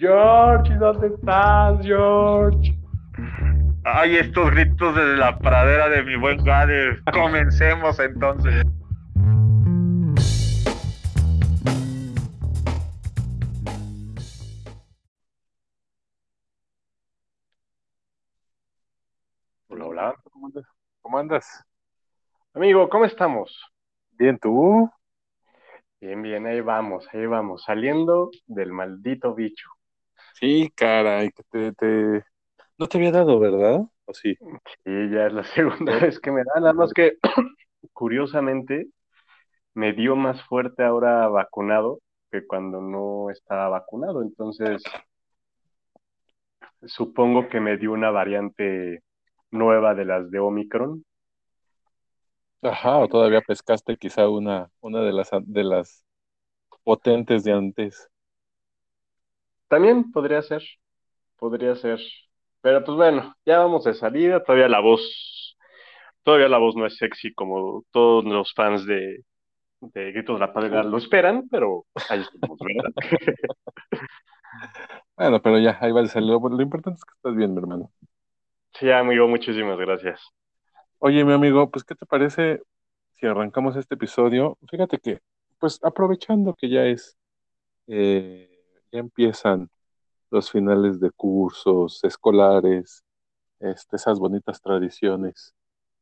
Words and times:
George, 0.00 0.74
¿dónde 0.76 1.08
estás, 1.08 1.78
George? 1.84 2.74
Ay, 3.84 4.16
estos 4.16 4.50
gritos 4.50 4.96
desde 4.96 5.18
la 5.18 5.38
pradera 5.38 5.90
de 5.90 6.02
mi 6.02 6.16
buen 6.16 6.42
Gade. 6.42 7.02
Comencemos 7.12 8.00
entonces. 8.00 8.64
Hola, 19.68 19.84
hola. 19.84 20.14
¿Cómo 20.32 20.46
andas? 20.46 20.64
¿Cómo 21.02 21.18
andas? 21.18 21.64
Amigo, 22.54 22.88
¿cómo 22.88 23.04
estamos? 23.04 23.70
Bien, 24.12 24.38
¿tú? 24.38 24.90
Bien, 26.00 26.22
bien, 26.22 26.46
ahí 26.46 26.62
vamos, 26.62 27.06
ahí 27.12 27.26
vamos, 27.26 27.64
saliendo 27.64 28.30
del 28.46 28.72
maldito 28.72 29.34
bicho. 29.34 29.68
Sí, 30.34 30.70
caray, 30.74 31.30
que 31.32 31.42
te, 31.44 31.72
te- 31.74 32.24
No 32.78 32.88
te 32.88 32.98
había 32.98 33.12
dado, 33.12 33.38
¿verdad? 33.40 33.82
¿O 34.06 34.14
sí? 34.14 34.38
Sí, 34.84 34.90
ya 35.10 35.26
es 35.26 35.32
la 35.32 35.44
segunda 35.54 35.98
vez 35.98 36.18
que 36.20 36.30
me 36.30 36.42
da, 36.44 36.60
nada 36.60 36.72
más 36.72 36.92
que 36.92 37.14
curiosamente 37.92 38.88
me 39.74 39.92
dio 39.94 40.16
más 40.16 40.42
fuerte 40.44 40.84
ahora 40.84 41.28
vacunado 41.28 42.00
que 42.32 42.46
cuando 42.46 42.80
no 42.82 43.30
estaba 43.30 43.68
vacunado, 43.70 44.22
entonces 44.22 44.82
supongo 46.86 47.48
que 47.48 47.58
me 47.58 47.78
dio 47.78 47.92
una 47.92 48.10
variante 48.10 49.02
nueva 49.50 49.94
de 49.94 50.04
las 50.04 50.30
de 50.30 50.40
Omicron. 50.40 51.02
Ajá, 52.62 52.98
o 52.98 53.08
todavía 53.08 53.40
pescaste 53.42 53.96
quizá 53.98 54.28
una, 54.28 54.70
una 54.80 55.00
de 55.02 55.12
las, 55.12 55.28
de 55.42 55.64
las 55.64 56.04
potentes 56.84 57.44
de 57.44 57.52
antes. 57.54 58.09
También 59.70 60.12
podría 60.12 60.42
ser, 60.42 60.62
podría 61.38 61.76
ser, 61.76 62.00
pero 62.62 62.84
pues 62.84 62.96
bueno, 62.96 63.34
ya 63.46 63.58
vamos 63.60 63.84
de 63.84 63.94
salida, 63.94 64.42
todavía 64.44 64.68
la 64.68 64.80
voz, 64.80 65.56
todavía 66.24 66.48
la 66.48 66.58
voz 66.58 66.76
no 66.76 66.86
es 66.86 66.96
sexy 66.96 67.34
como 67.34 67.84
todos 67.92 68.24
los 68.24 68.54
fans 68.54 68.86
de, 68.86 69.24
de 69.82 70.12
Gritos 70.12 70.36
de 70.36 70.46
la 70.46 70.52
Padrera 70.52 70.84
lo 70.84 70.98
esperan, 70.98 71.48
pero 71.50 71.86
ahí 72.08 72.20
estamos, 72.22 72.58
¿verdad? 72.62 72.92
Bueno, 75.16 75.40
pero 75.42 75.58
ya, 75.58 75.78
ahí 75.80 75.92
va 75.92 76.02
de 76.02 76.08
salir. 76.08 76.28
Lo, 76.30 76.40
lo 76.48 76.62
importante 76.62 76.98
es 76.98 77.04
que 77.04 77.12
estás 77.16 77.36
bien, 77.36 77.52
mi 77.54 77.58
hermano. 77.60 77.92
Sí, 78.74 78.90
amigo, 78.90 79.28
muchísimas 79.28 79.78
gracias. 79.78 80.20
Oye, 80.98 81.24
mi 81.24 81.32
amigo, 81.32 81.70
pues, 81.70 81.84
¿qué 81.84 81.94
te 81.94 82.06
parece 82.06 82.62
si 83.18 83.26
arrancamos 83.26 83.76
este 83.76 83.94
episodio? 83.94 84.58
Fíjate 84.70 84.98
que, 84.98 85.20
pues, 85.58 85.78
aprovechando 85.82 86.54
que 86.54 86.68
ya 86.68 86.86
es, 86.86 87.18
eh, 87.88 88.49
ya 88.92 89.00
empiezan 89.00 89.70
los 90.30 90.50
finales 90.50 91.00
de 91.00 91.10
cursos 91.10 92.02
escolares, 92.04 93.04
este, 93.60 93.96
esas 93.96 94.18
bonitas 94.18 94.60
tradiciones 94.60 95.54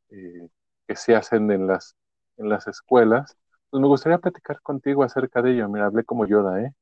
eh, 0.09 0.49
que 0.87 0.95
se 0.95 1.15
hacen 1.15 1.51
en 1.51 1.67
las, 1.67 1.95
en 2.37 2.49
las 2.49 2.67
escuelas, 2.67 3.37
pues 3.69 3.81
me 3.81 3.87
gustaría 3.87 4.17
platicar 4.17 4.61
contigo 4.61 5.03
acerca 5.03 5.41
de 5.41 5.53
ello. 5.53 5.69
Mira, 5.69 5.85
hablé 5.85 6.03
como 6.03 6.25
Yoda, 6.25 6.61
¿eh? 6.61 6.73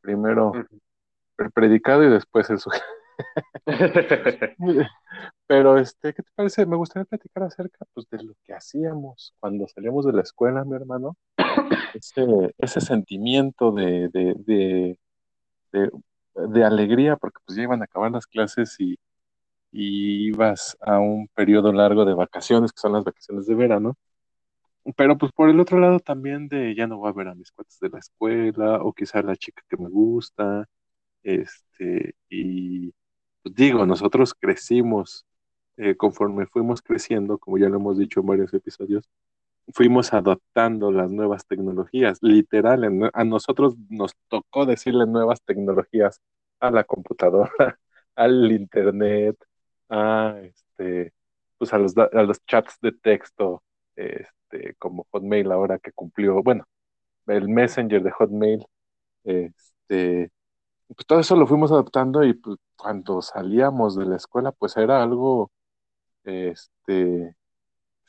Primero 0.00 0.52
el 1.38 1.50
predicado 1.50 2.04
y 2.04 2.10
después 2.10 2.48
el 2.50 2.58
sujeto. 2.58 2.84
Pero, 5.46 5.78
este, 5.78 6.14
¿qué 6.14 6.22
te 6.22 6.30
parece? 6.34 6.66
Me 6.66 6.76
gustaría 6.76 7.04
platicar 7.04 7.42
acerca, 7.44 7.84
pues, 7.92 8.08
de 8.10 8.22
lo 8.22 8.34
que 8.44 8.54
hacíamos 8.54 9.34
cuando 9.40 9.66
salíamos 9.68 10.06
de 10.06 10.12
la 10.12 10.22
escuela, 10.22 10.64
mi 10.64 10.76
hermano. 10.76 11.16
Ese, 11.94 12.54
ese 12.58 12.80
sentimiento 12.80 13.72
de, 13.72 14.08
de, 14.10 14.34
de, 14.46 14.96
de, 15.72 16.64
alegría, 16.64 17.16
porque 17.16 17.38
pues 17.46 17.56
ya 17.56 17.64
iban 17.64 17.82
a 17.82 17.84
acabar 17.84 18.10
las 18.12 18.26
clases 18.26 18.76
y, 18.78 18.98
y 19.72 20.28
ibas 20.28 20.76
a 20.80 20.98
un 21.00 21.28
periodo 21.28 21.72
largo 21.72 22.04
de 22.04 22.14
vacaciones, 22.14 22.72
que 22.72 22.80
son 22.80 22.92
las 22.94 23.04
vacaciones 23.04 23.46
de 23.46 23.54
verano. 23.54 23.96
Pero 24.96 25.18
pues 25.18 25.32
por 25.32 25.50
el 25.50 25.60
otro 25.60 25.78
lado 25.78 26.00
también 26.00 26.48
de 26.48 26.74
ya 26.74 26.86
no 26.86 26.98
voy 26.98 27.10
a 27.10 27.12
ver 27.12 27.28
a 27.28 27.34
mis 27.34 27.52
cuates 27.52 27.78
de 27.80 27.90
la 27.90 27.98
escuela, 27.98 28.82
o 28.82 28.92
quizá 28.92 29.22
la 29.22 29.36
chica 29.36 29.62
que 29.68 29.76
me 29.76 29.88
gusta, 29.88 30.66
este, 31.22 32.14
y 32.28 32.92
pues 33.42 33.54
digo, 33.54 33.86
nosotros 33.86 34.34
crecimos 34.34 35.26
eh, 35.76 35.96
conforme 35.96 36.46
fuimos 36.46 36.82
creciendo, 36.82 37.38
como 37.38 37.58
ya 37.58 37.68
lo 37.68 37.76
hemos 37.76 37.98
dicho 37.98 38.20
en 38.20 38.26
varios 38.26 38.52
episodios, 38.54 39.08
fuimos 39.72 40.12
adoptando 40.12 40.90
las 40.92 41.10
nuevas 41.10 41.46
tecnologías, 41.46 42.18
literal, 42.22 43.10
a 43.12 43.24
nosotros 43.24 43.74
nos 43.88 44.14
tocó 44.28 44.66
decirle 44.66 45.06
nuevas 45.06 45.42
tecnologías 45.42 46.20
a 46.60 46.70
la 46.70 46.84
computadora, 46.84 47.50
al 48.16 48.52
internet, 48.52 49.36
a 49.88 50.36
este, 50.42 51.12
pues 51.58 51.72
a 51.72 51.78
los, 51.78 51.96
a 51.96 52.22
los 52.22 52.44
chats 52.46 52.78
de 52.80 52.92
texto, 52.92 53.62
este, 53.96 54.74
como 54.76 55.06
Hotmail 55.10 55.52
ahora 55.52 55.78
que 55.78 55.92
cumplió, 55.92 56.42
bueno, 56.42 56.64
el 57.26 57.48
Messenger 57.48 58.02
de 58.02 58.10
Hotmail, 58.12 58.66
este, 59.24 60.30
pues 60.88 61.06
todo 61.06 61.20
eso 61.20 61.36
lo 61.36 61.46
fuimos 61.46 61.72
adoptando 61.72 62.24
y 62.24 62.34
pues, 62.34 62.58
cuando 62.76 63.22
salíamos 63.22 63.96
de 63.96 64.06
la 64.06 64.16
escuela, 64.16 64.52
pues 64.52 64.76
era 64.76 65.02
algo, 65.02 65.50
este, 66.24 67.34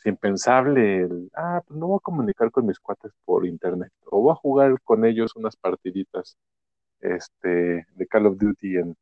impensable, 0.05 1.03
el, 1.03 1.31
ah, 1.35 1.61
pues 1.67 1.79
no 1.79 1.87
voy 1.87 1.97
a 1.97 2.01
comunicar 2.01 2.51
con 2.51 2.65
mis 2.67 2.79
cuates 2.79 3.11
por 3.25 3.45
internet, 3.45 3.91
o 4.05 4.21
voy 4.21 4.31
a 4.33 4.35
jugar 4.35 4.81
con 4.83 5.05
ellos 5.05 5.35
unas 5.35 5.55
partiditas, 5.57 6.37
este, 7.01 7.87
de 7.95 8.07
Call 8.09 8.27
of 8.27 8.37
Duty 8.39 8.77
en, 8.77 8.95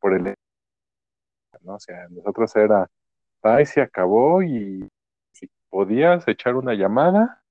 por 0.00 0.14
el, 0.14 0.34
¿no? 1.62 1.74
O 1.74 1.80
sea, 1.80 2.08
nosotros 2.10 2.54
era, 2.56 2.88
ay, 3.42 3.66
se 3.66 3.80
acabó 3.82 4.42
y 4.42 4.88
si 5.32 5.48
podías 5.70 6.26
echar 6.28 6.56
una 6.56 6.74
llamada, 6.74 7.42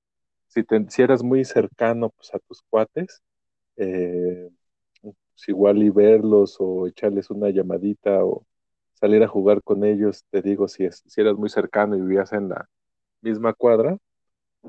si, 0.48 0.64
te- 0.64 0.90
si 0.90 1.02
eras 1.02 1.24
muy 1.24 1.44
cercano, 1.46 2.10
pues 2.10 2.34
a 2.34 2.40
tus 2.40 2.62
cuates, 2.70 3.22
eh, 3.78 4.50
pues 5.02 5.48
igual 5.48 5.82
y 5.84 5.90
verlos 5.90 6.56
o 6.60 6.88
echarles 6.88 7.30
una 7.30 7.50
llamadita 7.50 8.24
o 8.24 8.44
salir 8.98 9.22
a 9.22 9.28
jugar 9.28 9.62
con 9.62 9.84
ellos, 9.84 10.24
te 10.30 10.42
digo, 10.42 10.68
si, 10.68 10.84
es, 10.86 11.02
si 11.06 11.20
eras 11.20 11.36
muy 11.36 11.48
cercano 11.50 11.96
y 11.96 12.00
vivías 12.00 12.32
en 12.32 12.48
la 12.50 12.68
misma 13.22 13.54
cuadra, 13.54 13.98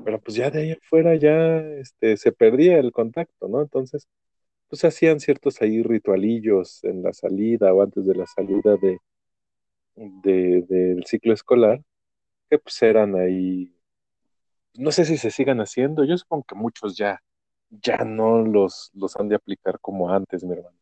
pero 0.04 0.20
pues 0.20 0.36
ya 0.36 0.50
de 0.50 0.60
ahí 0.62 0.72
afuera 0.72 1.16
ya 1.16 1.58
este, 1.80 2.16
se 2.18 2.32
perdía 2.32 2.78
el 2.80 2.92
contacto, 2.92 3.48
¿no? 3.48 3.62
Entonces, 3.62 4.08
pues 4.68 4.84
hacían 4.84 5.20
ciertos 5.20 5.62
ahí 5.62 5.82
ritualillos 5.82 6.84
en 6.84 7.02
la 7.02 7.12
salida 7.14 7.74
o 7.74 7.82
antes 7.82 8.06
de 8.06 8.14
la 8.16 8.26
salida 8.26 8.76
de, 8.78 8.98
de- 9.96 10.62
del 10.68 11.04
ciclo 11.06 11.32
escolar, 11.34 11.82
que 12.50 12.58
pues 12.60 12.82
eran 12.82 13.16
ahí, 13.16 13.74
no 14.76 14.92
sé 14.92 15.06
si 15.06 15.18
se 15.18 15.30
sigan 15.30 15.60
haciendo, 15.60 16.04
yo 16.04 16.18
supongo 16.18 16.44
que 16.44 16.56
muchos 16.56 16.96
ya, 16.98 17.22
ya 17.70 17.98
no 17.98 18.42
los, 18.42 18.90
los 18.94 19.16
han 19.16 19.28
de 19.30 19.36
aplicar 19.36 19.80
como 19.80 20.10
antes, 20.12 20.44
mi 20.44 20.54
hermano. 20.54 20.78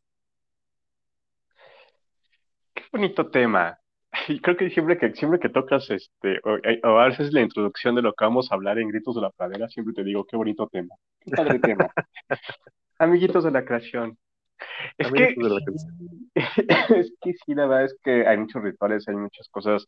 Bonito 2.93 3.31
tema. 3.31 3.79
Y 4.29 4.41
creo 4.41 4.57
que 4.57 4.71
siempre 4.71 4.97
que, 4.99 5.13
siempre 5.15 5.39
que 5.39 5.51
tocas 5.51 5.91
este, 5.91 6.41
o, 6.45 6.57
eh, 6.65 6.81
o 6.83 6.99
haces 6.99 7.33
la 7.33 7.43
introducción 7.43 7.95
de 7.95 8.01
lo 8.03 8.15
que 8.15 8.25
vamos 8.25 8.51
a 8.51 8.55
hablar 8.55 8.79
en 8.79 8.89
Gritos 8.89 9.15
de 9.15 9.21
la 9.23 9.31
Pradera, 9.31 9.69
siempre 9.69 9.95
te 9.95 10.03
digo, 10.03 10.25
qué 10.27 10.37
bonito 10.37 10.67
tema. 10.69 10.95
Qué 11.21 11.31
padre 11.31 11.59
tema. 11.61 11.93
Amiguitos 12.99 13.45
de 13.45 13.51
la 13.51 13.65
creación. 13.65 14.19
Es 14.99 15.13
que, 15.13 15.37
es 16.97 17.13
que 17.21 17.33
sí, 17.35 17.55
la 17.55 17.67
verdad 17.67 17.85
es 17.87 17.97
que 18.03 18.27
hay 18.27 18.37
muchos 18.39 18.63
rituales, 18.63 19.09
hay 19.09 19.17
muchas 19.17 19.49
cosas 19.49 19.87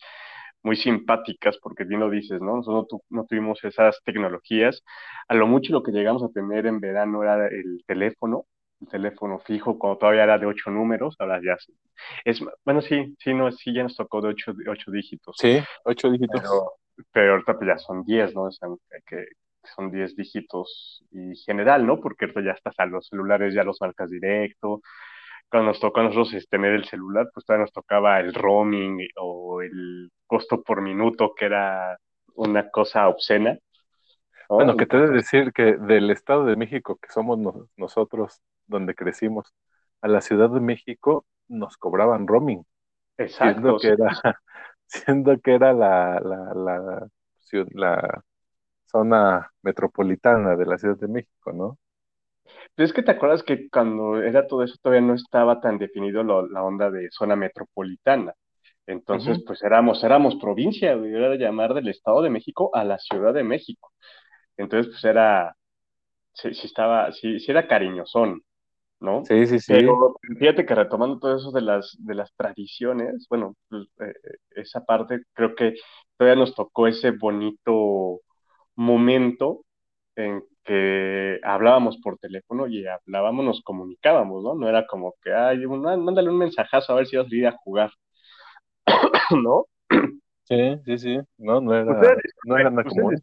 muy 0.62 0.77
simpáticas, 0.77 1.59
porque 1.62 1.84
bien 1.84 2.00
lo 2.00 2.10
dices, 2.10 2.41
¿no? 2.41 2.56
Nosotros 2.56 2.77
no, 2.83 2.87
tu- 2.87 3.05
no 3.10 3.27
tuvimos 3.27 3.62
esas 3.65 4.00
tecnologías. 4.05 4.83
A 5.28 5.34
lo 5.34 5.47
mucho 5.47 5.72
lo 5.72 5.83
que 5.83 5.93
llegamos 5.93 6.22
a 6.22 6.28
tener 6.31 6.66
en 6.66 6.81
verano 6.81 7.22
era 7.22 7.47
el 7.49 7.83
teléfono, 7.87 8.47
el 8.55 8.59
teléfono 8.88 9.38
fijo, 9.41 9.78
cuando 9.78 9.98
todavía 9.98 10.24
era 10.24 10.38
de 10.38 10.46
ocho 10.46 10.70
números, 10.70 11.16
ahora 11.18 11.41
ya 11.44 11.54
es, 11.54 11.72
es- 12.24 12.41
bueno, 12.65 12.80
sí, 12.82 13.15
sí, 13.18 13.34
no, 13.34 13.50
sí, 13.53 13.74
ya 13.74 13.82
nos 13.84 13.97
tocó 13.97 14.21
de 14.22 14.28
ocho, 14.28 14.53
de 14.54 14.68
ocho 14.71 14.91
dígitos, 14.91 15.36
Sí, 15.36 15.59
ocho 15.84 16.10
dígitos. 16.10 16.42
pero, 16.42 16.74
pero 17.12 17.32
ahorita 17.32 17.54
pues 17.59 17.68
ya 17.68 17.78
son 17.78 18.04
diez, 18.04 18.34
¿no? 18.34 18.42
O 18.44 18.53
sea, 18.53 18.68
que 19.06 19.27
son 19.77 19.91
diez 19.91 20.16
dígitos 20.16 21.04
y 21.10 21.36
general, 21.36 21.86
¿no? 21.86 22.00
Porque 22.00 22.24
ahorita 22.27 22.42
ya 22.42 22.53
estás 22.53 22.74
a 22.78 22.86
los 22.86 23.06
celulares, 23.09 23.54
ya 23.54 23.65
los 23.65 23.80
marcas 23.80 24.10
directo, 24.10 24.80
cuando 25.50 25.68
nos 25.71 25.80
tocó 25.80 26.00
a 26.00 26.04
nosotros 26.04 26.34
este, 26.34 26.56
tener 26.56 26.72
el 26.74 26.84
celular, 26.84 27.28
pues 27.34 27.44
todavía 27.47 27.65
nos 27.65 27.72
tocaba 27.72 28.21
el 28.21 28.34
roaming 28.34 29.09
o 29.21 29.62
el 29.62 30.10
costo 30.26 30.62
por 30.62 30.80
minuto, 30.83 31.34
que 31.36 31.47
era 31.47 31.98
una 32.34 32.71
cosa 32.71 33.09
obscena. 33.09 33.59
¿no? 34.48 34.56
Bueno, 34.56 34.76
que 34.76 34.86
te 34.86 34.97
he 34.97 35.00
de 35.00 35.09
Entonces, 35.09 35.12
decir 35.12 35.53
que 35.53 35.76
del 35.76 36.10
Estado 36.10 36.44
de 36.44 36.56
México, 36.56 36.98
que 37.00 37.10
somos 37.10 37.38
no- 37.38 37.68
nosotros 37.76 38.41
donde 38.71 38.97
crecimos, 38.97 39.55
a 40.03 40.09
la 40.09 40.22
Ciudad 40.22 40.51
de 40.51 40.61
México 40.61 41.27
nos 41.49 41.77
cobraban 41.78 42.27
roaming, 42.28 42.65
siendo 43.31 43.75
exacto, 43.75 43.78
que 43.78 43.89
era, 43.91 44.09
siendo 44.87 45.39
que 45.41 45.55
era 45.55 45.72
la, 45.75 46.21
la, 46.21 46.55
la, 46.55 48.25
zona 48.87 49.51
metropolitana 49.63 50.57
de 50.57 50.67
la 50.67 50.78
Ciudad 50.78 50.99
de 50.99 51.09
México, 51.09 51.53
¿no? 51.53 51.78
Pero 52.75 52.87
es 52.87 52.93
que 52.93 53.03
te 53.03 53.11
acuerdas 53.13 53.43
que 53.43 53.69
cuando 53.71 54.22
era 54.22 54.47
todo 54.47 54.63
eso 54.65 54.77
todavía 54.83 55.07
no 55.07 55.15
estaba 55.15 55.61
tan 55.61 55.78
definido 55.78 56.22
lo- 56.22 56.49
la 56.49 56.63
onda 56.63 56.91
de 56.91 57.09
zona 57.11 57.37
metropolitana. 57.37 58.34
Entonces, 58.87 59.43
pues 59.47 59.63
éramos, 59.63 60.03
éramos 60.05 60.37
provincia, 60.37 60.93
era 60.93 61.34
llamar 61.37 61.75
del 61.75 61.89
Estado 61.89 62.22
de 62.22 62.31
México 62.31 62.71
a 62.75 62.84
la 62.84 62.99
Ciudad 62.99 63.34
de 63.34 63.45
México. 63.45 63.93
Entonces, 64.57 64.93
pues 64.93 65.05
era, 65.05 65.57
sí, 66.34 66.55
sí 66.55 66.67
estaba, 66.69 67.13
sí, 67.13 67.41
sí 67.41 67.51
era 67.53 67.69
cariñosón, 67.69 68.43
¿no? 69.00 69.24
Sí, 69.24 69.47
sí, 69.47 69.58
sí. 69.58 69.72
Pero 69.72 70.16
fíjate 70.38 70.66
que 70.66 70.74
retomando 70.74 71.18
todo 71.18 71.36
eso 71.36 71.50
de 71.50 71.62
las, 71.62 71.97
de 71.98 72.14
las 72.14 72.32
tradiciones, 72.34 73.26
bueno, 73.28 73.54
pues, 73.68 73.84
eh, 74.00 74.12
eh, 74.22 74.36
esa 74.56 74.84
parte 74.84 75.22
creo 75.32 75.54
que 75.54 75.74
todavía 76.16 76.38
nos 76.38 76.54
tocó 76.54 76.86
ese 76.86 77.12
bonito 77.12 78.20
momento 78.76 79.64
en 80.16 80.42
que 80.64 81.41
hablábamos 81.42 81.98
por 81.98 82.18
teléfono 82.18 82.66
y 82.66 82.86
hablábamos, 82.86 83.44
nos 83.44 83.62
comunicábamos, 83.62 84.42
¿no? 84.44 84.54
No 84.54 84.68
era 84.68 84.86
como 84.86 85.14
que, 85.22 85.32
ay, 85.32 85.66
mándale 85.66 86.28
un 86.28 86.38
mensajazo 86.38 86.92
a 86.92 86.97
ver 86.97 87.06
si 87.06 87.16
vas 87.16 87.26
a 87.26 87.34
ir 87.34 87.47
a 87.47 87.52
jugar, 87.52 87.91
¿no? 89.42 89.64
Sí, 90.44 90.78
sí, 90.84 90.98
sí. 90.98 91.18
No, 91.38 91.60
no 91.60 91.74
era, 91.74 91.92
Ustedes, 91.92 92.34
no 92.44 92.58
era 92.58 92.70
nada 92.70 92.88
ustedes, 92.88 93.04
común. 93.04 93.22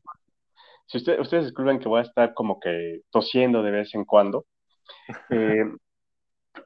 si 0.87 0.97
ustedes, 0.97 1.19
ustedes 1.19 1.45
disculpen 1.45 1.79
que 1.79 1.89
voy 1.89 1.99
a 1.99 2.03
estar 2.03 2.33
como 2.33 2.59
que 2.59 3.01
tosiendo 3.11 3.61
de 3.61 3.71
vez 3.71 3.93
en 3.93 4.05
cuando. 4.05 4.45
Eh, 5.29 5.65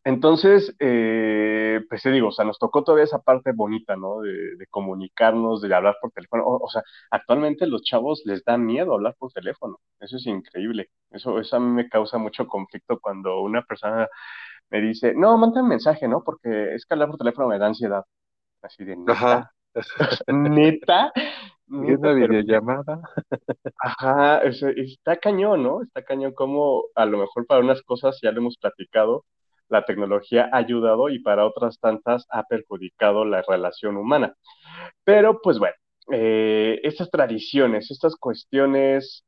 entonces, 0.04 0.76
eh, 0.80 1.82
pues 1.90 2.02
te 2.02 2.12
digo, 2.12 2.30
o 2.30 2.32
sea, 2.32 2.46
nos 2.46 2.58
tocó 2.58 2.84
todavía 2.84 3.04
esa 3.04 3.20
parte 3.22 3.52
bonita, 3.52 3.96
¿no? 3.96 4.22
De, 4.22 4.56
de 4.56 4.68
comunicarnos, 4.68 5.62
de 5.62 5.74
hablar 5.76 5.98
por 6.02 6.12
teléfono. 6.12 6.44
O, 6.46 6.66
o 6.66 6.70
sea, 6.70 6.82
actualmente 7.12 7.68
los 7.68 7.84
chavos 7.84 8.22
les 8.26 8.44
da 8.44 8.58
miedo 8.58 8.94
hablar 8.94 9.16
por 9.20 9.32
teléfono. 9.32 9.80
Eso 10.00 10.18
es 10.18 10.26
increíble. 10.26 10.90
Eso, 11.12 11.40
eso 11.40 11.58
a 11.58 11.60
mí 11.60 11.68
me 11.68 11.90
causa 11.90 12.18
mucho 12.18 12.48
conflicto 12.48 13.00
cuando 13.00 13.42
una 13.42 13.64
persona 13.64 14.08
me 14.70 14.82
dice, 14.82 15.14
no, 15.16 15.38
manda 15.38 15.62
un 15.62 15.68
mensaje, 15.70 16.08
¿no? 16.08 16.24
Porque 16.24 16.74
es 16.74 16.86
que 16.86 16.94
hablar 16.94 17.10
por 17.10 17.18
teléfono 17.18 17.48
me 17.50 17.60
da 17.60 17.68
ansiedad. 17.68 18.04
Así 18.62 18.84
de 18.86 18.98
Ajá. 19.08 19.52
neta, 20.28 21.12
neta, 21.80 21.98
una 21.98 22.14
pero 22.18 22.36
videollamada. 22.36 23.02
Ajá, 23.78 24.40
es- 24.44 24.62
está 24.64 25.18
cañón, 25.18 25.64
¿no? 25.64 25.82
Está 25.84 26.04
cañón 26.04 26.34
como 26.34 26.84
a 26.96 27.06
lo 27.06 27.18
mejor 27.18 27.46
para 27.48 27.62
unas 27.62 27.82
cosas, 27.84 28.20
ya 28.22 28.32
lo 28.32 28.40
hemos 28.40 28.58
platicado, 28.58 29.26
la 29.70 29.86
tecnología 29.86 30.50
ha 30.52 30.58
ayudado 30.58 31.10
y 31.10 31.20
para 31.20 31.46
otras 31.46 31.80
tantas 31.80 32.26
ha 32.30 32.44
perjudicado 32.46 33.26
la 33.26 33.42
relación 33.48 33.98
humana. 33.98 34.36
Pero 35.06 35.42
pues 35.42 35.60
bueno, 35.60 35.76
eh, 36.12 36.80
estas 36.84 37.10
tradiciones, 37.12 37.92
estas 37.92 38.16
cuestiones 38.18 39.26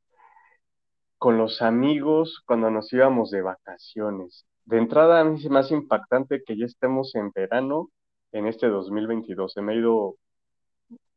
con 1.18 1.38
los 1.38 1.62
amigos 1.62 2.42
cuando 2.45 2.69
nos 2.69 2.92
íbamos 2.94 3.31
de 3.31 3.42
vacaciones. 3.42 4.45
De 4.66 4.78
entrada, 4.78 5.22
a 5.22 5.24
mí 5.24 5.40
se 5.42 5.50
me 5.50 5.60
hace 5.60 5.74
impactante 5.74 6.44
que 6.45 6.57
ya 6.57 6.66
estemos 6.66 7.16
en 7.16 7.31
verano 7.31 7.90
en 8.31 8.48
este 8.48 8.68
2022. 8.68 9.54
Se 9.54 9.62
me 9.62 9.74
ha 9.74 9.75
ido, 9.75 10.16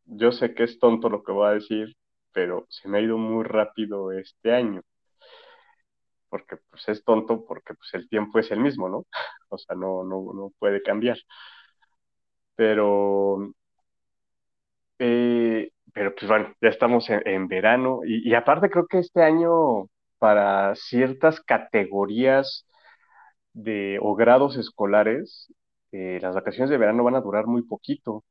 yo 0.06 0.32
sé 0.32 0.54
que 0.54 0.64
es 0.64 0.78
tonto 0.78 1.08
lo 1.10 1.22
que 1.22 1.32
voy 1.32 1.48
a 1.48 1.52
decir, 1.52 1.96
pero 2.32 2.66
se 2.68 2.88
me 2.88 2.98
ha 2.98 3.00
ido 3.02 3.18
muy 3.18 3.44
rápido 3.44 4.12
este 4.12 4.52
año. 4.52 4.82
porque 6.28 6.56
pues 6.70 6.88
es 6.88 7.04
tonto, 7.04 7.44
porque 7.46 7.74
pues 7.74 7.90
el 7.94 8.08
tiempo 8.08 8.38
es 8.38 8.50
el 8.50 8.60
mismo, 8.60 8.88
¿no? 8.88 9.06
O 9.48 9.58
sea, 9.58 9.76
no, 9.76 10.04
no, 10.04 10.32
no 10.34 10.52
puede 10.58 10.82
cambiar. 10.82 11.18
Pero, 12.56 13.52
eh, 14.98 15.70
pero 15.92 16.14
pues 16.14 16.28
bueno, 16.28 16.54
ya 16.60 16.68
estamos 16.68 17.08
en, 17.10 17.26
en 17.26 17.48
verano 17.48 18.00
y, 18.04 18.34
aparte 18.34 18.70
creo 18.70 18.86
que 18.86 18.98
este 18.98 19.22
año 19.22 19.86
para 20.18 20.74
ciertas 20.76 21.40
categorías 21.40 22.66
de 23.54 23.98
o 24.02 24.14
grados 24.16 24.56
escolares, 24.56 25.52
eh, 25.92 26.18
las 26.22 26.34
vacaciones 26.34 26.70
de 26.70 26.78
verano 26.78 27.04
van 27.04 27.16
a 27.16 27.20
durar 27.22 27.46
muy 27.46 27.62
poquito. 27.62 28.24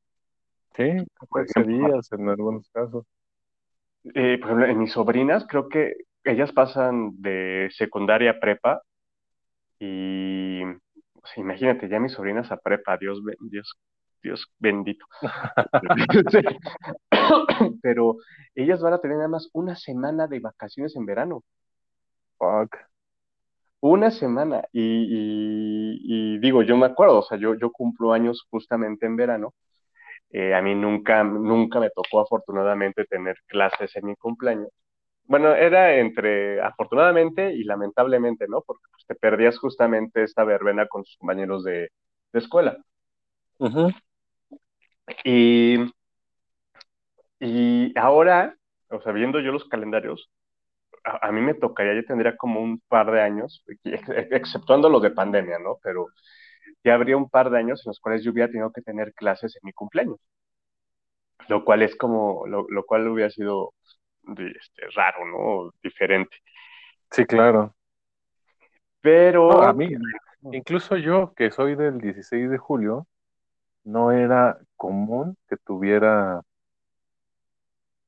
Sí, 0.76 0.84
Por 1.28 1.46
14 1.46 1.60
ejemplo, 1.60 1.88
días 1.90 2.12
en 2.12 2.28
algunos 2.28 2.68
casos. 2.70 3.04
eh, 4.14 4.38
por 4.38 4.48
ejemplo, 4.50 4.66
en 4.66 4.78
mis 4.78 4.92
sobrinas 4.92 5.46
creo 5.48 5.68
que 5.68 5.94
ellas 6.24 6.52
pasan 6.52 7.10
de 7.20 7.68
secundaria 7.72 8.32
a 8.32 8.40
prepa 8.40 8.82
Y 9.78 10.62
sea, 11.24 11.42
imagínate, 11.42 11.88
ya 11.88 12.00
mis 12.00 12.12
sobrinas 12.12 12.50
a 12.52 12.56
prepa, 12.58 12.96
Dios, 12.98 13.20
Dios, 13.50 13.76
Dios 14.22 14.46
bendito. 14.58 15.06
Pero 17.82 18.16
ellas 18.54 18.80
van 18.80 18.94
a 18.94 19.00
tener 19.00 19.16
nada 19.18 19.28
más 19.28 19.48
una 19.52 19.76
semana 19.76 20.26
de 20.26 20.40
vacaciones 20.40 20.96
en 20.96 21.06
verano. 21.06 21.42
Fuck. 22.38 22.76
Una 23.80 24.10
semana. 24.10 24.64
Y, 24.72 24.80
y- 24.82 26.34
y 26.36 26.38
digo, 26.38 26.62
yo 26.62 26.76
me 26.76 26.86
acuerdo, 26.86 27.18
o 27.20 27.22
sea, 27.22 27.38
yo, 27.38 27.54
yo 27.54 27.70
cumplo 27.72 28.12
años 28.12 28.46
justamente 28.50 29.06
en 29.06 29.16
verano. 29.16 29.54
Eh, 30.38 30.54
a 30.54 30.62
mí 30.62 30.74
nunca, 30.74 31.24
nunca 31.24 31.80
me 31.80 31.90
tocó 31.90 32.20
afortunadamente 32.20 33.06
tener 33.06 33.36
clases 33.46 33.96
en 33.96 34.06
mi 34.06 34.16
cumpleaños. 34.16 34.68
Bueno, 35.24 35.54
era 35.54 35.96
entre 35.98 36.60
afortunadamente 36.62 37.52
y 37.54 37.64
lamentablemente, 37.64 38.46
¿no? 38.48 38.62
Porque 38.62 38.84
pues, 38.92 39.06
te 39.06 39.14
perdías 39.16 39.58
justamente 39.58 40.22
esta 40.24 40.44
verbena 40.44 40.86
con 40.88 41.04
tus 41.04 41.16
compañeros 41.18 41.64
de, 41.64 41.90
de 42.32 42.38
escuela. 42.40 42.78
Y, 45.24 45.76
y 47.40 47.92
ahora, 47.98 48.56
o 48.90 49.00
sea, 49.00 49.12
viendo 49.12 49.40
yo 49.40 49.52
los 49.52 49.64
calendarios, 49.68 50.30
a, 51.04 51.28
a 51.28 51.32
mí 51.32 51.42
me 51.42 51.54
tocaría, 51.54 51.94
yo 51.94 52.04
tendría 52.06 52.36
como 52.36 52.60
un 52.62 52.80
par 52.88 53.10
de 53.12 53.22
años, 53.22 53.64
ex- 53.84 54.08
exceptuando 54.32 54.88
los 54.90 55.02
de 55.02 55.10
pandemia, 55.12 55.58
¿no? 55.60 55.78
Pero 55.82 56.08
ya 56.84 56.94
habría 56.94 57.16
un 57.16 57.28
par 57.28 57.50
de 57.50 57.58
años 57.58 57.84
en 57.84 57.90
los 57.90 58.00
cuales 58.00 58.22
yo 58.22 58.32
hubiera 58.32 58.50
tenido 58.50 58.70
que 58.72 58.82
tener 58.82 59.12
clases 59.14 59.56
en 59.56 59.60
mi 59.64 59.72
cumpleaños, 59.72 60.18
lo 61.48 61.64
cual 61.64 61.82
es 61.82 61.96
como, 61.96 62.46
lo, 62.46 62.66
lo 62.68 62.84
cual 62.84 63.08
hubiera 63.08 63.30
sido 63.30 63.74
este, 64.36 64.86
raro, 64.94 65.24
¿no? 65.26 65.72
Diferente. 65.82 66.36
Sí, 67.10 67.24
claro. 67.24 67.74
Pero, 69.00 69.48
No, 69.50 69.62
a 69.62 69.72
mí, 69.72 69.88
incluso 70.52 70.96
yo, 70.96 71.32
que 71.34 71.50
soy 71.50 71.76
del 71.76 72.00
16 72.00 72.50
de 72.50 72.58
julio, 72.58 73.06
no 73.84 74.10
era 74.10 74.58
común 74.76 75.36
que 75.48 75.56
tuviera 75.56 76.42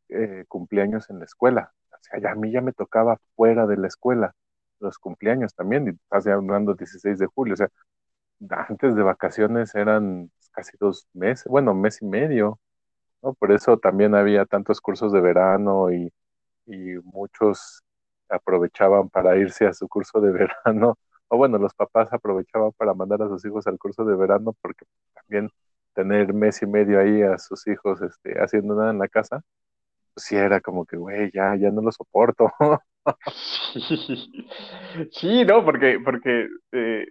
eh, 0.08 0.44
cumpleaños 0.48 1.08
en 1.10 1.20
la 1.20 1.24
escuela. 1.24 1.72
O 1.92 1.96
sea, 2.00 2.20
ya 2.20 2.32
a 2.32 2.34
mí 2.34 2.50
ya 2.50 2.60
me 2.60 2.72
tocaba 2.72 3.18
fuera 3.36 3.66
de 3.66 3.76
la 3.76 3.86
escuela 3.86 4.34
los 4.80 4.98
cumpleaños 4.98 5.54
también, 5.54 5.86
y 5.86 5.90
estás 5.90 6.26
hablando 6.26 6.74
16 6.74 7.18
de 7.18 7.26
julio, 7.26 7.54
o 7.54 7.56
sea, 7.56 7.68
antes 8.50 8.94
de 8.96 9.02
vacaciones 9.02 9.74
eran 9.74 10.30
casi 10.52 10.76
dos 10.80 11.08
meses, 11.14 11.46
bueno, 11.48 11.74
mes 11.74 12.02
y 12.02 12.06
medio, 12.06 12.58
¿no? 13.22 13.34
Por 13.34 13.52
eso 13.52 13.78
también 13.78 14.14
había 14.14 14.46
tantos 14.46 14.80
cursos 14.80 15.12
de 15.12 15.20
verano 15.20 15.92
y, 15.92 16.12
y 16.66 16.96
muchos 17.04 17.82
aprovechaban 18.28 19.08
para 19.10 19.36
irse 19.36 19.66
a 19.66 19.74
su 19.74 19.88
curso 19.88 20.20
de 20.20 20.32
verano, 20.66 20.98
o 21.28 21.36
bueno, 21.36 21.58
los 21.58 21.74
papás 21.74 22.12
aprovechaban 22.12 22.72
para 22.76 22.94
mandar 22.94 23.22
a 23.22 23.28
sus 23.28 23.44
hijos 23.44 23.66
al 23.66 23.78
curso 23.78 24.04
de 24.04 24.16
verano 24.16 24.54
porque 24.62 24.86
también 25.14 25.50
tener 25.94 26.32
mes 26.34 26.62
y 26.62 26.66
medio 26.66 27.00
ahí 27.00 27.22
a 27.22 27.38
sus 27.38 27.66
hijos 27.66 28.00
este, 28.02 28.40
haciendo 28.40 28.74
nada 28.74 28.90
en 28.90 28.98
la 28.98 29.08
casa, 29.08 29.42
pues 30.14 30.26
sí 30.26 30.36
era 30.36 30.60
como 30.60 30.86
que, 30.86 30.96
güey, 30.96 31.30
ya, 31.32 31.56
ya 31.56 31.70
no 31.70 31.82
lo 31.82 31.92
soporto. 31.92 32.50
Sí, 33.26 33.80
sí, 35.12 35.44
no, 35.44 35.64
porque, 35.64 35.98
porque 36.04 36.48
eh, 36.72 37.06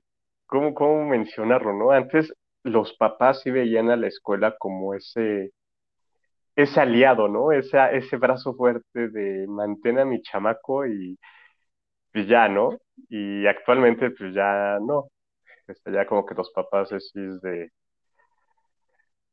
¿cómo, 0.47 0.73
cómo 0.73 1.05
mencionarlo, 1.05 1.73
no? 1.73 1.91
Antes 1.91 2.33
los 2.63 2.93
papás 2.97 3.41
sí 3.41 3.51
veían 3.51 3.89
a 3.91 3.97
la 3.97 4.07
escuela 4.07 4.55
como 4.59 4.93
ese, 4.95 5.51
ese 6.55 6.79
aliado, 6.81 7.27
¿no? 7.27 7.51
Esa, 7.51 7.91
ese 7.91 8.17
brazo 8.17 8.53
fuerte 8.55 9.09
de 9.09 9.47
mantén 9.47 9.99
a 9.99 10.05
mi 10.05 10.21
chamaco 10.21 10.85
y, 10.87 11.17
y 12.13 12.27
ya, 12.27 12.47
¿no? 12.49 12.77
Y 13.09 13.47
actualmente 13.47 14.11
pues 14.11 14.33
ya 14.35 14.79
no. 14.81 15.09
Este, 15.67 15.91
ya 15.93 16.07
como 16.07 16.25
que 16.25 16.35
los 16.35 16.51
papás 16.51 16.91
así 16.93 17.11
es 17.19 17.41
de, 17.41 17.71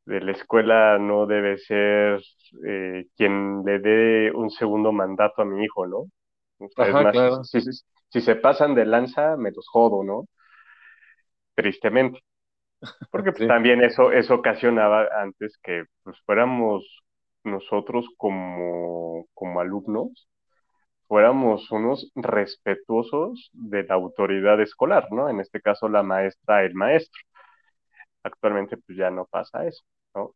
de 0.05 0.21
la 0.21 0.31
escuela 0.31 0.97
no 0.99 1.25
debe 1.25 1.57
ser 1.57 2.21
eh, 2.67 3.05
quien 3.17 3.63
le 3.65 3.79
dé 3.79 4.31
un 4.33 4.49
segundo 4.51 4.91
mandato 4.91 5.41
a 5.41 5.45
mi 5.45 5.63
hijo, 5.63 5.87
¿no? 5.87 6.05
Ajá, 6.77 7.05
más, 7.05 7.09
claro. 7.09 7.43
si, 7.43 7.61
si- 7.61 7.83
si 8.09 8.21
se 8.21 8.35
pasan 8.35 8.75
de 8.75 8.85
lanza, 8.85 9.37
me 9.37 9.51
los 9.51 9.67
jodo, 9.69 10.03
¿no? 10.03 10.25
Tristemente. 11.55 12.19
Porque 13.11 13.31
pues, 13.31 13.41
Sí. 13.43 13.47
también 13.47 13.83
eso, 13.83 14.11
eso 14.11 14.35
ocasionaba 14.35 15.07
antes 15.21 15.57
que 15.63 15.85
pues, 16.03 16.17
fuéramos 16.25 17.03
nosotros 17.43 18.07
como, 18.17 19.25
como 19.33 19.59
alumnos, 19.61 20.29
fuéramos 21.07 21.71
unos 21.71 22.11
respetuosos 22.15 23.49
de 23.53 23.83
la 23.83 23.95
autoridad 23.95 24.61
escolar, 24.61 25.11
¿no? 25.11 25.29
En 25.29 25.39
este 25.41 25.61
caso, 25.61 25.89
la 25.89 26.03
maestra, 26.03 26.63
el 26.65 26.75
maestro. 26.75 27.21
Actualmente, 28.23 28.77
pues 28.77 28.97
ya 28.97 29.09
no 29.11 29.25
pasa 29.25 29.65
eso, 29.67 29.83
¿no? 30.15 30.31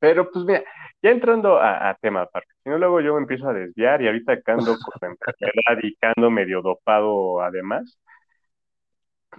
Pero 0.00 0.30
pues 0.32 0.44
mira, 0.44 0.64
ya 1.02 1.10
entrando 1.10 1.58
a, 1.58 1.90
a 1.90 1.94
tema 1.96 2.22
aparte, 2.22 2.48
si 2.64 2.70
no 2.70 2.78
luego 2.78 3.00
yo 3.02 3.14
me 3.14 3.20
empiezo 3.22 3.48
a 3.48 3.54
desviar 3.54 4.02
y 4.02 4.06
ahorita 4.08 4.40
que 4.42 4.52
ando 4.52 4.76
con 4.78 5.10
enfermedad 5.10 5.78
y 5.82 5.96
que 5.96 6.06
ando 6.16 6.30
medio 6.30 6.62
dopado 6.62 7.42
además, 7.42 7.98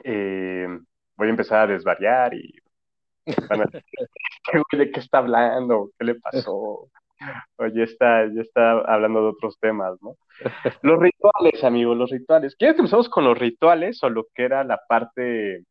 eh, 0.03 0.67
voy 1.17 1.27
a 1.27 1.31
empezar 1.31 1.69
a 1.69 1.74
desvariar 1.74 2.34
y 2.34 2.53
van 3.50 3.62
a 3.62 3.65
decir, 3.65 3.84
¿de 4.72 4.91
qué 4.91 5.00
está 5.00 5.19
hablando? 5.19 5.91
¿Qué 5.98 6.05
le 6.05 6.15
pasó? 6.15 6.89
Oye, 7.57 7.84
está, 7.84 8.25
ya 8.27 8.41
está 8.41 8.72
hablando 8.81 9.22
de 9.22 9.27
otros 9.29 9.57
temas, 9.60 9.98
¿no? 10.01 10.17
Los 10.81 11.00
rituales, 11.00 11.63
amigos, 11.63 11.98
los 11.98 12.12
rituales. 12.12 12.55
¿Quieres 12.55 12.75
que 12.75 12.81
empezamos 12.81 13.10
con 13.10 13.24
los 13.24 13.38
rituales 13.38 14.03
o 14.03 14.10
lo 14.10 14.25
que 14.34 14.43
era 14.43 14.63
la 14.63 14.81
parte 14.88 15.63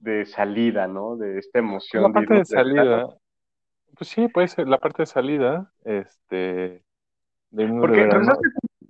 de 0.00 0.26
salida, 0.26 0.88
¿no? 0.88 1.16
De 1.16 1.38
esta 1.38 1.60
emoción. 1.60 2.02
La 2.02 2.10
parte 2.10 2.34
de, 2.34 2.44
salida. 2.44 3.06
Pues 3.96 4.10
sí, 4.10 4.28
puede 4.28 4.48
ser 4.48 4.68
la 4.68 4.78
parte 4.78 5.02
de 5.02 5.06
salida, 5.06 5.70
este, 5.84 6.82
de 7.50 7.68
Porque, 7.68 8.08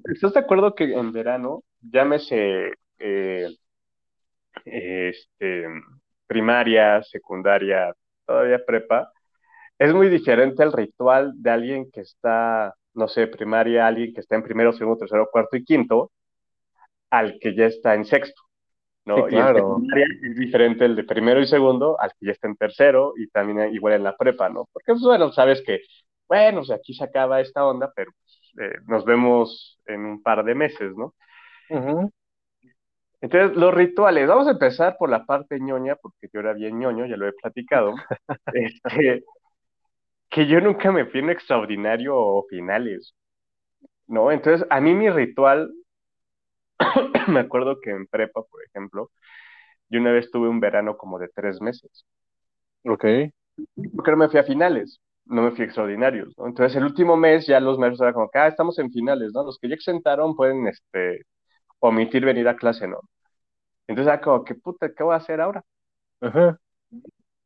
¿estás, 0.07 0.33
de 0.33 0.41
acuerdo 0.41 0.75
que 0.75 0.95
en 0.95 1.13
verano, 1.13 1.63
llámese 1.81 2.73
eh, 2.99 3.49
este, 4.65 5.67
primaria, 6.27 7.03
secundaria, 7.03 7.95
todavía 8.27 8.65
prepa, 8.65 9.13
es 9.79 9.93
muy 9.93 10.09
diferente 10.09 10.63
el 10.63 10.73
ritual 10.73 11.33
de 11.37 11.51
alguien 11.51 11.91
que 11.91 12.01
está, 12.03 12.75
no 12.95 13.09
sé, 13.09 13.27
primaria, 13.27 13.87
alguien 13.87 14.15
que 14.15 14.21
está 14.21 14.37
en 14.37 14.43
primero, 14.43 14.73
segundo, 14.73 14.99
tercero, 14.99 15.29
cuarto 15.31 15.57
y 15.57 15.65
quinto, 15.65 16.13
al 17.11 17.39
que 17.41 17.55
ya 17.55 17.67
está 17.67 17.95
en 17.95 18.05
sexto. 18.05 18.43
¿no? 19.05 19.27
claro. 19.27 19.79
Y 19.83 20.29
es 20.31 20.37
diferente 20.37 20.85
el 20.85 20.95
de 20.95 21.05
primero 21.05 21.41
y 21.41 21.47
segundo 21.47 22.01
al 22.01 22.11
que 22.11 22.27
ya 22.27 22.33
está 22.33 22.49
en 22.49 22.57
tercero 22.57 23.15
y 23.17 23.29
también 23.29 23.75
igual 23.75 23.95
en 23.95 24.05
la 24.05 24.17
prepa, 24.17 24.49
¿no? 24.49 24.69
Porque, 24.73 24.93
pues, 24.93 25.03
bueno, 25.03 25.33
sabes 25.33 25.63
que, 25.67 25.81
bueno, 26.29 26.61
o 26.61 26.65
sea, 26.65 26.77
aquí 26.77 26.95
se 26.95 27.05
acaba 27.05 27.41
esta 27.41 27.65
onda, 27.67 27.93
pero 27.95 28.13
eh, 28.61 28.79
nos 28.87 29.05
vemos 29.05 29.81
en 29.87 30.05
un 30.05 30.23
par 30.23 30.45
de 30.45 30.55
meses, 30.55 30.95
¿no? 30.97 31.15
Entonces, 33.23 33.57
los 33.57 33.73
rituales, 33.73 34.29
vamos 34.29 34.49
a 34.49 34.51
empezar 34.51 34.97
por 34.99 35.09
la 35.09 35.25
parte 35.25 35.61
ñoña, 35.61 35.95
porque 35.97 36.29
yo 36.33 36.41
era 36.41 36.55
bien 36.55 36.79
ñoño, 36.81 37.07
ya 37.07 37.17
lo 37.17 37.29
he 37.29 37.33
platicado. 37.33 37.95
este, 38.53 39.25
que 40.29 40.47
yo 40.49 40.61
nunca 40.61 40.91
me 40.91 41.07
fui 41.07 41.21
en 41.21 41.31
extraordinario 41.31 42.17
o 42.17 42.45
finales, 42.51 43.15
¿no? 44.09 44.33
Entonces, 44.33 44.67
a 44.71 44.81
mí 44.81 44.95
mi 44.95 45.09
ritual, 45.11 45.73
me 47.29 47.41
acuerdo 47.41 47.81
que 47.81 47.91
en 47.91 48.07
prepa, 48.09 48.43
por 48.43 48.61
ejemplo, 48.65 49.11
yo 49.89 50.01
una 50.01 50.13
vez 50.13 50.31
tuve 50.33 50.49
un 50.49 50.61
verano 50.61 50.97
como 50.97 51.19
de 51.21 51.29
tres 51.29 51.61
meses. 51.61 52.05
Ok. 52.85 53.05
Porque 53.95 54.11
no 54.11 54.17
me 54.17 54.29
fui 54.31 54.41
a 54.41 54.45
finales, 54.45 55.01
no 55.27 55.43
me 55.43 55.53
fui 55.53 55.63
a 55.63 55.67
extraordinarios, 55.67 56.35
¿no? 56.39 56.47
Entonces, 56.49 56.77
el 56.77 56.85
último 56.85 57.17
mes 57.17 57.47
ya 57.47 57.61
los 57.61 57.79
maestros 57.79 58.01
eran 58.03 58.15
como 58.15 58.31
que, 58.31 58.39
ah, 58.41 58.49
estamos 58.49 58.79
en 58.81 58.91
finales, 58.91 59.33
¿no? 59.35 59.45
Los 59.45 59.59
que 59.61 59.69
ya 59.69 59.75
exentaron 59.77 60.35
pueden, 60.35 60.67
este, 60.67 61.23
omitir 61.83 62.25
venir 62.25 62.49
a 62.49 62.57
clase, 62.57 62.89
¿no? 62.89 63.01
Entonces, 63.89 64.13
ah, 64.15 64.21
como 64.21 64.45
que, 64.45 64.55
puta, 64.57 64.93
¿qué 64.95 65.03
voy 65.05 65.15
a 65.15 65.19
hacer 65.19 65.41
ahora? 65.41 65.65
Ajá. 66.21 66.59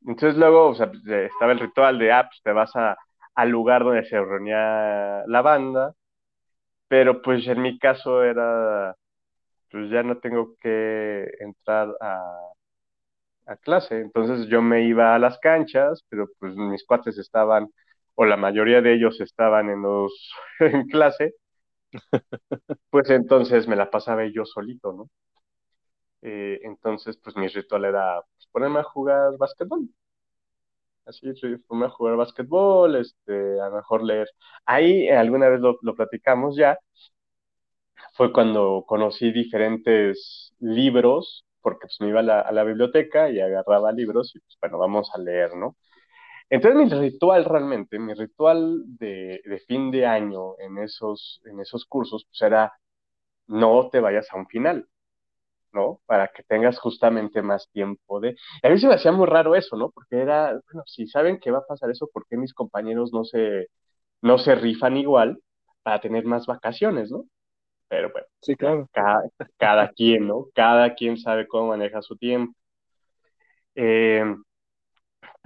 Entonces 0.06 0.36
luego 0.38 0.68
o 0.68 0.74
sea, 0.74 0.90
estaba 1.26 1.52
el 1.52 1.60
ritual 1.60 1.98
de, 1.98 2.12
ah, 2.12 2.26
pues 2.28 2.40
te 2.42 2.52
vas 2.52 2.74
a, 2.76 2.96
al 3.34 3.48
lugar 3.50 3.84
donde 3.84 4.04
se 4.06 4.20
reunía 4.20 5.24
la 5.26 5.42
banda, 5.42 5.94
pero 6.88 7.22
pues 7.22 7.46
en 7.48 7.62
mi 7.62 7.78
caso 7.78 8.22
era, 8.24 8.94
pues 9.70 9.90
ya 9.90 10.02
no 10.02 10.18
tengo 10.18 10.56
que 10.60 11.26
entrar 11.40 11.90
a, 12.00 12.22
a 13.46 13.56
clase, 13.56 14.00
entonces 14.00 14.48
yo 14.48 14.62
me 14.62 14.82
iba 14.86 15.14
a 15.14 15.18
las 15.18 15.38
canchas, 15.38 16.04
pero 16.08 16.26
pues 16.38 16.54
mis 16.56 16.84
cuates 16.84 17.18
estaban, 17.18 17.68
o 18.14 18.24
la 18.24 18.36
mayoría 18.36 18.80
de 18.82 18.94
ellos 18.94 19.20
estaban 19.20 19.70
en, 19.70 19.82
los, 19.82 20.12
en 20.60 20.86
clase, 20.88 21.34
pues 22.90 23.10
entonces 23.10 23.68
me 23.68 23.76
la 23.76 23.90
pasaba 23.90 24.26
yo 24.26 24.44
solito, 24.44 24.92
¿no? 24.92 25.08
Eh, 26.22 26.60
entonces, 26.64 27.16
pues 27.22 27.36
mi 27.36 27.48
ritual 27.48 27.84
era 27.86 28.20
pues, 28.22 28.48
ponerme 28.52 28.80
a 28.80 28.84
jugar 28.84 29.36
básquetbol. 29.38 29.88
Así, 31.06 31.32
ponerme 31.68 31.86
a 31.86 31.90
jugar 31.90 32.16
básquetbol, 32.16 32.96
este, 32.96 33.60
a 33.60 33.68
lo 33.68 33.76
mejor 33.76 34.02
leer. 34.02 34.28
Ahí 34.64 35.08
alguna 35.08 35.48
vez 35.48 35.60
lo, 35.60 35.78
platicamos 35.94 36.56
ya. 36.56 36.78
Fue 38.14 38.32
cuando 38.32 38.84
conocí 38.86 39.30
diferentes 39.32 40.52
libros, 40.58 41.44
porque 41.60 41.82
pues 41.86 41.96
me 42.00 42.08
iba 42.08 42.20
a 42.20 42.22
la, 42.22 42.40
a 42.40 42.52
la 42.52 42.64
biblioteca 42.64 43.30
y 43.30 43.40
agarraba 43.40 43.92
libros 43.92 44.34
y 44.34 44.40
pues 44.40 44.56
bueno, 44.60 44.78
vamos 44.78 45.10
a 45.14 45.18
leer, 45.18 45.54
¿no? 45.56 45.76
Entonces 46.50 46.80
mi 46.80 46.88
ritual 47.00 47.44
realmente, 47.44 47.98
mi 47.98 48.14
ritual 48.14 48.82
de, 48.86 49.40
de, 49.44 49.58
fin 49.60 49.90
de 49.90 50.06
año 50.06 50.58
en 50.60 50.78
esos, 50.78 51.40
en 51.44 51.60
esos 51.60 51.84
cursos, 51.86 52.24
pues 52.28 52.40
era 52.42 52.72
no 53.48 53.90
te 53.90 54.00
vayas 54.00 54.28
a 54.32 54.36
un 54.38 54.46
final. 54.48 54.88
¿no? 55.72 56.00
Para 56.06 56.28
que 56.28 56.42
tengas 56.42 56.78
justamente 56.78 57.42
más 57.42 57.70
tiempo 57.70 58.20
de... 58.20 58.36
A 58.62 58.68
mí 58.70 58.78
se 58.78 58.88
me 58.88 58.94
hacía 58.94 59.12
muy 59.12 59.26
raro 59.26 59.54
eso, 59.54 59.76
¿no? 59.76 59.90
Porque 59.90 60.16
era, 60.16 60.52
bueno, 60.72 60.82
si 60.86 61.06
saben 61.06 61.38
que 61.38 61.50
va 61.50 61.58
a 61.58 61.66
pasar 61.66 61.90
eso, 61.90 62.08
¿por 62.12 62.26
qué 62.28 62.36
mis 62.36 62.54
compañeros 62.54 63.12
no 63.12 63.24
se, 63.24 63.68
no 64.22 64.38
se 64.38 64.54
rifan 64.54 64.96
igual 64.96 65.38
para 65.82 66.00
tener 66.00 66.24
más 66.24 66.46
vacaciones, 66.46 67.10
¿no? 67.10 67.24
Pero 67.88 68.10
bueno, 68.12 68.26
sí, 68.40 68.56
claro. 68.56 68.88
cada, 68.92 69.22
cada 69.58 69.90
quien, 69.92 70.26
¿no? 70.28 70.46
Cada 70.54 70.94
quien 70.94 71.18
sabe 71.18 71.46
cómo 71.46 71.68
maneja 71.68 72.02
su 72.02 72.16
tiempo. 72.16 72.54
Eh, 73.74 74.24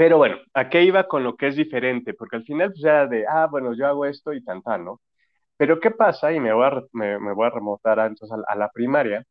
pero 0.00 0.16
bueno, 0.16 0.38
¿a 0.54 0.70
qué 0.70 0.82
iba 0.82 1.06
con 1.08 1.24
lo 1.24 1.36
que 1.36 1.48
es 1.48 1.56
diferente? 1.56 2.14
Porque 2.14 2.36
al 2.36 2.44
final 2.44 2.70
pues 2.72 2.82
era 2.84 3.06
de, 3.06 3.26
ah, 3.28 3.46
bueno, 3.50 3.74
yo 3.74 3.86
hago 3.86 4.06
esto 4.06 4.32
y 4.32 4.42
tan, 4.42 4.62
¿no? 4.82 5.00
Pero 5.58 5.80
¿qué 5.80 5.90
pasa? 5.90 6.32
Y 6.32 6.40
me 6.40 6.52
voy 6.54 6.66
a, 6.66 6.82
me, 6.92 7.18
voy 7.34 7.46
a 7.46 7.50
remontar 7.50 7.98
entonces 8.00 8.38
a, 8.48 8.56
la 8.56 8.70
primaria 8.70 9.24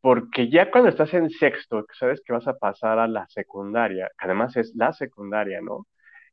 porque 0.00 0.50
ya 0.50 0.70
cuando 0.70 0.90
estás 0.90 1.14
en 1.14 1.30
sexto, 1.30 1.86
sabes 1.98 2.20
que 2.24 2.32
vas 2.32 2.48
a 2.48 2.58
pasar 2.58 2.98
a 2.98 3.06
la 3.08 3.26
secundaria, 3.28 4.08
que 4.18 4.26
además 4.26 4.56
es 4.56 4.74
la 4.74 4.92
secundaria, 4.92 5.60
¿no? 5.62 5.86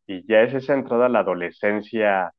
Y 0.08 0.26
ya 0.28 0.42
es 0.42 0.54
esa 0.56 0.74
entrada 0.74 1.06
a 1.08 1.10
la 1.10 1.20
adolescencia 1.20 2.34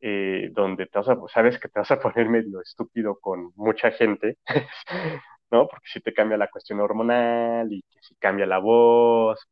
eh, 0.00 0.50
donde 0.52 0.86
te 0.86 0.98
vas 0.98 1.08
a, 1.08 1.16
sabes 1.32 1.58
que 1.60 1.68
te 1.68 1.80
vas 1.80 1.90
a 1.92 2.00
poner 2.00 2.28
medio 2.28 2.60
estúpido 2.62 3.18
con 3.20 3.52
mucha 3.56 3.92
gente, 3.92 4.38
¿no? 5.50 5.68
Porque 5.68 5.88
si 5.92 6.00
te 6.00 6.14
cambia 6.14 6.36
la 6.38 6.50
cuestión 6.50 6.80
hormonal 6.80 7.72
y 7.72 7.82
que 7.82 8.00
si 8.02 8.16
cambia 8.16 8.46
la 8.46 8.58
voz, 8.58 9.46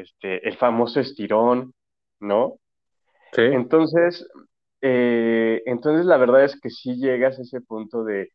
este, 0.00 0.46
el 0.48 0.56
famoso 0.56 1.00
estirón, 1.00 1.74
¿no? 2.20 2.56
Sí. 3.32 3.42
Entonces, 3.42 4.26
eh, 4.82 5.62
entonces 5.66 6.06
la 6.06 6.16
verdad 6.16 6.44
es 6.44 6.58
que 6.60 6.70
sí 6.70 6.96
llegas 6.96 7.38
a 7.38 7.42
ese 7.42 7.60
punto 7.60 8.04
de, 8.04 8.30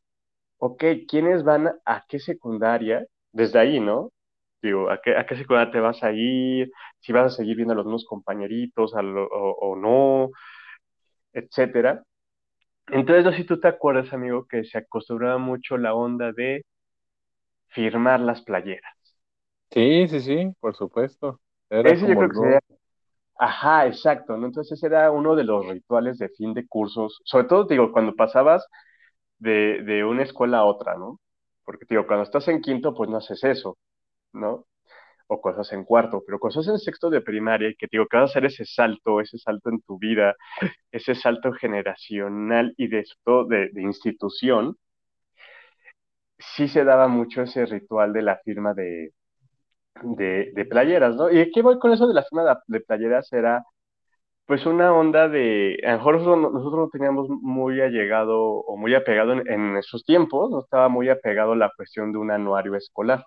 ok, 0.59 0.83
¿quiénes 1.07 1.43
van 1.43 1.71
a 1.85 2.05
qué 2.07 2.19
secundaria? 2.19 3.05
Desde 3.31 3.59
ahí, 3.59 3.79
¿no? 3.79 4.11
Digo, 4.61 4.89
¿a 4.89 5.01
qué, 5.01 5.15
a 5.17 5.25
qué 5.25 5.35
secundaria 5.35 5.71
te 5.71 5.79
vas 5.79 6.03
a 6.03 6.11
ir? 6.13 6.71
Si 6.99 7.13
vas 7.13 7.33
a 7.33 7.35
seguir 7.37 7.55
viendo 7.57 7.73
a 7.73 7.77
los 7.77 7.85
mismos 7.85 8.05
compañeritos 8.05 8.93
o, 8.95 9.75
no, 9.75 10.29
etcétera. 11.33 12.03
Entonces, 12.87 13.25
no 13.25 13.31
sé 13.31 13.37
si 13.37 13.43
tú 13.45 13.59
te 13.59 13.67
acuerdas, 13.67 14.13
amigo, 14.13 14.47
que 14.47 14.63
se 14.65 14.77
acostumbraba 14.79 15.37
mucho 15.37 15.77
la 15.77 15.93
onda 15.93 16.31
de 16.33 16.63
firmar 17.69 18.19
las 18.21 18.41
playeras. 18.41 18.95
Sí, 19.71 20.07
sí, 20.07 20.21
sí, 20.21 20.53
por 20.59 20.75
supuesto. 20.75 21.39
Era 21.79 21.91
Ese 21.91 22.07
yo 22.07 22.15
creo 22.15 22.29
que 22.29 22.35
sería... 22.35 22.59
Ajá, 23.37 23.87
exacto, 23.87 24.37
¿no? 24.37 24.47
Entonces 24.47 24.77
ese 24.77 24.87
era 24.87 25.11
uno 25.11 25.35
de 25.35 25.43
los 25.43 25.67
rituales 25.67 26.17
de 26.19 26.29
fin 26.29 26.53
de 26.53 26.67
cursos, 26.67 27.21
sobre 27.25 27.47
todo, 27.47 27.65
digo, 27.65 27.91
cuando 27.91 28.15
pasabas 28.15 28.65
de, 29.39 29.83
de 29.83 30.05
una 30.05 30.23
escuela 30.23 30.59
a 30.59 30.65
otra, 30.65 30.95
¿no? 30.97 31.19
Porque, 31.65 31.85
digo, 31.89 32.07
cuando 32.07 32.23
estás 32.23 32.47
en 32.47 32.61
quinto, 32.61 32.93
pues 32.93 33.09
no 33.09 33.17
haces 33.17 33.43
eso, 33.43 33.77
¿no? 34.33 34.65
O 35.27 35.41
cosas 35.41 35.71
en 35.73 35.85
cuarto, 35.85 36.23
pero 36.25 36.39
cosas 36.39 36.67
en 36.69 36.79
sexto 36.79 37.09
de 37.09 37.21
primaria 37.21 37.69
y 37.69 37.75
que, 37.75 37.87
digo, 37.91 38.07
que 38.07 38.17
vas 38.17 38.29
a 38.29 38.31
hacer 38.31 38.45
ese 38.45 38.65
salto, 38.65 39.21
ese 39.21 39.37
salto 39.39 39.69
en 39.69 39.81
tu 39.81 39.97
vida, 39.99 40.35
ese 40.91 41.15
salto 41.15 41.53
generacional 41.53 42.73
y 42.77 42.87
de 42.89 42.99
esto, 43.01 43.45
de, 43.45 43.69
de 43.73 43.81
institución, 43.83 44.77
sí 46.39 46.67
se 46.67 46.83
daba 46.85 47.07
mucho 47.07 47.41
ese 47.41 47.65
ritual 47.65 48.13
de 48.13 48.21
la 48.21 48.37
firma 48.43 48.73
de, 48.73 49.11
de, 50.01 50.51
de, 50.53 50.65
playeras, 50.65 51.15
¿no? 51.15 51.29
¿Y 51.31 51.51
qué 51.51 51.61
voy 51.61 51.79
con 51.79 51.91
eso 51.91 52.07
de 52.07 52.13
la 52.13 52.23
firma 52.23 52.59
de 52.67 52.79
playeras? 52.81 53.31
Era 53.33 53.63
pues 54.45 54.65
una 54.65 54.93
onda 54.93 55.27
de, 55.27 55.79
a 55.83 55.93
lo 55.93 55.97
mejor 55.97 56.21
nosotros, 56.37 56.73
no 56.75 56.89
teníamos 56.89 57.27
muy 57.29 57.81
allegado 57.81 58.39
o 58.39 58.77
muy 58.77 58.93
apegado 58.93 59.33
en, 59.33 59.77
esos 59.77 60.05
tiempos, 60.05 60.51
no 60.51 60.59
estaba 60.59 60.87
muy 60.87 61.09
apegado 61.09 61.55
la 61.55 61.71
cuestión 61.75 62.11
de 62.11 62.19
un 62.19 62.29
anuario 62.29 62.75
escolar, 62.75 63.25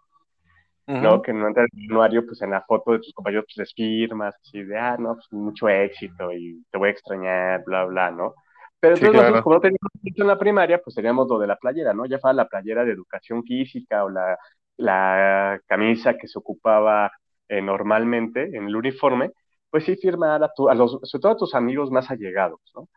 ¿no? 0.86 1.20
Que 1.20 1.32
no 1.32 1.48
entra 1.48 1.64
el 1.64 1.90
anuario, 1.90 2.24
pues 2.24 2.40
en 2.40 2.50
la 2.50 2.62
foto 2.62 2.92
de 2.92 2.98
tus 2.98 3.12
compañeros 3.12 3.46
pues, 3.48 3.56
les 3.58 3.74
firmas, 3.74 4.36
así 4.40 4.62
de, 4.62 4.78
ah, 4.78 4.96
no, 4.96 5.14
pues 5.14 5.26
mucho 5.32 5.68
éxito 5.68 6.32
y 6.32 6.64
te 6.70 6.78
voy 6.78 6.88
a 6.88 6.92
extrañar, 6.92 7.64
bla, 7.66 7.84
bla, 7.84 8.10
¿no? 8.12 8.34
Pero 8.80 8.94
entonces 8.94 9.20
nosotros, 9.20 9.42
como 9.42 9.56
no 9.56 9.60
teníamos 9.60 9.90
en 10.04 10.26
la 10.28 10.38
primaria, 10.38 10.78
pues 10.78 10.94
teníamos 10.94 11.28
lo 11.28 11.40
de 11.40 11.48
la 11.48 11.56
playera, 11.56 11.92
¿no? 11.92 12.06
Ya 12.06 12.20
fuera 12.20 12.32
la 12.32 12.46
playera 12.46 12.84
de 12.84 12.92
educación 12.92 13.42
física 13.42 14.04
o 14.04 14.08
la, 14.08 14.38
la 14.78 15.60
camisa 15.66 16.16
que 16.16 16.28
se 16.28 16.38
ocupaba 16.38 17.12
eh, 17.48 17.60
normalmente 17.62 18.44
en 18.56 18.68
el 18.68 18.76
uniforme, 18.76 19.32
pues 19.70 19.84
sí 19.84 19.96
firmar 19.96 20.42
a, 20.42 20.52
tu, 20.54 20.68
a 20.70 20.74
los, 20.74 20.98
sobre 21.02 21.22
todo 21.22 21.32
a 21.32 21.36
tus 21.36 21.54
amigos 21.54 21.90
más 21.90 22.10
allegados, 22.10 22.60
¿no? 22.74 22.88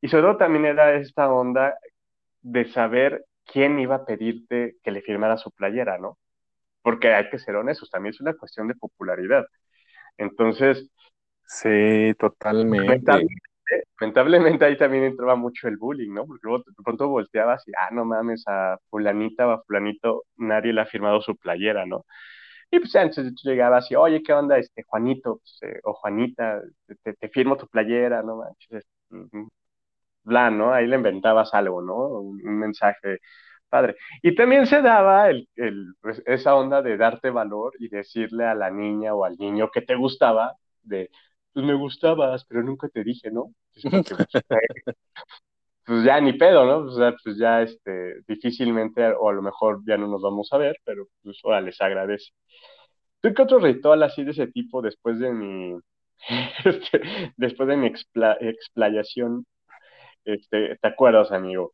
Y 0.00 0.08
sobre 0.08 0.24
todo 0.24 0.36
también 0.36 0.66
era 0.66 0.94
esta 0.94 1.32
onda 1.32 1.74
de 2.42 2.66
saber 2.66 3.24
quién 3.46 3.78
iba 3.80 3.96
a 3.96 4.04
pedirte 4.04 4.76
que 4.82 4.90
le 4.90 5.02
firmara 5.02 5.38
su 5.38 5.50
playera, 5.52 5.98
¿no? 5.98 6.18
porque 6.88 7.12
hay 7.12 7.28
que 7.28 7.38
ser 7.38 7.54
honestos, 7.56 7.90
también 7.90 8.14
es 8.14 8.20
una 8.22 8.32
cuestión 8.34 8.66
de 8.68 8.74
popularidad. 8.74 9.44
Entonces, 10.16 10.90
Sí, 11.48 12.14
totalmente. 12.18 13.26
Lamentablemente, 14.00 14.64
ahí 14.64 14.76
también 14.76 15.04
entraba 15.04 15.36
mucho 15.36 15.68
el 15.68 15.76
bullying, 15.76 16.12
¿no? 16.14 16.26
Porque 16.26 16.40
luego 16.46 16.64
de 16.66 16.72
pronto 16.84 17.08
volteabas 17.08 17.66
y, 17.68 17.72
ah, 17.78 17.90
no 17.92 18.04
mames, 18.04 18.44
a 18.46 18.78
fulanita 18.90 19.46
o 19.48 19.50
a 19.52 19.62
fulanito 19.64 20.24
nadie 20.36 20.72
le 20.72 20.80
ha 20.82 20.86
firmado 20.86 21.20
su 21.20 21.36
playera, 21.36 21.86
¿no? 21.86 22.04
Y 22.70 22.80
pues 22.80 22.94
antes 22.96 23.16
tú 23.34 23.48
llegabas 23.50 23.90
y, 23.90 23.96
oye, 23.96 24.22
¿qué 24.22 24.32
onda, 24.34 24.58
este 24.58 24.84
Juanito? 24.84 25.38
Pues, 25.38 25.58
eh, 25.62 25.80
o 25.84 25.94
Juanita, 25.94 26.62
te, 27.04 27.14
te 27.14 27.28
firmo 27.30 27.56
tu 27.56 27.68
playera, 27.68 28.22
¿no 28.22 28.36
manches? 28.38 28.84
Bla, 30.24 30.50
¿no? 30.50 30.72
Ahí 30.74 30.86
le 30.86 30.96
inventabas 30.96 31.54
algo, 31.54 31.80
¿no? 31.82 31.94
Un, 32.20 32.46
un 32.46 32.58
mensaje 32.58 33.18
padre. 33.68 33.96
Y 34.22 34.34
también 34.34 34.66
se 34.66 34.82
daba 34.82 35.30
el, 35.30 35.48
el, 35.56 35.94
pues, 36.00 36.22
esa 36.26 36.54
onda 36.56 36.82
de 36.82 36.96
darte 36.96 37.30
valor 37.30 37.74
y 37.78 37.88
decirle 37.88 38.44
a 38.46 38.54
la 38.54 38.70
niña 38.70 39.14
o 39.14 39.24
al 39.24 39.36
niño 39.38 39.70
que 39.72 39.82
te 39.82 39.94
gustaba, 39.96 40.52
de, 40.82 41.10
pues 41.52 41.66
me 41.66 41.74
gustabas, 41.74 42.44
pero 42.46 42.62
nunca 42.62 42.88
te 42.88 43.04
dije, 43.04 43.30
¿no? 43.30 43.52
Pues, 43.72 43.84
pues, 45.86 46.04
ya 46.04 46.20
ni 46.20 46.32
pedo, 46.34 46.64
¿no? 46.64 46.90
O 46.90 46.90
sea, 46.90 47.14
pues 47.22 47.36
ya 47.38 47.62
este, 47.62 48.22
difícilmente, 48.26 49.06
o 49.12 49.28
a 49.28 49.32
lo 49.32 49.42
mejor 49.42 49.80
ya 49.86 49.96
no 49.96 50.06
nos 50.08 50.22
vamos 50.22 50.48
a 50.52 50.58
ver, 50.58 50.76
pero 50.84 51.06
pues 51.22 51.38
ahora 51.44 51.60
les 51.60 51.80
agradece. 51.80 52.32
¿Tú 53.20 53.34
qué 53.34 53.42
otro 53.42 53.58
ritual 53.58 54.02
así 54.02 54.22
de 54.24 54.30
ese 54.30 54.46
tipo 54.46 54.80
después 54.80 55.18
de 55.18 55.32
mi, 55.32 55.78
este, 56.64 57.00
después 57.36 57.68
de 57.68 57.76
mi 57.76 57.86
expla, 57.86 58.36
explayación, 58.40 59.46
este, 60.24 60.76
¿te 60.76 60.88
acuerdas, 60.88 61.32
amigo? 61.32 61.72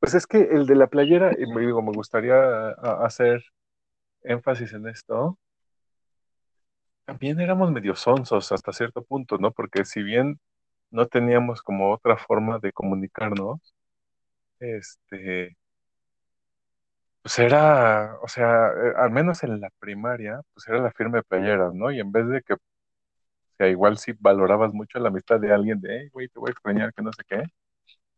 Pues 0.00 0.14
es 0.14 0.26
que 0.26 0.38
el 0.38 0.66
de 0.66 0.74
la 0.74 0.88
playera, 0.88 1.30
y 1.38 1.46
me 1.52 1.60
digo, 1.60 1.80
me 1.80 1.92
gustaría 1.92 2.70
hacer 3.04 3.40
énfasis 4.22 4.72
en 4.72 4.88
esto. 4.88 5.38
También 7.04 7.40
éramos 7.40 7.70
medio 7.72 7.94
sonsos 7.96 8.50
hasta 8.52 8.72
cierto 8.72 9.02
punto, 9.04 9.38
¿no? 9.38 9.52
Porque 9.52 9.84
si 9.84 10.02
bien 10.02 10.40
no 10.90 11.06
teníamos 11.06 11.62
como 11.62 11.92
otra 11.92 12.16
forma 12.16 12.58
de 12.60 12.72
comunicarnos, 12.72 13.60
este, 14.60 15.56
pues 17.22 17.38
era, 17.38 18.16
o 18.22 18.28
sea, 18.28 18.68
eh, 18.68 18.92
al 18.96 19.10
menos 19.10 19.42
en 19.44 19.60
la 19.60 19.70
primaria, 19.78 20.40
pues 20.54 20.66
era 20.68 20.78
la 20.80 20.90
firma 20.92 21.18
de 21.18 21.22
playeras, 21.24 21.72
¿no? 21.74 21.90
Y 21.92 22.00
en 22.00 22.10
vez 22.12 22.26
de 22.28 22.42
que, 22.42 22.54
o 22.54 22.58
sea, 23.58 23.68
igual 23.68 23.98
si 23.98 24.12
valorabas 24.14 24.72
mucho 24.74 24.98
la 24.98 25.08
amistad 25.08 25.40
de 25.40 25.52
alguien 25.52 25.80
de, 25.80 26.00
hey, 26.02 26.08
güey, 26.12 26.28
te 26.28 26.38
voy 26.40 26.50
a 26.50 26.52
extrañar, 26.52 26.92
que 26.94 27.02
no 27.02 27.12
sé 27.12 27.22
qué, 27.28 27.42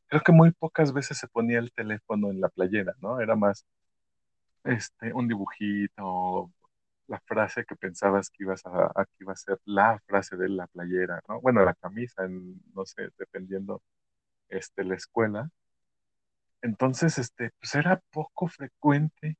creo 0.08 0.22
que 0.22 0.32
muy 0.32 0.52
pocas 0.52 0.92
veces 0.94 1.18
se 1.18 1.28
ponía 1.28 1.58
el 1.60 1.72
teléfono 1.72 2.30
en 2.30 2.40
la 2.40 2.48
playera, 2.50 2.94
¿no? 3.00 3.20
Era 3.20 3.36
más, 3.36 3.66
este, 4.64 5.12
un 5.12 5.28
dibujito, 5.28 6.50
la 7.08 7.20
frase 7.20 7.64
que 7.64 7.76
pensabas 7.76 8.30
que 8.30 8.44
ibas 8.44 8.62
a, 8.66 9.04
que 9.04 9.24
iba 9.24 9.32
a 9.32 9.36
ser 9.36 9.58
la 9.64 9.98
frase 10.06 10.36
de 10.36 10.48
la 10.48 10.66
playera, 10.68 11.20
¿no? 11.28 11.40
Bueno, 11.40 11.64
la 11.64 11.74
camisa, 11.74 12.24
en, 12.24 12.60
no 12.74 12.86
sé, 12.86 13.10
dependiendo, 13.18 13.82
este, 14.48 14.84
la 14.84 14.94
escuela. 14.96 15.50
Entonces, 16.62 17.18
este, 17.18 17.50
pues 17.60 17.74
era 17.74 18.02
poco 18.10 18.48
frecuente 18.48 19.36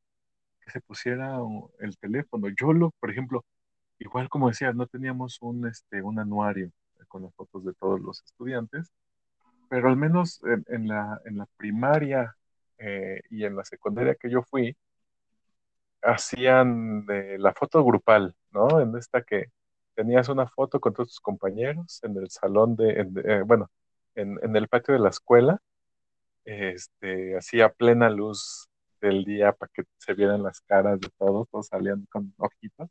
que 0.61 0.71
se 0.71 0.80
pusiera 0.80 1.38
el 1.80 1.99
teléfono. 1.99 2.49
Yo 2.59 2.73
lo, 2.73 2.90
por 3.00 3.11
ejemplo, 3.11 3.44
igual 3.99 4.28
como 4.28 4.49
decía, 4.49 4.73
no 4.73 4.87
teníamos 4.87 5.38
un, 5.42 5.66
este, 5.68 6.02
un 6.02 6.18
anuario 6.18 6.71
con 7.09 7.23
las 7.25 7.35
fotos 7.35 7.64
de 7.64 7.75
todos 7.75 8.00
los 8.00 8.23
estudiantes, 8.25 8.92
pero 9.68 9.88
al 9.88 9.97
menos 9.97 10.42
en, 10.44 10.64
en 10.68 10.88
la, 10.88 11.21
en 11.26 11.38
la 11.38 11.47
primaria 11.56 12.37
eh, 12.78 13.23
y 13.30 13.44
en 13.44 13.56
la 13.56 13.64
secundaria 13.64 14.14
que 14.16 14.30
yo 14.30 14.42
fui, 14.42 14.76
hacían 16.04 17.06
eh, 17.11 17.37
la 17.38 17.52
foto 17.54 17.84
grupal, 17.84 18.34
¿no? 18.52 18.80
En 18.80 18.96
esta 18.96 19.23
que 19.23 19.46
tenías 19.94 20.28
una 20.28 20.46
foto 20.49 20.80
con 20.80 20.92
todos 20.94 21.08
tus 21.08 21.20
compañeros 21.20 22.00
en 22.04 22.16
el 22.16 22.30
salón 22.30 22.76
de, 22.76 22.90
eh, 23.00 23.43
bueno, 23.47 23.71
en, 24.14 24.38
en, 24.43 24.56
el 24.56 24.69
patio 24.69 24.95
de 24.95 25.00
la 25.00 25.10
escuela, 25.10 25.60
este, 26.45 27.36
hacía 27.36 27.71
plena 27.71 28.10
luz 28.10 28.69
del 29.00 29.25
día 29.25 29.52
para 29.52 29.71
que 29.75 29.84
se 29.99 30.14
vieran 30.14 30.43
las 30.43 30.60
caras 30.62 31.00
de 31.00 31.10
todos, 31.19 31.49
todos 31.50 31.69
salían 31.69 32.06
con 32.10 32.34
ojitos. 32.38 32.88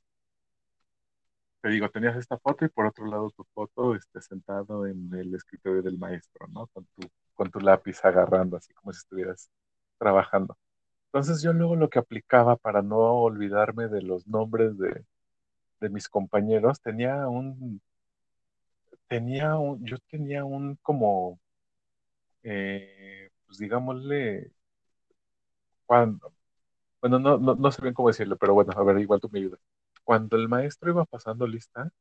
Te 1.61 1.69
digo, 1.69 1.89
tenías 1.89 2.15
esta 2.17 2.37
foto 2.37 2.65
y 2.65 2.69
por 2.69 2.85
otro 2.85 3.05
lado 3.05 3.29
tu 3.31 3.43
foto 3.53 3.95
este, 3.95 4.21
sentado 4.21 4.85
en 4.85 5.09
el 5.13 5.33
escritorio 5.33 5.81
del 5.81 5.97
maestro, 5.97 6.47
¿no? 6.47 6.67
Con 6.67 6.85
tu, 6.95 7.09
con 7.33 7.49
tu 7.49 7.59
lápiz 7.59 8.03
agarrando, 8.03 8.57
así 8.57 8.73
como 8.73 8.91
si 8.91 8.99
estuvieras 8.99 9.49
trabajando. 9.97 10.57
Entonces 11.13 11.41
yo 11.41 11.53
luego 11.53 11.75
lo 11.77 11.89
que 11.89 11.99
aplicaba 11.99 12.57
para 12.57 12.81
no 12.81 12.97
olvidarme 12.97 13.87
de 13.87 14.01
los 14.01 14.27
nombres 14.27 14.77
de, 14.77 15.05
de 15.81 15.89
mis 15.89 16.09
compañeros, 16.09 16.81
tenía 16.81 17.27
un, 17.29 17.81
tenía 19.07 19.55
un, 19.57 19.85
yo 19.85 19.97
tenía 20.09 20.43
un 20.45 20.75
como, 20.81 21.39
eh, 22.43 23.29
pues 23.45 23.57
digámosle, 23.59 24.51
cuando, 25.85 26.33
bueno, 27.01 27.19
no, 27.19 27.37
no, 27.39 27.55
no 27.55 27.71
sé 27.71 27.81
bien 27.81 27.93
cómo 27.93 28.09
decirlo, 28.09 28.37
pero 28.37 28.55
bueno, 28.55 28.73
a 28.75 28.83
ver, 28.83 28.99
igual 28.99 29.21
tú 29.21 29.29
me 29.31 29.39
ayudas. 29.39 29.59
Cuando 30.05 30.37
el 30.37 30.49
maestro 30.49 30.91
iba 30.91 31.05
pasando 31.05 31.47
lista, 31.47 31.91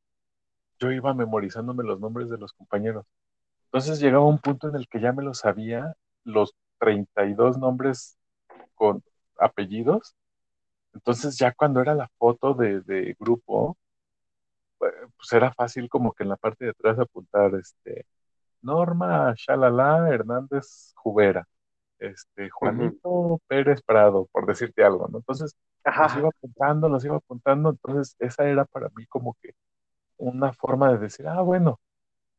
yo 0.79 0.91
iba 0.91 1.13
memorizándome 1.13 1.83
los 1.83 1.99
nombres 1.99 2.29
de 2.29 2.37
los 2.37 2.53
compañeros. 2.53 3.05
Entonces 3.65 3.99
llegaba 4.01 4.25
un 4.25 4.39
punto 4.39 4.69
en 4.69 4.75
el 4.75 4.87
que 4.89 5.01
ya 5.01 5.13
me 5.13 5.23
lo 5.23 5.33
sabía, 5.33 5.95
los 6.23 6.55
32 6.79 7.57
nombres 7.59 8.17
con 8.83 9.01
apellidos. 9.39 10.13
Entonces 10.93 11.37
ya 11.37 11.53
cuando 11.53 11.81
era 11.81 11.95
la 11.95 12.09
foto 12.19 12.53
de, 12.53 12.81
de 12.81 13.15
grupo, 13.19 13.77
pues 14.77 15.31
era 15.33 15.53
fácil 15.53 15.89
como 15.89 16.11
que 16.13 16.23
en 16.23 16.29
la 16.29 16.35
parte 16.37 16.65
de 16.65 16.71
atrás 16.71 16.99
apuntar 16.99 17.55
este 17.55 18.05
Norma 18.61 19.33
Shalala 19.37 20.09
Hernández 20.09 20.93
Jubera, 20.95 21.47
este 21.99 22.49
Juanito 22.49 23.09
uh 23.09 23.37
-huh. 23.37 23.41
Pérez 23.47 23.81
Prado, 23.83 24.27
por 24.33 24.45
decirte 24.45 24.83
algo, 24.83 25.07
¿no? 25.09 25.19
Entonces 25.19 25.55
Ajá. 25.85 26.03
los 26.05 26.17
iba 26.17 26.29
apuntando, 26.29 26.89
los 26.89 27.05
iba 27.05 27.17
apuntando, 27.17 27.69
entonces 27.71 28.15
esa 28.19 28.45
era 28.49 28.65
para 28.65 28.89
mí 28.95 29.05
como 29.07 29.35
que 29.41 29.53
una 30.17 30.53
forma 30.53 30.91
de 30.93 30.99
decir, 30.99 31.27
ah, 31.27 31.41
bueno, 31.41 31.79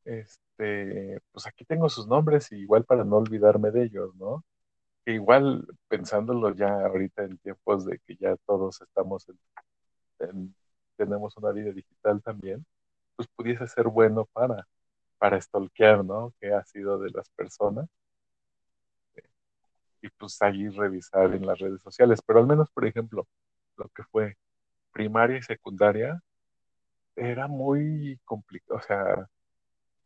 este, 0.05 1.21
pues 1.33 1.47
aquí 1.47 1.65
tengo 1.65 1.89
sus 1.89 2.07
nombres 2.09 2.53
y 2.53 2.57
igual 2.57 2.85
para 2.85 3.05
no 3.05 3.17
olvidarme 3.19 3.71
de 3.71 3.85
ellos, 3.85 4.15
¿no? 4.17 4.45
Que 5.05 5.13
igual 5.13 5.67
pensándolo 5.89 6.55
ya 6.55 6.87
ahorita 6.87 7.25
en 7.25 7.39
tiempos 7.39 7.85
de 7.87 7.99
que 8.01 8.17
ya 8.17 8.37
todos 8.47 8.81
estamos 8.81 9.29
en, 9.29 9.39
en, 10.21 10.55
tenemos 10.97 11.37
una 11.37 11.53
vida 11.53 11.73
digital 11.73 12.23
también, 12.23 12.65
pues 13.17 13.29
pudiese 13.29 13.67
ser 13.69 13.89
bueno 13.89 14.27
para, 14.33 14.67
para 15.19 15.41
stalkear, 15.41 16.05
¿no? 16.05 16.33
Que 16.41 16.53
ha 16.55 16.65
sido 16.65 16.99
de 16.99 17.11
las 17.11 17.29
personas. 17.31 17.89
Y 20.03 20.09
pues 20.11 20.41
ahí 20.43 20.69
revisar 20.69 21.35
en 21.35 21.47
las 21.47 21.59
redes 21.59 21.81
sociales. 21.83 22.21
Pero 22.27 22.41
al 22.41 22.47
menos, 22.47 22.71
por 22.71 22.87
ejemplo, 22.87 23.27
lo 23.77 23.89
que 23.89 24.03
fue 24.05 24.37
primaria 24.93 25.39
y 25.39 25.43
secundaria, 25.43 26.23
era 27.17 27.47
muy 27.49 28.19
complicado, 28.25 28.79
o 28.79 28.83
sea, 28.83 29.29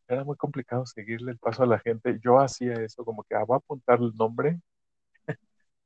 era 0.08 0.24
muy 0.24 0.37
complicado 0.37 0.87
seguirle 0.87 1.32
el 1.32 1.38
paso 1.38 1.62
a 1.62 1.66
la 1.66 1.78
gente. 1.78 2.18
Yo 2.22 2.38
hacía 2.40 2.74
eso 2.74 3.04
como 3.04 3.24
que, 3.24 3.34
ah, 3.34 3.44
voy 3.46 3.56
a 3.56 3.58
apuntar 3.58 3.98
el 4.00 4.14
nombre. 4.16 4.61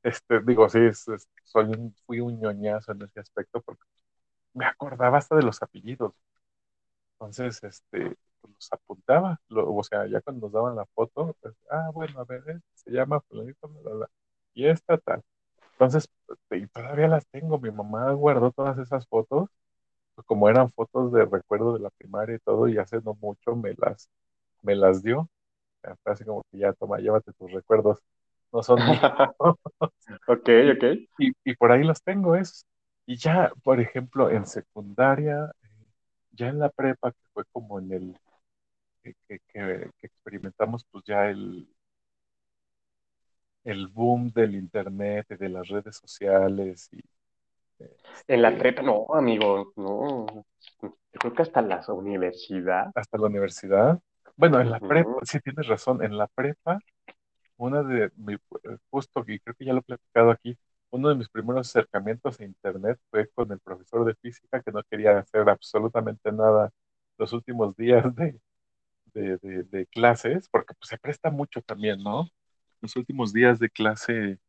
Este, 0.03 0.41
digo, 0.41 0.69
sí, 0.69 0.79
es, 0.79 1.07
es, 1.07 1.27
soy 1.43 1.65
un, 1.65 1.95
fui 2.05 2.19
un 2.19 2.39
ñoñazo 2.39 2.91
en 2.93 3.03
ese 3.03 3.19
aspecto 3.21 3.61
porque 3.61 3.83
me 4.53 4.65
acordaba 4.65 5.17
hasta 5.19 5.35
de 5.37 5.43
los 5.43 5.61
apellidos. 5.63 6.13
Entonces, 7.19 7.63
este, 7.63 8.17
pues 8.41 8.53
los 8.53 8.73
apuntaba, 8.73 9.39
lo, 9.49 9.73
o 9.73 9.83
sea, 9.83 10.05
ya 10.07 10.21
cuando 10.21 10.47
nos 10.47 10.53
daban 10.53 10.75
la 10.75 10.85
foto, 10.87 11.35
pues, 11.41 11.55
ah, 11.69 11.89
bueno, 11.93 12.19
a 12.19 12.25
ver, 12.25 12.43
se 12.73 12.91
llama 12.91 13.21
fulanito, 13.21 13.69
y 14.53 14.67
esta 14.67 14.97
tal. 14.97 15.21
Entonces, 15.73 16.09
y 16.51 16.67
todavía 16.67 17.07
las 17.07 17.27
tengo, 17.27 17.59
mi 17.59 17.71
mamá 17.71 18.11
guardó 18.13 18.51
todas 18.51 18.77
esas 18.79 19.07
fotos, 19.07 19.49
pues 20.15 20.27
como 20.27 20.49
eran 20.49 20.71
fotos 20.71 21.13
de 21.13 21.25
recuerdo 21.25 21.73
de 21.73 21.79
la 21.81 21.91
primaria 21.91 22.35
y 22.37 22.39
todo, 22.39 22.67
y 22.69 22.77
hace 22.77 23.01
no 23.01 23.15
mucho 23.21 23.55
me 23.55 23.73
las, 23.77 24.09
me 24.63 24.75
las 24.75 25.03
dio. 25.03 25.29
Así 26.05 26.25
como 26.25 26.43
que 26.51 26.59
ya 26.59 26.73
toma, 26.73 26.99
llévate 26.99 27.33
tus 27.33 27.51
recuerdos, 27.51 27.99
no 28.53 28.63
son 28.63 28.79
míos. 28.85 29.01
ok, 30.27 30.49
ok. 30.75 30.83
Y, 31.19 31.31
y 31.43 31.55
por 31.55 31.71
ahí 31.71 31.83
los 31.83 32.01
tengo, 32.03 32.35
es. 32.35 32.65
Y 33.05 33.17
ya, 33.17 33.51
por 33.63 33.81
ejemplo, 33.81 34.29
en 34.29 34.45
secundaria, 34.45 35.51
ya 36.31 36.47
en 36.47 36.59
la 36.59 36.69
prepa, 36.69 37.11
que 37.11 37.19
fue 37.33 37.43
como 37.51 37.79
en 37.79 37.91
el 37.91 38.17
que, 39.03 39.13
que, 39.27 39.39
que, 39.47 39.89
que 39.99 40.07
experimentamos, 40.07 40.85
pues 40.91 41.03
ya 41.05 41.29
el, 41.29 41.67
el 43.65 43.87
boom 43.87 44.31
del 44.31 44.55
internet 44.55 45.27
y 45.31 45.35
de 45.35 45.49
las 45.49 45.67
redes 45.67 45.97
sociales 45.97 46.89
y 46.93 47.01
en 48.27 48.41
la 48.41 48.57
prepa, 48.57 48.81
no, 48.81 49.07
amigo, 49.13 49.73
no. 49.75 50.25
Yo 50.81 51.19
creo 51.19 51.33
que 51.33 51.41
hasta 51.41 51.61
la 51.61 51.83
universidad. 51.89 52.91
Hasta 52.95 53.17
la 53.17 53.27
universidad. 53.27 53.99
Bueno, 54.35 54.59
en 54.59 54.71
la 54.71 54.79
prepa, 54.79 55.09
uh 55.09 55.19
-huh. 55.19 55.25
sí 55.25 55.39
tienes 55.39 55.67
razón, 55.67 56.03
en 56.03 56.17
la 56.17 56.27
prepa, 56.27 56.79
una 57.57 57.83
de 57.83 58.11
mi, 58.17 58.37
justo, 58.89 59.23
y 59.27 59.39
creo 59.39 59.55
que 59.55 59.65
ya 59.65 59.73
lo 59.73 59.79
he 59.79 59.83
platicado 59.83 60.31
aquí, 60.31 60.57
uno 60.91 61.09
de 61.09 61.15
mis 61.15 61.29
primeros 61.29 61.67
acercamientos 61.69 62.39
a 62.39 62.45
Internet 62.45 62.99
fue 63.09 63.29
con 63.29 63.51
el 63.51 63.59
profesor 63.59 64.05
de 64.05 64.15
física 64.15 64.61
que 64.61 64.71
no 64.71 64.83
quería 64.83 65.19
hacer 65.19 65.49
absolutamente 65.49 66.31
nada 66.31 66.71
los 67.17 67.33
últimos 67.33 67.75
días 67.75 68.03
de, 68.15 68.39
de, 69.13 69.87
clases, 69.87 70.49
porque 70.49 70.73
pues, 70.75 70.89
se 70.89 70.97
presta 70.97 71.31
mucho 71.31 71.61
también, 71.61 72.03
¿no? 72.03 72.29
Los 72.81 72.95
últimos 72.95 73.33
días 73.33 73.59
de 73.59 73.69
clase, 73.69 74.39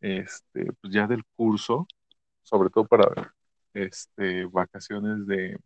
este, 0.00 0.72
pues 0.80 0.92
ya 0.92 1.06
del 1.06 1.24
curso, 1.36 1.86
sobre 2.42 2.70
todo 2.70 2.86
para 2.86 3.34
este, 3.74 4.46
vacaciones 4.46 5.26
de, 5.26 5.58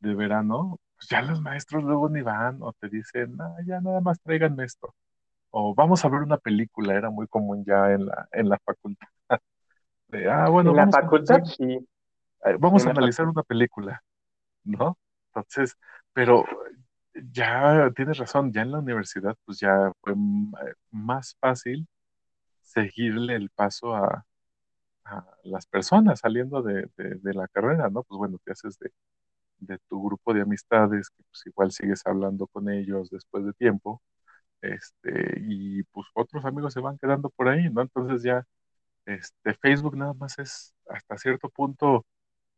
de 0.00 0.14
verano, 0.14 0.80
pues 0.96 1.08
ya 1.08 1.22
los 1.22 1.40
maestros 1.40 1.84
luego 1.84 2.08
ni 2.08 2.22
van 2.22 2.62
o 2.62 2.72
te 2.74 2.88
dicen, 2.88 3.36
ah, 3.40 3.56
ya 3.66 3.80
nada 3.80 4.00
más 4.00 4.20
tráiganme 4.20 4.64
esto. 4.64 4.94
O 5.54 5.74
vamos 5.74 6.02
a 6.04 6.08
ver 6.08 6.22
una 6.22 6.38
película, 6.38 6.94
era 6.94 7.10
muy 7.10 7.26
común 7.28 7.62
ya 7.64 7.92
en 7.92 8.06
la, 8.06 8.26
en 8.32 8.48
la 8.48 8.58
facultad. 8.64 9.08
ah, 10.30 10.48
bueno, 10.48 10.70
en 10.70 10.76
la 10.76 10.88
facultad 10.88 11.44
sí. 11.44 11.78
Eh, 12.44 12.56
vamos 12.58 12.86
a 12.86 12.90
analizar 12.90 13.28
una 13.28 13.42
película, 13.42 14.02
¿no? 14.64 14.98
Entonces, 15.28 15.76
pero 16.14 16.44
ya 17.30 17.90
tienes 17.94 18.16
razón, 18.16 18.50
ya 18.50 18.62
en 18.62 18.72
la 18.72 18.78
universidad 18.78 19.36
pues 19.44 19.60
ya 19.60 19.92
fue 20.00 20.14
eh, 20.14 20.74
más 20.90 21.36
fácil 21.38 21.86
seguirle 22.62 23.36
el 23.36 23.50
paso 23.50 23.94
a, 23.94 24.24
las 25.44 25.66
personas 25.66 26.20
saliendo 26.20 26.62
de, 26.62 26.88
la 27.22 27.46
carrera, 27.48 27.90
¿no? 27.90 28.04
Pues 28.04 28.16
bueno, 28.16 28.38
te 28.42 28.52
haces 28.52 28.78
de, 28.78 28.90
de 29.58 29.78
tu 29.88 30.02
grupo 30.02 30.32
de 30.32 30.40
amistades, 30.42 31.10
que 31.10 31.22
pues 31.24 31.46
igual 31.46 31.72
sigues 31.72 32.00
hablando 32.06 32.46
con 32.46 32.70
ellos 32.70 33.10
después 33.10 33.44
de 33.44 33.52
tiempo, 33.52 34.00
este, 34.62 35.40
y 35.40 35.82
pues 35.84 36.06
otros 36.14 36.44
amigos 36.44 36.74
se 36.74 36.80
van 36.80 36.98
quedando 36.98 37.30
por 37.30 37.48
ahí, 37.48 37.68
¿no? 37.70 37.82
Entonces 37.82 38.22
ya, 38.22 38.46
este, 39.06 39.54
Facebook 39.54 39.96
nada 39.96 40.14
más 40.14 40.38
es 40.38 40.74
hasta 40.88 41.18
cierto 41.18 41.48
punto 41.50 42.06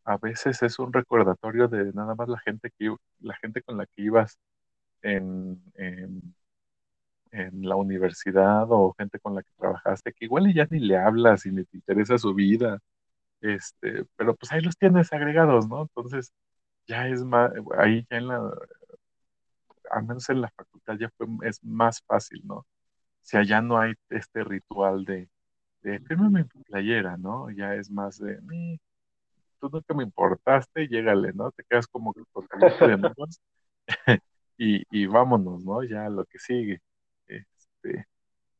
a 0.04 0.18
veces 0.18 0.62
es 0.62 0.78
un 0.78 0.92
recordatorio 0.92 1.68
de 1.68 1.92
nada 1.92 2.14
más 2.14 2.28
la 2.28 2.38
gente 2.40 2.70
que 2.78 2.94
la 3.20 3.34
gente 3.36 3.62
con 3.62 3.78
la 3.78 3.86
que 3.86 4.02
ibas 4.02 4.38
en, 5.02 5.62
en, 5.76 6.34
la 7.62 7.76
universidad 7.76 8.66
o 8.70 8.94
gente 8.98 9.18
con 9.20 9.34
la 9.34 9.42
que 9.42 9.50
trabajaste, 9.58 10.12
que 10.12 10.26
igual 10.26 10.52
ya 10.54 10.66
ni 10.70 10.78
le 10.80 10.96
hablas 10.98 11.46
y 11.46 11.52
ni 11.52 11.64
te 11.64 11.76
interesa 11.78 12.18
su 12.18 12.34
vida, 12.34 12.78
este, 13.40 14.04
pero 14.16 14.36
pues 14.36 14.52
ahí 14.52 14.60
los 14.62 14.76
tienes 14.78 15.12
agregados, 15.12 15.68
¿no? 15.68 15.82
Entonces 15.82 16.32
ya 16.86 17.08
es 17.08 17.24
más, 17.24 17.52
ahí 17.78 18.06
ya 18.10 18.18
en 18.18 18.28
la, 18.28 18.52
al 19.90 20.04
menos 20.04 20.28
en 20.30 20.40
la 20.42 20.50
facultad 20.50 20.96
ya 20.98 21.10
fue, 21.16 21.26
es 21.48 21.62
más 21.64 22.02
fácil, 22.06 22.42
¿no? 22.44 22.66
Si 23.22 23.36
allá 23.36 23.62
no 23.62 23.78
hay 23.78 23.94
este 24.10 24.44
ritual 24.44 25.04
de, 25.04 25.28
de 25.82 26.00
fírmame 26.00 26.44
mi 26.54 26.64
playera, 26.64 27.16
¿no? 27.18 27.50
Ya 27.50 27.74
es 27.74 27.90
más 27.90 28.18
de, 28.18 28.38
tú 29.60 29.68
nunca 29.72 29.94
me 29.94 30.04
importaste, 30.04 30.86
llégale, 30.88 31.32
¿no? 31.34 31.50
Te 31.52 31.64
quedas 31.64 31.86
como 31.86 32.12
tu 32.12 32.26
y, 34.58 34.84
y 34.90 35.06
vámonos, 35.06 35.64
¿no? 35.64 35.82
Ya 35.84 36.08
lo 36.08 36.24
que 36.26 36.38
sigue. 36.38 36.80
Este, 37.26 38.06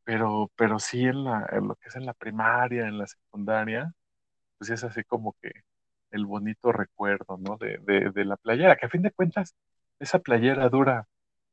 pero, 0.05 0.51
pero 0.57 0.79
sí 0.79 1.05
en, 1.05 1.25
la, 1.25 1.47
en 1.53 1.69
lo 1.69 1.77
que 1.77 1.89
es 1.89 1.97
en 1.97 2.07
la 2.07 2.15
primaria, 2.15 2.89
en 2.89 2.99
la 2.99 3.07
secundaria, 3.07 3.93
pues 4.59 4.71
es 4.71 4.85
así 4.85 5.05
como 5.05 5.35
que 5.43 5.53
el 6.11 6.27
bonito 6.27 6.73
recuerdo, 6.73 7.39
¿no? 7.39 7.57
De, 7.59 7.79
de, 7.79 8.11
de 8.13 8.25
la 8.25 8.37
playera, 8.37 8.77
que 8.77 8.87
a 8.87 8.91
fin 8.91 9.03
de 9.03 9.13
cuentas, 9.13 9.55
esa 10.01 10.21
playera 10.21 10.69
dura 10.69 11.07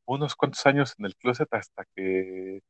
unos 0.05 0.35
cuantos 0.35 0.65
años 0.65 0.95
en 0.99 1.05
el 1.05 1.15
closet 1.15 1.47
hasta 1.53 1.85
que 1.95 2.61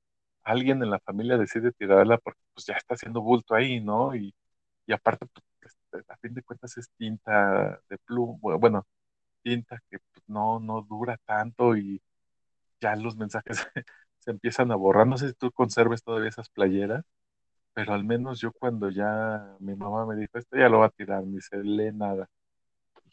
alguien 0.43 0.83
en 0.83 0.91
la 0.91 0.99
familia 0.99 1.37
decide 1.37 1.71
tirarla 1.73 2.17
porque 2.19 2.41
pues 2.53 2.65
ya 2.67 2.75
está 2.75 2.95
haciendo 2.95 3.21
bulto 3.21 3.55
ahí, 3.55 3.81
¿no? 3.81 4.15
Y, 4.15 4.33
y 4.87 4.93
aparte, 4.93 5.27
pues, 5.61 6.05
a 6.09 6.17
fin 6.17 6.33
de 6.35 6.43
cuentas 6.43 6.77
es 6.77 6.89
tinta 6.97 7.81
de 7.89 7.97
pluma, 7.99 8.57
bueno, 8.57 8.87
tinta 9.43 9.79
que 9.89 9.99
pues, 9.99 10.23
no, 10.27 10.59
no 10.61 10.81
dura 10.83 11.17
tanto 11.25 11.77
y 11.77 12.01
ya 12.81 12.95
los 12.95 13.15
mensajes 13.17 13.57
se 14.19 14.31
empiezan 14.31 14.71
a 14.71 14.75
borrar. 14.75 15.07
No 15.07 15.17
sé 15.17 15.29
si 15.29 15.33
tú 15.35 15.51
conserves 15.51 16.03
todavía 16.03 16.29
esas 16.29 16.49
playeras, 16.49 17.05
pero 17.73 17.93
al 17.93 18.03
menos 18.05 18.41
yo 18.41 18.51
cuando 18.53 18.89
ya 18.91 19.55
mi 19.59 19.75
mamá 19.75 20.05
me 20.05 20.15
dijo, 20.15 20.37
esto 20.39 20.57
ya 20.57 20.69
lo 20.69 20.79
va 20.79 20.87
a 20.87 20.89
tirar, 20.91 21.23
ni 21.25 21.41
se 21.41 21.57
lee 21.63 21.91
nada. 21.93 22.29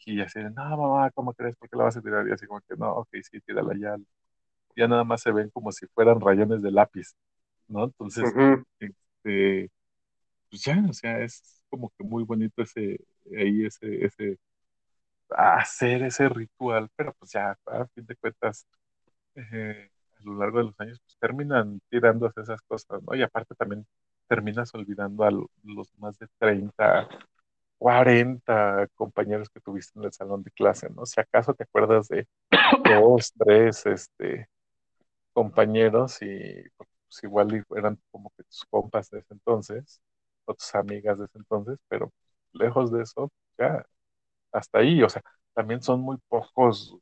Y 0.05 0.21
así 0.21 0.39
de, 0.39 0.49
no, 0.51 0.77
mamá, 0.77 1.11
¿cómo 1.11 1.33
crees? 1.33 1.55
¿Por 1.57 1.69
qué 1.69 1.77
la 1.77 1.85
vas 1.85 1.97
a 1.97 2.01
tirar? 2.01 2.27
Y 2.27 2.31
así 2.31 2.47
como 2.47 2.61
que, 2.61 2.75
no, 2.77 2.91
ok, 2.93 3.09
sí, 3.23 3.39
tírala 3.41 3.73
ya. 3.77 3.95
Ya 4.75 4.87
nada 4.87 5.03
más 5.03 5.21
se 5.21 5.31
ven 5.31 5.49
como 5.51 5.71
si 5.71 5.87
fueran 5.87 6.21
rayones 6.21 6.61
de 6.61 6.71
lápiz, 6.71 7.15
¿no? 7.67 7.85
Entonces, 7.85 8.25
este, 8.79 9.71
pues 10.49 10.63
ya, 10.63 10.83
o 10.89 10.93
sea, 10.93 11.19
es 11.23 11.63
como 11.69 11.91
que 11.97 12.03
muy 12.03 12.23
bonito 12.23 12.61
ese, 12.63 12.99
ahí 13.37 13.65
ese, 13.65 14.05
ese, 14.05 14.39
hacer 15.29 16.03
ese 16.03 16.29
ritual, 16.29 16.89
pero 16.95 17.13
pues 17.19 17.31
ya, 17.31 17.57
a 17.67 17.85
fin 17.87 18.05
de 18.05 18.15
cuentas, 18.15 18.67
eh, 19.35 19.89
a 20.19 20.23
lo 20.23 20.37
largo 20.37 20.59
de 20.59 20.65
los 20.65 20.79
años, 20.79 20.99
pues 21.01 21.17
terminan 21.19 21.81
tirándose 21.89 22.41
esas 22.41 22.61
cosas, 22.61 23.01
¿no? 23.03 23.15
Y 23.15 23.21
aparte 23.21 23.55
también 23.55 23.85
terminas 24.27 24.73
olvidando 24.73 25.23
a 25.23 25.31
los 25.31 25.93
más 25.97 26.17
de 26.19 26.27
30, 26.39 27.07
40 27.79 28.87
compañeros 28.95 29.49
que 29.49 29.61
tuviste 29.61 29.99
en 29.99 30.05
el 30.05 30.13
salón 30.13 30.43
de 30.43 30.51
clase, 30.51 30.89
¿no? 30.91 31.05
Si 31.07 31.21
acaso 31.21 31.55
te 31.55 31.65
acuerdas 31.65 32.09
de 32.09 32.27
dos, 32.85 33.33
tres, 33.37 33.85
este, 33.87 34.47
compañeros 35.33 36.21
y 36.21 36.63
pues 36.77 37.23
igual 37.23 37.65
eran 37.75 37.99
como 38.11 38.31
que 38.37 38.43
tus 38.43 38.65
compas 38.69 39.09
de 39.09 39.19
ese 39.19 39.33
entonces, 39.33 40.01
o 40.45 40.53
tus 40.53 40.73
amigas 40.75 41.17
de 41.19 41.25
ese 41.25 41.37
entonces, 41.39 41.77
pero 41.87 42.11
lejos 42.53 42.91
de 42.91 43.03
eso, 43.03 43.31
ya 43.57 43.85
hasta 44.53 44.79
ahí, 44.79 45.03
o 45.03 45.09
sea, 45.09 45.23
también 45.53 45.81
son 45.83 46.01
muy 46.01 46.17
pocos, 46.29 46.95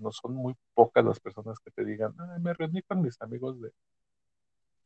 no 0.00 0.12
son 0.12 0.34
muy 0.34 0.54
pocas 0.74 1.04
las 1.04 1.20
personas 1.20 1.58
que 1.60 1.70
te 1.70 1.84
digan, 1.84 2.14
me 2.40 2.54
reuní 2.54 2.82
con 2.82 3.02
mis 3.02 3.20
amigos 3.20 3.60
de, 3.60 3.70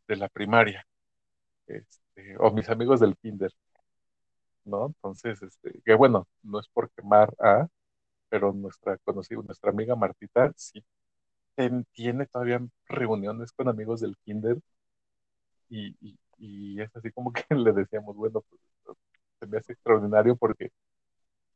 de 0.08 0.16
la 0.16 0.28
primaria, 0.28 0.86
este, 1.66 2.36
o 2.38 2.52
mis 2.52 2.68
amigos 2.70 3.00
del 3.00 3.16
kinder, 3.18 3.52
¿no? 4.64 4.86
Entonces, 4.88 5.42
este, 5.42 5.80
que 5.84 5.94
bueno, 5.94 6.28
no 6.42 6.60
es 6.60 6.68
por 6.68 6.90
quemar 6.92 7.34
a, 7.40 7.68
pero 8.30 8.52
nuestra 8.54 8.98
conocida, 8.98 9.42
nuestra 9.42 9.70
amiga 9.72 9.96
Martita, 9.96 10.52
sí 10.56 10.84
tiene 11.92 12.26
todavía 12.26 12.60
reuniones 12.88 13.52
con 13.52 13.68
amigos 13.68 14.00
del 14.00 14.16
kinder 14.24 14.58
y, 15.68 15.96
y 16.38 16.80
es 16.80 16.94
así 16.96 17.10
como 17.12 17.32
que 17.48 17.54
le 17.54 17.72
decíamos, 17.72 18.16
bueno, 18.16 18.42
pues 18.48 18.60
se 19.40 19.46
me 19.46 19.58
hace 19.58 19.72
extraordinario 19.74 20.36
porque 20.36 20.70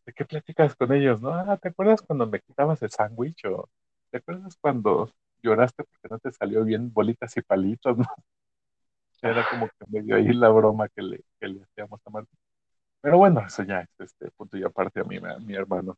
¿de 0.07 0.13
qué 0.13 0.25
platicas 0.25 0.77
con 0.77 0.93
ellos? 0.95 1.21
¿No? 1.23 1.31
Ah, 1.35 1.59
¿te 1.59 1.69
acuerdas 1.71 2.03
cuando 2.03 2.27
me 2.27 2.41
quitabas 2.41 2.83
el 2.83 2.91
sándwich? 2.91 3.45
¿O 3.47 3.69
te 4.11 4.19
acuerdas 4.19 4.57
cuando 4.61 5.11
lloraste 5.43 5.85
porque 5.85 6.09
no 6.11 6.19
te 6.19 6.33
salió 6.33 6.65
bien 6.65 6.93
bolitas 6.93 7.37
y 7.37 7.43
palitos? 7.43 7.99
Era 9.23 9.47
como 9.51 9.69
que 9.69 9.85
medio 9.89 10.17
ahí 10.17 10.33
la 10.33 10.49
broma 10.49 10.89
que 10.89 11.03
le, 11.03 11.25
que 11.41 11.49
le 11.49 11.63
hacíamos 11.63 12.01
a 12.07 12.11
Martín. 12.11 12.39
Pero 13.01 13.19
bueno, 13.19 13.41
eso 13.47 13.63
ya 13.63 13.81
es 13.81 13.89
este 13.99 14.31
punto 14.33 14.57
y 14.59 14.65
aparte 14.65 15.01
a 15.01 15.05
mí, 15.05 15.17
a 15.19 15.39
mi 15.39 15.55
hermano. 15.55 15.97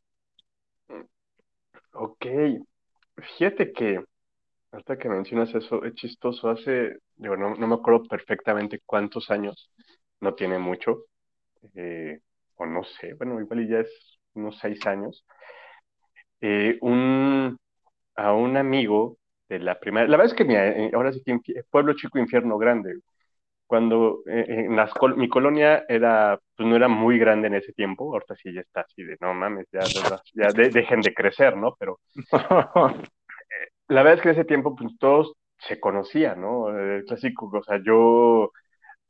Ok. 1.93 2.25
Fíjate 3.17 3.73
que 3.73 4.05
hasta 4.73 4.99
que 4.99 5.09
mencionas 5.09 5.55
eso, 5.55 5.85
es 5.85 5.95
chistoso. 5.95 6.51
Hace, 6.51 6.99
digo, 7.17 7.37
no, 7.37 7.55
no 7.57 7.67
me 7.69 7.75
acuerdo 7.77 8.05
perfectamente 8.05 8.83
cuántos 8.87 9.31
años, 9.31 9.73
no 10.21 10.35
tiene 10.35 10.59
mucho, 10.59 11.05
eh, 11.75 12.21
o 12.57 12.67
no 12.67 12.85
sé, 12.85 13.15
bueno, 13.15 13.41
igual 13.41 13.69
ya 13.69 13.81
es 13.81 13.91
unos 14.35 14.59
seis 14.61 14.87
años, 14.87 15.25
eh, 16.41 16.79
un, 16.83 17.57
a 18.17 18.33
un 18.35 18.57
amigo 18.57 19.19
de 19.49 19.61
la 19.61 19.79
primera, 19.81 20.07
la 20.09 20.17
verdad 20.17 20.35
es 20.39 20.47
que 20.47 20.53
eh, 20.55 20.91
ahora 20.95 21.13
sí 21.13 21.23
que 21.25 21.63
pueblo 21.71 21.95
chico, 21.95 22.19
infierno 22.19 22.59
grande. 22.59 22.95
Cuando 23.69 24.23
en 24.27 24.75
las, 24.75 24.91
mi 25.15 25.29
colonia 25.29 25.85
era, 25.89 26.41
pues 26.57 26.67
no 26.67 26.75
era 26.75 26.89
muy 26.89 27.19
grande 27.19 27.49
en 27.49 27.55
ese 27.55 27.75
tiempo, 27.75 28.11
ahorita 28.15 28.35
sí 28.35 28.51
ya 28.53 28.63
está 28.63 28.81
así 28.81 29.05
de, 29.05 29.19
no 29.21 29.35
mames, 29.35 29.67
ya, 29.71 29.81
ya 30.35 30.53
dejen 30.53 31.03
de 31.03 31.13
crecer, 31.13 31.55
¿no? 31.55 31.77
Pero 31.79 32.01
la 33.89 34.03
verdad 34.03 34.15
es 34.15 34.23
que 34.23 34.29
en 34.31 34.35
ese 34.35 34.47
tiempo 34.47 34.75
pues 34.75 34.97
todos 34.99 35.35
se 35.59 35.79
conocían, 35.79 36.41
¿no? 36.41 36.71
El 36.71 37.05
clásico, 37.05 37.51
o 37.53 37.63
sea, 37.63 37.79
yo 37.85 38.53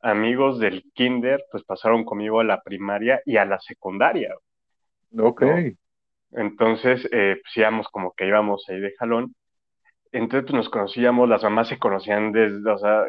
amigos 0.01 0.59
del 0.59 0.83
kinder, 0.93 1.41
pues 1.51 1.63
pasaron 1.63 2.03
conmigo 2.03 2.41
a 2.41 2.43
la 2.43 2.61
primaria 2.61 3.21
y 3.25 3.37
a 3.37 3.45
la 3.45 3.61
secundaria. 3.61 4.35
Ok. 5.17 5.43
Entonces, 6.31 7.07
eh, 7.13 7.39
pues 7.41 7.55
íbamos 7.57 7.87
como 7.87 8.13
que 8.13 8.27
íbamos 8.27 8.65
ahí 8.67 8.81
de 8.81 8.93
jalón. 8.99 9.33
Entonces, 10.11 10.49
pues 10.49 10.53
nos 10.53 10.69
conocíamos, 10.69 11.29
las 11.29 11.43
mamás 11.43 11.69
se 11.69 11.79
conocían 11.79 12.33
desde, 12.33 12.69
o 12.69 12.77
sea, 12.77 13.05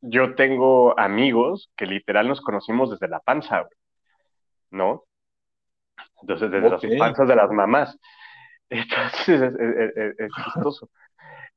yo 0.00 0.34
tengo 0.34 0.98
amigos 0.98 1.70
que 1.76 1.86
literal 1.86 2.28
nos 2.28 2.40
conocimos 2.40 2.90
desde 2.90 3.08
la 3.08 3.20
panza, 3.20 3.66
¿no? 4.70 5.04
Entonces, 6.22 6.50
desde 6.50 6.70
las 6.70 6.98
panzas 6.98 7.28
de 7.28 7.36
las 7.36 7.50
mamás. 7.50 7.98
Entonces, 8.70 9.54
es, 10.18 10.32
chistoso. 10.44 10.90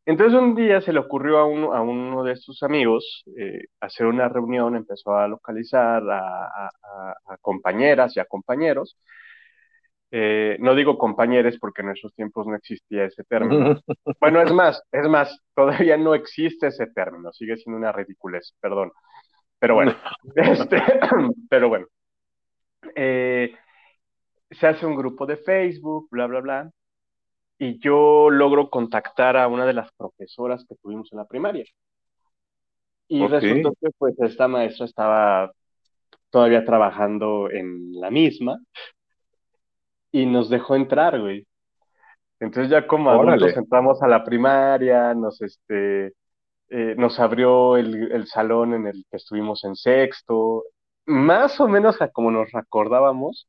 Entonces 0.06 0.40
un 0.40 0.56
día 0.56 0.82
se 0.82 0.94
le 0.94 1.00
ocurrió 1.00 1.38
a 1.38 1.46
uno, 1.46 1.74
a 1.74 1.82
uno 1.82 2.24
de 2.24 2.36
sus 2.36 2.64
amigos 2.64 3.24
eh, 3.38 3.66
hacer 3.80 4.08
una 4.08 4.28
reunión, 4.28 4.76
empezó 4.76 5.16
a 5.16 5.28
localizar 5.28 6.02
a, 6.10 6.72
compañeras 7.42 8.16
y 8.16 8.20
a 8.20 8.26
compañeros. 8.26 8.98
Eh, 10.12 10.58
no 10.60 10.74
digo 10.74 10.98
compañeros 10.98 11.58
porque 11.60 11.82
en 11.82 11.90
esos 11.90 12.14
tiempos 12.16 12.48
no 12.48 12.56
existía 12.56 13.06
ese 13.06 13.24
término. 13.24 13.80
bueno, 14.20 14.42
es 14.42 14.52
más, 14.52 14.82
es 14.92 15.08
más, 15.08 15.40
todavía 15.54 15.98
no 15.98 16.16
existe 16.16 16.68
ese 16.68 16.88
término, 16.88 17.32
sigue 17.32 17.58
siendo 17.58 17.78
una 17.78 17.92
ridiculez, 17.92 18.56
perdón. 18.60 18.92
Pero 19.60 19.76
bueno, 19.76 19.96
este, 20.36 20.82
pero 21.50 21.70
bueno. 21.70 21.88
Eh, 22.96 23.54
se 24.50 24.68
hace 24.68 24.86
un 24.86 24.96
grupo 24.96 25.26
de 25.28 25.38
Facebook, 25.38 26.08
bla, 26.10 26.26
bla, 26.26 26.40
bla, 26.40 26.72
y 27.60 27.78
yo 27.80 28.30
logro 28.32 28.70
contactar 28.70 29.38
a 29.38 29.48
una 29.48 29.66
de 29.66 29.74
las 29.74 29.92
profesoras 29.94 30.66
que 30.68 30.76
tuvimos 30.76 31.12
en 31.12 31.20
la 31.20 31.26
primaria. 31.26 31.66
Y 33.08 33.28
resultó 33.28 33.74
que 33.82 33.90
pues 33.98 34.16
esta 34.20 34.48
maestra 34.48 34.86
estaba 34.86 35.52
todavía 36.30 36.64
trabajando 36.64 37.50
en 37.52 38.00
la 38.00 38.12
misma 38.12 38.60
y 40.12 40.26
nos 40.26 40.50
dejó 40.50 40.76
entrar, 40.76 41.20
güey. 41.20 41.46
Entonces 42.40 42.72
ya 42.72 42.88
como 42.88 43.10
adultos 43.10 43.56
entramos 43.58 44.02
a 44.02 44.08
la 44.08 44.24
primaria, 44.24 45.14
nos 45.14 45.42
este 45.42 46.14
eh, 46.70 46.96
nos 46.98 47.20
abrió 47.20 47.78
el, 47.78 48.12
el, 48.12 48.28
salón 48.28 48.76
en 48.76 48.88
el 48.88 49.04
que 49.10 49.18
estuvimos 49.18 49.64
en 49.64 49.76
sexto, 49.76 50.64
más 51.06 51.60
o 51.60 51.68
menos 51.68 52.02
a 52.02 52.10
como 52.10 52.30
nos 52.32 52.52
recordábamos, 52.52 53.48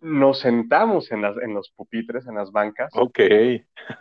nos 0.00 0.38
sentamos 0.40 1.10
en, 1.10 1.22
las, 1.22 1.36
en 1.38 1.54
los 1.54 1.70
pupitres, 1.74 2.26
en 2.26 2.36
las 2.36 2.52
bancas. 2.52 2.90
Ok. 2.94 3.20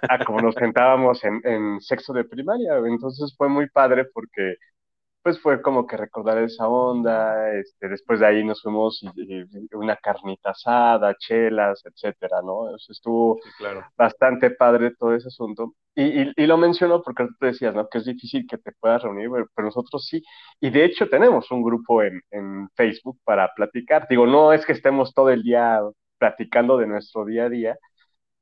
A 0.10 0.24
como 0.26 0.40
nos 0.40 0.56
sentábamos 0.56 1.24
en, 1.24 1.42
en 1.44 1.82
sexto 1.82 2.14
de 2.14 2.26
primaria. 2.26 2.78
Entonces 2.86 3.34
fue 3.38 3.50
muy 3.50 3.70
padre 3.70 4.06
porque 4.14 4.56
pues 5.22 5.40
fue 5.42 5.62
como 5.62 5.86
que 5.86 5.98
recordar 5.98 6.38
esa 6.40 6.68
onda, 6.68 7.52
este, 7.54 7.90
después 7.90 8.20
de 8.20 8.28
ahí 8.28 8.44
nos 8.44 8.62
fuimos 8.62 9.04
y, 9.16 9.44
una 9.76 9.96
carnita 9.98 10.52
asada, 10.52 11.16
chelas, 11.16 11.84
etcétera, 11.86 12.42
¿no? 12.42 12.76
estuvo 12.76 13.40
bastante 13.98 14.52
padre 14.52 14.96
todo 14.98 15.14
ese 15.16 15.28
asunto. 15.28 15.74
Y, 15.96 16.32
y, 16.42 16.46
lo 16.46 16.58
menciono 16.58 17.02
porque 17.02 17.26
tú 17.26 17.46
decías, 17.46 17.76
¿no? 17.76 17.90
Que 17.90 17.98
es 17.98 18.06
difícil 18.06 18.48
que 18.48 18.58
te 18.58 18.72
puedas 18.72 19.04
reunir, 19.04 19.30
pero 19.54 19.66
nosotros 19.66 20.06
sí. 20.06 20.24
Y 20.62 20.70
de 20.70 20.86
hecho 20.86 21.10
tenemos 21.10 21.52
un 21.52 21.62
grupo 21.62 22.02
en, 22.02 22.22
en 22.32 22.70
Facebook 22.76 23.20
para 23.26 23.54
platicar. 23.54 24.08
Digo, 24.10 24.26
no 24.26 24.54
es 24.54 24.66
que 24.66 24.72
estemos 24.72 25.14
todo 25.14 25.30
el 25.30 25.44
día 25.44 25.82
platicando 26.18 26.78
de 26.78 26.88
nuestro 26.88 27.26
día 27.26 27.46
a 27.46 27.50
día, 27.50 27.78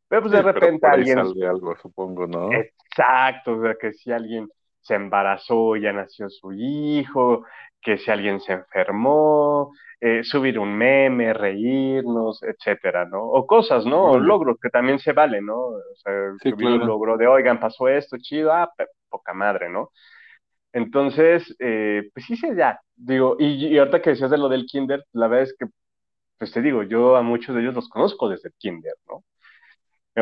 pero 0.08 0.22
pues 0.22 0.32
de 0.34 0.42
repente 0.42 0.88
alguien... 0.88 1.20
algo, 1.20 1.76
supongo, 1.82 2.28
¿no? 2.28 2.50
Exacto, 2.52 3.54
o 3.58 3.62
sea, 3.62 3.76
que 3.76 3.94
si 3.94 4.12
alguien 4.12 4.50
se 4.88 4.96
embarazó, 4.96 5.76
ya 5.76 5.92
nació 5.92 6.30
su 6.30 6.54
hijo, 6.54 7.44
que 7.82 7.98
si 7.98 8.10
alguien 8.10 8.40
se 8.40 8.54
enfermó, 8.54 9.74
eh, 10.00 10.24
subir 10.24 10.60
un 10.60 10.74
meme, 10.78 11.34
reírnos, 11.34 12.42
etcétera, 12.44 13.06
¿no? 13.06 13.24
O 13.24 13.46
cosas, 13.46 13.86
¿no? 13.86 14.12
O 14.12 14.20
logros 14.20 14.58
que 14.62 14.70
también 14.70 15.00
se 15.00 15.14
valen, 15.14 15.46
¿no? 15.46 15.58
O 15.60 15.96
sea, 15.96 16.14
subir 16.42 16.68
un 16.68 16.88
logro 16.88 17.18
de, 17.18 17.28
oigan, 17.28 17.60
pasó 17.60 17.88
esto, 17.88 18.18
chido, 18.18 18.54
ah, 18.54 18.72
poca 19.10 19.34
madre, 19.34 19.70
¿no? 19.70 19.92
Entonces, 20.74 21.56
eh, 21.60 22.10
pues 22.14 22.26
sí, 22.26 22.36
sí, 22.38 22.48
ya, 22.56 22.80
digo, 22.96 23.36
y, 23.40 23.68
y, 23.68 23.78
ahorita 23.78 24.02
que 24.02 24.12
decías 24.12 24.32
de 24.32 24.38
lo 24.38 24.50
del 24.50 24.66
kinder, 24.66 25.04
la 25.14 25.28
verdad 25.28 25.44
es 25.44 25.56
que, 25.58 25.66
pues 26.38 26.52
te 26.52 26.62
digo, 26.62 26.84
yo 26.84 27.16
a 27.18 27.24
muchos 27.24 27.56
de 27.56 27.62
ellos 27.62 27.74
los 27.76 27.90
conozco 27.90 28.30
desde 28.30 28.50
el 28.50 28.56
kinder, 28.58 28.94
¿no? 29.08 29.24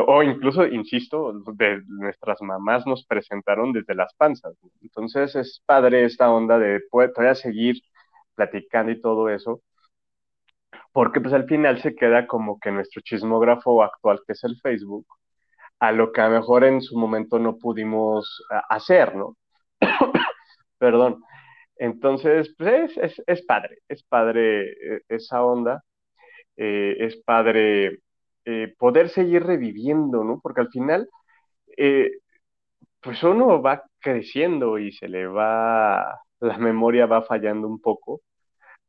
O 0.07 0.23
incluso, 0.23 0.65
insisto, 0.67 1.33
de 1.53 1.81
nuestras 1.87 2.41
mamás 2.41 2.85
nos 2.85 3.05
presentaron 3.05 3.71
desde 3.73 3.95
las 3.95 4.13
panzas. 4.15 4.53
Entonces 4.81 5.35
es 5.35 5.61
padre 5.65 6.05
esta 6.05 6.31
onda 6.31 6.59
de 6.59 6.81
poder 6.91 7.13
todavía 7.13 7.35
seguir 7.35 7.77
platicando 8.35 8.91
y 8.91 9.01
todo 9.01 9.29
eso, 9.29 9.61
porque 10.91 11.21
pues 11.21 11.33
al 11.33 11.45
final 11.45 11.81
se 11.81 11.95
queda 11.95 12.27
como 12.27 12.59
que 12.59 12.71
nuestro 12.71 13.01
chismógrafo 13.01 13.83
actual, 13.83 14.21
que 14.25 14.33
es 14.33 14.43
el 14.43 14.57
Facebook, 14.61 15.05
a 15.79 15.91
lo 15.91 16.11
que 16.11 16.21
a 16.21 16.29
lo 16.29 16.39
mejor 16.39 16.63
en 16.63 16.81
su 16.81 16.97
momento 16.97 17.39
no 17.39 17.57
pudimos 17.57 18.43
hacer, 18.69 19.15
¿no? 19.15 19.37
Perdón. 20.77 21.23
Entonces, 21.77 22.53
pues 22.57 22.97
es, 22.97 23.21
es, 23.27 23.45
padre, 23.45 23.79
es 23.89 24.03
padre 24.03 24.71
eh, 24.71 25.01
esa 25.09 25.43
onda, 25.43 25.83
eh, 26.57 26.95
es 26.99 27.17
padre 27.25 27.99
eh, 28.45 28.73
poder 28.77 29.09
seguir 29.09 29.43
reviviendo, 29.43 30.23
¿no? 30.23 30.39
Porque 30.41 30.61
al 30.61 30.69
final, 30.69 31.09
eh, 31.77 32.11
pues 33.01 33.23
uno 33.23 33.61
va 33.61 33.83
creciendo 33.99 34.79
y 34.79 34.91
se 34.91 35.07
le 35.07 35.27
va, 35.27 36.19
la 36.39 36.57
memoria 36.57 37.05
va 37.05 37.23
fallando 37.23 37.67
un 37.67 37.79
poco, 37.81 38.21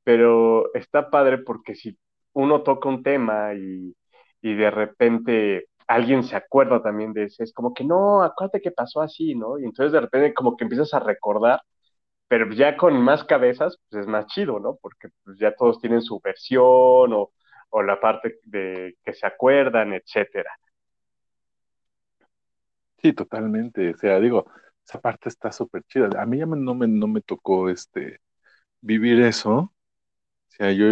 pero 0.04 0.72
está 0.74 1.10
padre 1.10 1.38
porque 1.38 1.74
si 1.74 1.98
uno 2.34 2.62
toca 2.62 2.88
un 2.88 3.02
tema 3.02 3.54
y, 3.54 3.94
y 4.42 4.54
de 4.54 4.70
repente 4.70 5.66
alguien 5.88 6.24
se 6.24 6.36
acuerda 6.36 6.82
también 6.82 7.12
de 7.12 7.24
ese, 7.24 7.44
es 7.44 7.52
como 7.52 7.74
que 7.74 7.84
no, 7.84 8.22
acuérdate 8.22 8.60
que 8.60 8.72
pasó 8.72 9.00
así, 9.02 9.34
¿no? 9.34 9.58
Y 9.58 9.64
entonces 9.64 9.92
de 9.92 10.00
repente 10.00 10.34
como 10.34 10.56
que 10.56 10.64
empiezas 10.64 10.94
a 10.94 11.00
recordar, 11.00 11.60
pero 12.28 12.52
ya 12.52 12.76
con 12.76 13.00
más 13.02 13.24
cabezas, 13.24 13.78
pues 13.90 14.02
es 14.02 14.08
más 14.08 14.26
chido, 14.28 14.58
¿no? 14.60 14.78
Porque 14.82 15.08
pues 15.24 15.38
ya 15.38 15.54
todos 15.54 15.80
tienen 15.80 16.02
su 16.02 16.20
versión 16.22 17.12
o, 17.12 17.32
o 17.70 17.82
la 17.82 18.00
parte 18.00 18.40
de 18.44 18.96
que 19.04 19.14
se 19.14 19.26
acuerdan, 19.26 19.92
etcétera. 19.92 20.50
Sí, 22.98 23.12
totalmente. 23.12 23.90
O 23.94 23.96
sea, 23.98 24.18
digo, 24.20 24.46
esa 24.84 25.00
parte 25.00 25.28
está 25.28 25.52
súper 25.52 25.82
chida. 25.84 26.08
A 26.20 26.26
mí 26.26 26.38
ya 26.38 26.46
no 26.46 26.74
me, 26.74 26.88
no 26.88 27.06
me 27.08 27.20
tocó 27.20 27.68
este 27.68 28.20
vivir 28.80 29.20
eso. 29.20 29.54
O 29.58 29.72
sea, 30.50 30.72
yo 30.72 30.86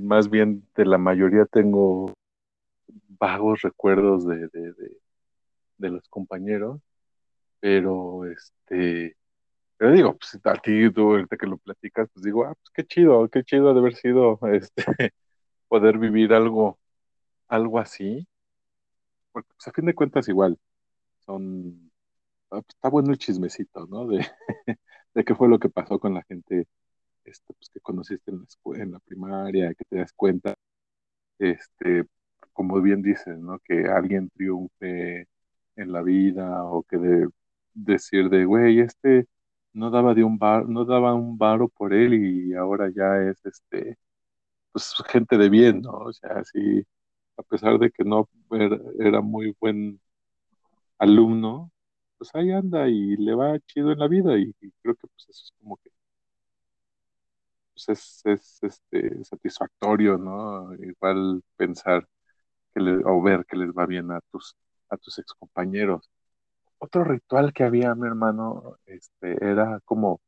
más 0.00 0.30
bien 0.30 0.66
de 0.74 0.86
la 0.86 0.98
mayoría 0.98 1.46
tengo 1.46 2.12
vagos 3.20 3.62
recuerdos 3.62 4.26
de, 4.26 4.48
de, 4.48 4.74
de, 5.78 5.90
los 5.90 6.08
compañeros, 6.08 6.80
pero 7.60 8.24
este, 8.26 9.16
pero 9.76 9.92
digo, 9.92 10.16
pues 10.18 10.38
a 10.44 10.54
ti, 10.54 10.90
tú 10.92 11.12
ahorita 11.12 11.36
que 11.36 11.46
lo 11.46 11.58
platicas, 11.58 12.08
pues 12.12 12.24
digo, 12.24 12.44
ah, 12.44 12.54
pues 12.54 12.70
qué 12.74 12.84
chido, 12.84 13.28
qué 13.28 13.44
chido 13.44 13.74
de 13.74 13.80
haber 13.80 13.94
sido 13.96 14.38
este 14.52 14.84
poder 15.70 15.98
vivir 15.98 16.34
algo, 16.34 16.80
algo 17.48 17.78
así, 17.80 18.28
porque 19.32 19.50
pues, 19.56 19.68
a 19.68 19.72
fin 19.72 19.86
de 19.86 19.94
cuentas 19.94 20.28
igual, 20.28 20.58
son, 21.26 21.92
ah, 22.50 22.62
pues, 22.62 22.66
está 22.70 22.88
bueno 22.90 23.12
el 23.12 23.18
chismecito, 23.18 23.86
¿no? 23.86 24.06
De, 24.08 24.18
de 25.14 25.24
qué 25.24 25.34
fue 25.34 25.48
lo 25.48 25.58
que 25.60 25.70
pasó 25.70 25.98
con 26.00 26.14
la 26.14 26.24
gente 26.24 26.68
este, 27.24 27.54
pues, 27.54 27.70
que 27.70 27.80
conociste 27.80 28.32
en 28.32 28.40
la, 28.40 28.82
en 28.84 28.92
la 28.92 29.00
primaria, 29.00 29.74
que 29.74 29.84
te 29.86 29.98
das 29.98 30.12
cuenta, 30.14 30.54
este, 31.38 32.06
como 32.52 32.80
bien 32.82 33.02
dices, 33.02 33.38
¿no? 33.38 33.58
Que 33.60 33.86
alguien 33.88 34.30
triunfe 34.30 35.28
en 35.76 35.92
la 35.92 36.02
vida 36.02 36.64
o 36.64 36.82
que 36.84 36.98
de 36.98 37.28
decir 37.74 38.30
de, 38.30 38.44
güey, 38.46 38.80
este 38.80 39.26
no 39.72 39.90
daba 39.90 40.14
de 40.14 40.24
un 40.24 40.38
bar, 40.38 40.68
no 40.68 40.84
daba 40.84 41.14
un 41.14 41.38
varo 41.38 41.68
por 41.68 41.94
él 41.94 42.14
y 42.14 42.54
ahora 42.54 42.90
ya 42.94 43.18
es 43.30 43.44
este 43.46 43.98
pues 44.72 44.94
gente 45.08 45.38
de 45.38 45.48
bien, 45.48 45.82
¿no? 45.82 45.92
O 45.92 46.12
sea, 46.12 46.44
sí, 46.44 46.84
a 47.36 47.42
pesar 47.44 47.78
de 47.78 47.90
que 47.90 48.04
no 48.04 48.28
era, 49.00 49.20
muy 49.22 49.56
buen 49.60 50.00
alumno, 50.98 51.72
pues 52.18 52.30
ahí 52.34 52.52
anda 52.52 52.88
y 52.88 53.16
le 53.16 53.34
va 53.34 53.58
chido 53.60 53.92
en 53.92 53.98
la 54.00 54.08
vida 54.08 54.36
y, 54.38 54.52
creo 54.82 54.94
que 54.96 55.08
pues 55.08 55.28
eso 55.30 55.44
es 55.44 55.52
como 55.58 55.76
que 55.78 55.90
pues 57.74 57.88
es, 57.88 58.22
es 58.26 58.58
este, 58.62 59.24
satisfactorio, 59.24 60.18
¿no? 60.18 60.74
Igual 60.74 61.42
pensar 61.56 62.06
que 62.74 62.80
le, 62.80 63.02
o 63.04 63.22
ver 63.22 63.44
que 63.46 63.56
les 63.56 63.70
va 63.70 63.86
bien 63.86 64.10
a 64.12 64.20
tus, 64.32 64.56
a 64.90 64.96
tus 64.96 65.18
excompañeros. 65.18 66.10
Otro 66.78 67.04
ritual 67.04 67.52
que 67.52 67.64
había, 67.64 67.94
mi 67.94 68.06
hermano, 68.06 68.78
este, 68.86 69.36
era 69.44 69.80
como, 69.84 70.20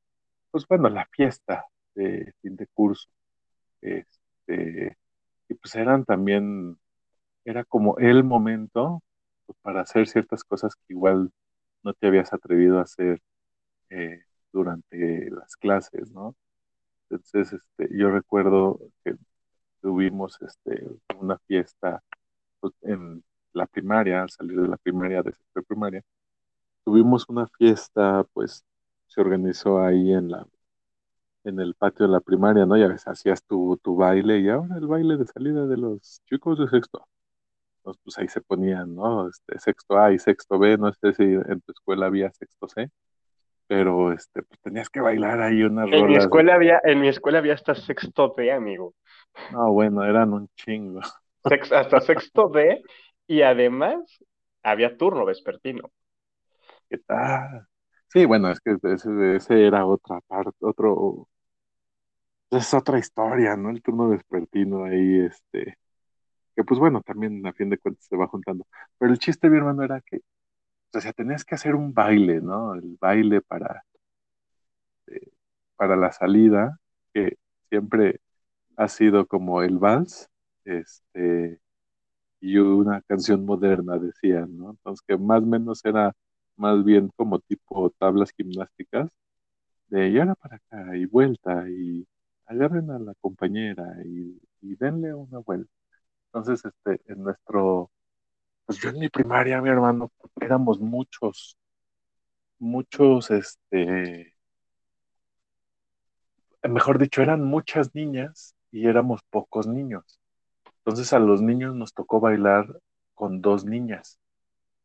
pues 0.51 0.67
bueno, 0.69 0.89
la 0.91 1.07
fiesta 1.07 1.67
de 1.95 2.35
fin 2.43 2.57
de 2.57 2.67
curso. 2.69 3.09
Este, 3.83 4.22
este, 4.47 4.97
y 5.49 5.55
pues 5.55 5.75
eran 5.77 6.05
también, 6.05 6.79
era 7.45 7.65
como 7.65 7.99
el 7.99 8.25
momento 8.25 9.03
pues, 9.47 9.59
para 9.63 9.83
hacer 9.83 10.09
ciertas 10.09 10.45
cosas 10.45 10.75
que 10.77 10.95
igual 10.95 11.31
no 11.83 11.95
te 11.95 12.09
habías 12.09 12.33
atrevido 12.33 12.79
a 12.79 12.83
hacer 12.83 13.21
eh, 13.91 14.23
durante 14.53 15.31
las 15.31 15.57
clases, 15.57 16.11
¿no? 16.13 16.37
Entonces, 17.11 17.53
este, 17.55 17.89
yo 17.97 18.11
recuerdo 18.11 18.81
que 19.05 19.17
tuvimos 19.83 20.41
este, 20.43 20.87
una 21.19 21.39
fiesta 21.47 22.03
pues, 22.61 22.75
en 22.83 23.25
la 23.53 23.67
primaria, 23.67 24.23
al 24.23 24.31
salir 24.31 24.61
de 24.61 24.69
la 24.69 24.79
primaria, 24.79 25.23
de 25.23 25.35
primaria, 25.69 26.03
tuvimos 26.85 27.27
una 27.29 27.47
fiesta, 27.49 28.25
pues 28.35 28.65
se 29.09 29.21
organizó 29.21 29.81
ahí 29.83 30.13
en 30.13 30.31
la 30.31 30.47
en 31.45 31.61
el 31.61 31.75
patio 31.75 32.07
de 32.07 32.13
la 32.13 32.21
primaria, 32.21 32.67
¿no? 32.67 32.77
Ya 32.77 32.89
ves, 32.89 33.07
hacías 33.09 33.45
tu, 33.45 33.79
tu 33.83 33.97
baile 33.97 34.41
y 34.41 34.49
ahora 34.49 34.77
el 34.79 34.87
baile 34.87 35.17
de 35.17 35.27
salida 35.27 35.67
de 35.67 35.77
los 35.77 36.23
chicos 36.27 36.59
de 36.59 36.69
sexto. 36.69 37.07
Entonces, 37.79 38.01
pues 38.05 38.19
ahí 38.19 38.29
se 38.29 38.41
ponían, 38.43 38.95
¿no? 38.95 39.29
Este, 39.29 39.59
sexto 39.61 39.99
A 39.99 40.13
y 40.13 40.19
sexto 40.21 40.59
B, 40.59 40.79
no 40.79 40.93
sé 40.95 41.15
si 41.15 41.25
en 41.25 41.61
tu 41.63 41.73
escuela 41.73 42.07
había 42.07 42.33
sexto 42.33 42.69
C, 42.69 42.91
pero 43.69 44.13
este, 44.13 44.43
pues 44.45 44.61
tenías 44.63 44.91
que 44.91 45.01
bailar 45.01 45.43
ahí 45.43 45.63
unas 45.65 45.91
En 45.93 46.07
mi 46.09 46.17
escuela 46.17 46.55
había, 46.57 46.81
en 46.83 47.01
mi 47.01 47.07
escuela 47.07 47.39
había 47.39 47.55
hasta 47.55 47.77
sexto 47.77 48.35
D, 48.37 48.51
amigo. 48.51 48.95
No, 49.49 49.73
bueno, 49.73 50.05
eran 50.05 50.33
un 50.33 50.49
chingo. 50.57 51.01
Sex- 51.49 51.73
hasta 51.73 52.01
sexto 52.01 52.49
D, 52.49 52.83
y 53.29 53.43
además 53.43 54.01
había 54.63 54.97
turno 54.97 55.25
vespertino. 55.25 55.93
¿Qué 56.89 56.99
tal? 56.99 57.67
Sí, 58.09 58.27
bueno, 58.27 58.51
es 58.51 58.61
que 58.61 58.77
ese, 58.83 59.37
ese 59.37 59.67
era 59.67 59.87
otra 59.87 60.21
parte, 60.27 60.53
otro, 60.61 61.29
es 62.59 62.75
otra 62.75 62.99
historia, 62.99 63.57
¿no? 63.57 63.71
El 63.71 63.83
turno 63.83 64.09
vespertino 64.09 64.85
ahí, 64.85 65.21
este, 65.21 65.79
que 66.57 66.65
pues 66.65 66.81
bueno, 66.81 67.03
también 67.03 67.47
a 67.47 67.53
fin 67.53 67.71
de 67.71 67.79
cuentas 67.79 68.07
se 68.07 68.17
va 68.17 68.29
juntando. 68.29 68.67
Pero 68.99 69.13
el 69.13 69.19
chiste, 69.19 69.51
mi 69.51 69.59
hermano, 69.59 69.83
era 69.85 70.01
que, 70.03 70.21
o 70.95 71.01
sea, 71.01 71.13
tenías 71.15 71.45
que 71.45 71.57
hacer 71.57 71.75
un 71.77 71.95
baile, 71.95 72.41
¿no? 72.43 72.75
El 72.75 72.97
baile 73.01 73.43
para, 73.43 73.85
eh, 75.07 75.31
para 75.77 75.97
la 75.97 76.13
salida, 76.13 76.79
que 77.15 77.37
siempre 77.71 78.21
ha 78.77 78.89
sido 78.89 79.27
como 79.27 79.63
el 79.63 79.79
vals, 79.79 80.29
este, 80.65 81.61
y 82.41 82.59
una 82.59 83.03
canción 83.03 83.45
moderna, 83.47 83.99
decían, 83.99 84.57
¿no? 84.59 84.71
Entonces, 84.73 85.05
que 85.07 85.17
más 85.19 85.43
o 85.43 85.47
menos 85.47 85.85
era 85.85 86.13
más 86.57 86.85
bien 86.85 87.11
como 87.17 87.41
tipo 87.41 87.91
tablas 87.99 88.33
gimnásticas, 88.37 89.11
de 89.89 90.11
y 90.11 90.19
ahora 90.19 90.35
para 90.37 90.57
acá, 90.57 90.97
y 90.97 91.07
vuelta, 91.07 91.69
y 91.71 92.07
agarren 92.47 92.91
a 92.91 92.99
la 92.99 93.15
compañera, 93.21 93.97
y, 94.05 94.41
y 94.61 94.77
denle 94.77 95.15
una 95.15 95.39
vuelta. 95.39 95.73
Entonces, 96.27 96.65
este, 96.65 97.13
en 97.13 97.23
nuestro, 97.23 97.91
pues 98.67 98.79
yo 98.81 98.91
en 98.91 99.01
mi 99.01 99.09
primaria, 99.09 99.61
mi 99.61 99.69
hermano, 99.71 100.11
éramos 100.41 100.81
muchos, 100.81 101.59
muchos, 102.59 103.31
este, 103.31 104.35
mejor 106.63 106.99
dicho, 106.99 107.23
eran 107.23 107.43
muchas 107.45 107.95
niñas 107.95 108.55
y 108.71 108.87
éramos 108.87 109.21
pocos 109.31 109.67
niños. 109.67 110.19
Entonces 110.79 111.13
a 111.13 111.19
los 111.19 111.43
niños 111.43 111.75
nos 111.75 111.93
tocó 111.93 112.21
bailar 112.21 112.81
con 113.15 113.41
dos 113.41 113.65
niñas. 113.65 114.19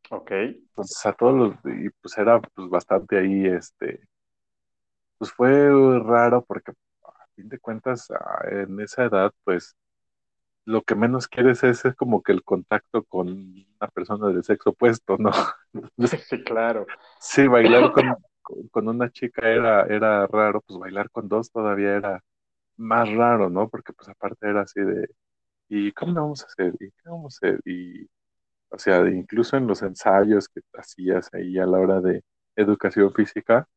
Ok. 0.10 0.32
Entonces 0.32 1.06
a 1.06 1.14
todos 1.14 1.34
los, 1.36 1.56
y 1.66 1.90
pues 2.02 2.18
era 2.18 2.40
pues 2.42 2.70
bastante 2.70 3.18
ahí, 3.18 3.46
este, 3.46 4.08
pues 5.18 5.32
fue 5.32 5.70
raro 6.00 6.44
porque 6.46 6.74
fin 7.38 7.50
de 7.50 7.60
cuentas 7.60 8.12
ah, 8.12 8.42
en 8.52 8.82
esa 8.82 9.06
edad, 9.06 9.34
pues 9.46 9.78
lo 10.66 10.84
que 10.84 10.96
menos 10.96 11.28
quieres 11.30 11.64
es, 11.64 11.86
es 11.86 11.96
como 11.96 12.22
que 12.24 12.34
el 12.34 12.44
contacto 12.44 13.04
con 13.06 13.30
una 13.30 13.90
persona 13.94 14.28
del 14.30 14.44
sexo 14.44 14.72
opuesto, 14.72 15.18
¿no? 15.18 15.32
Sí, 16.30 16.44
claro. 16.44 16.86
Sí, 17.20 17.48
bailar 17.48 17.94
con, 17.94 18.06
con, 18.42 18.68
con 18.72 18.90
una 18.90 19.10
chica 19.12 19.50
era, 19.50 19.84
era 19.86 20.28
raro, 20.28 20.62
pues 20.62 20.80
bailar 20.80 21.10
con 21.12 21.30
dos 21.30 21.52
todavía 21.52 21.96
era 21.96 22.24
más 22.78 23.10
raro, 23.14 23.50
¿no? 23.50 23.70
Porque 23.70 23.94
pues 23.94 24.10
aparte 24.10 24.50
era 24.50 24.62
así 24.64 24.82
de, 24.82 25.10
¿y 25.70 25.92
cómo 25.94 26.14
lo 26.14 26.22
vamos 26.24 26.44
a 26.44 26.48
hacer? 26.48 26.74
¿Y 26.80 26.92
qué 26.92 27.10
vamos 27.10 27.36
a 27.44 27.48
hacer? 27.48 27.62
Y, 27.66 28.08
o 28.70 28.80
sea, 28.80 29.08
incluso 29.10 29.58
en 29.58 29.68
los 29.68 29.82
ensayos 29.84 30.50
que 30.50 30.62
hacías 30.76 31.30
ahí 31.34 31.58
a 31.60 31.66
la 31.68 31.80
hora 31.80 32.02
de 32.02 32.24
educación 32.56 33.14
física, 33.14 33.68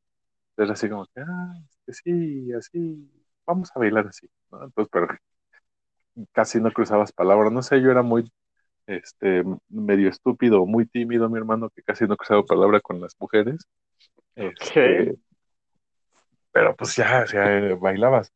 era 0.57 0.73
así 0.75 0.89
como 0.89 1.07
que, 1.07 1.21
ah, 1.23 1.55
que 1.87 1.93
sí, 1.95 2.53
así, 2.55 3.11
vamos 3.51 3.71
a 3.75 3.79
bailar 3.79 4.07
así, 4.07 4.29
¿no? 4.51 4.65
Entonces, 4.65 4.89
pero 4.93 5.09
casi 6.33 6.61
no 6.61 6.71
cruzabas 6.73 7.13
palabras, 7.13 7.53
no 7.53 7.63
sé, 7.63 7.81
yo 7.81 7.91
era 7.91 8.03
muy, 8.03 8.31
este, 8.87 9.45
medio 9.69 10.09
estúpido, 10.09 10.67
muy 10.67 10.87
tímido, 10.87 11.29
mi 11.29 11.39
hermano, 11.39 11.71
que 11.71 11.83
casi 11.83 12.07
no 12.07 12.17
cruzaba 12.17 12.45
palabra 12.45 12.81
con 12.81 13.01
las 13.01 13.15
mujeres, 13.19 13.67
este, 14.35 15.17
pero 16.53 16.75
pues 16.77 16.97
ya, 16.97 17.27
sea, 17.27 17.59
eh, 17.59 17.75
bailabas. 17.75 18.33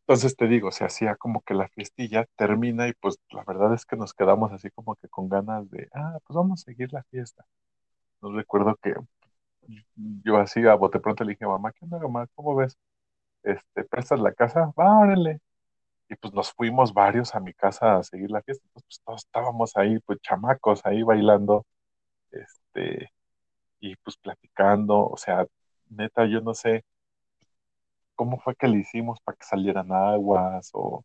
Entonces 0.00 0.36
te 0.36 0.46
digo, 0.46 0.70
se 0.70 0.84
hacía 0.84 1.16
como 1.16 1.42
que 1.42 1.54
la 1.54 1.68
fiestilla 1.68 2.26
termina 2.36 2.88
y 2.88 2.92
pues 2.94 3.18
la 3.30 3.42
verdad 3.44 3.74
es 3.74 3.84
que 3.84 3.96
nos 3.96 4.14
quedamos 4.14 4.52
así 4.52 4.70
como 4.70 4.94
que 4.96 5.08
con 5.08 5.28
ganas 5.28 5.68
de, 5.70 5.88
ah, 5.94 6.18
pues 6.26 6.36
vamos 6.36 6.62
a 6.62 6.64
seguir 6.66 6.92
la 6.92 7.02
fiesta. 7.04 7.44
No 8.22 8.32
recuerdo 8.32 8.76
que 8.82 8.94
yo 10.24 10.36
así 10.38 10.64
a 10.66 10.74
bote 10.74 11.00
pronto 11.00 11.24
le 11.24 11.32
dije, 11.32 11.46
mamá, 11.46 11.72
¿qué 11.72 11.84
onda, 11.84 11.98
mamá? 11.98 12.26
¿Cómo 12.34 12.54
ves? 12.54 12.78
Este, 13.46 13.84
¿prestas 13.86 14.20
la 14.20 14.34
casa? 14.34 14.72
Va, 14.78 15.00
órale. 15.00 15.40
Y 16.08 16.16
pues 16.16 16.34
nos 16.34 16.52
fuimos 16.52 16.94
varios 16.94 17.34
a 17.34 17.40
mi 17.40 17.54
casa 17.54 17.98
a 17.98 18.04
seguir 18.04 18.30
la 18.30 18.42
fiesta. 18.42 18.64
Entonces, 18.68 18.86
pues 18.88 19.02
todos 19.04 19.24
estábamos 19.26 19.76
ahí, 19.76 19.98
pues 20.00 20.20
chamacos, 20.22 20.82
ahí 20.86 21.02
bailando, 21.04 21.66
este, 22.32 23.10
y 23.80 23.96
pues 23.98 24.16
platicando. 24.18 25.06
O 25.08 25.16
sea, 25.18 25.46
neta, 25.90 26.26
yo 26.26 26.40
no 26.42 26.54
sé 26.54 26.84
cómo 28.14 28.38
fue 28.40 28.54
que 28.56 28.68
le 28.68 28.78
hicimos 28.78 29.20
para 29.20 29.36
que 29.36 29.44
salieran 29.46 29.92
aguas 29.92 30.70
o 30.74 31.04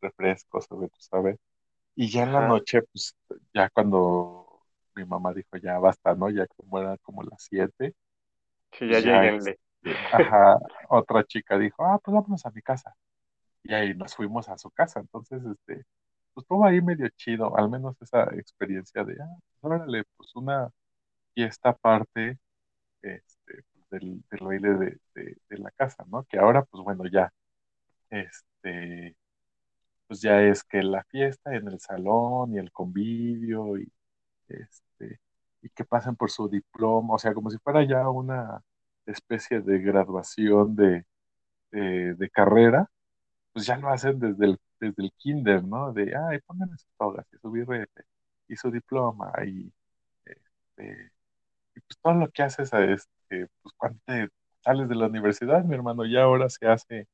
refrescos, 0.00 0.66
o 0.70 0.76
tú 0.88 0.90
sabes. 1.00 1.38
Y 1.96 2.10
ya 2.10 2.24
en 2.24 2.32
la 2.34 2.42
noche, 2.48 2.82
pues 2.92 3.16
ya 3.54 3.70
cuando 3.70 4.62
mi 4.96 5.04
mamá 5.04 5.32
dijo, 5.34 5.56
ya 5.58 5.78
basta, 5.78 6.14
¿no? 6.14 6.30
Ya 6.30 6.46
como 6.48 6.80
era 6.80 6.98
como 6.98 7.22
las 7.24 7.44
siete, 7.44 7.94
Sí, 8.72 8.88
ya 8.88 9.00
pues 9.30 9.44
ya. 9.44 9.54
Ajá, 10.10 10.58
otra 10.88 11.24
chica 11.24 11.58
dijo, 11.58 11.84
ah, 11.84 11.98
pues 12.02 12.14
vámonos 12.14 12.44
a 12.46 12.50
mi 12.50 12.62
casa. 12.62 12.94
Y 13.64 13.74
ahí 13.74 13.94
nos 13.94 14.14
fuimos 14.16 14.48
a 14.48 14.58
su 14.58 14.70
casa. 14.70 15.00
Entonces, 15.00 15.42
este, 15.44 15.84
pues 16.34 16.46
todo 16.46 16.64
ahí 16.66 16.80
medio 16.82 17.08
chido, 17.16 17.56
al 17.58 17.70
menos 17.70 17.96
esa 18.02 18.24
experiencia 18.36 19.04
de, 19.04 19.14
ah, 19.22 19.36
pues 19.40 19.58
órale, 19.64 20.04
pues 20.16 20.34
una 20.36 20.70
fiesta 21.34 21.70
aparte, 21.70 22.38
este, 23.02 23.64
del, 23.90 24.22
del 24.30 24.40
baile 24.46 24.70
de, 24.74 25.00
de, 25.14 25.38
de 25.50 25.58
la 25.58 25.70
casa, 25.72 26.04
¿no? 26.08 26.24
Que 26.26 26.38
ahora, 26.38 26.64
pues 26.64 26.84
bueno, 26.84 27.04
ya, 27.12 27.32
este, 28.10 29.16
pues 30.06 30.20
ya 30.22 30.42
es 30.42 30.62
que 30.64 30.82
la 30.82 31.04
fiesta 31.04 31.54
en 31.54 31.68
el 31.68 31.80
salón 31.80 32.54
y 32.54 32.58
el 32.58 32.70
convivio 32.72 33.78
y 33.78 33.90
este, 34.48 35.20
y 35.62 35.70
que 35.70 35.84
pasen 35.84 36.16
por 36.16 36.30
su 36.30 36.48
diploma, 36.48 37.14
o 37.14 37.18
sea, 37.18 37.34
como 37.34 37.50
si 37.50 37.58
fuera 37.58 37.84
ya 37.84 38.08
una 38.10 38.62
especie 39.06 39.60
de 39.60 39.78
graduación 39.80 40.76
de, 40.76 41.04
de, 41.70 42.30
carrera, 42.30 42.90
pues 43.52 43.66
ya 43.66 43.76
lo 43.78 43.88
hacen 43.90 44.18
desde 44.20 44.46
el, 44.46 44.58
desde 44.80 45.04
el 45.04 45.12
kinder, 45.18 45.64
¿no? 45.64 45.92
De, 45.92 46.14
ay, 46.16 46.40
pónganle 46.46 46.76
sus 46.78 46.88
togas 46.98 47.26
y 47.32 47.38
su 47.38 47.50
birrete 47.50 48.04
y 48.48 48.56
su 48.56 48.70
diploma 48.70 49.32
y, 49.46 49.72
este, 50.24 51.12
y 51.74 51.80
pues 51.80 51.98
todo 52.02 52.14
lo 52.14 52.30
que 52.30 52.42
haces 52.42 52.72
es, 52.74 53.08
eh, 53.30 53.46
pues 53.62 53.74
cuando 53.76 54.00
sales 54.60 54.88
de 54.88 54.94
la 54.96 55.06
universidad, 55.06 55.64
mi 55.64 55.74
hermano, 55.74 56.06
ya 56.06 56.22
ahora 56.24 56.48
se 56.48 56.66
hace 56.68 57.08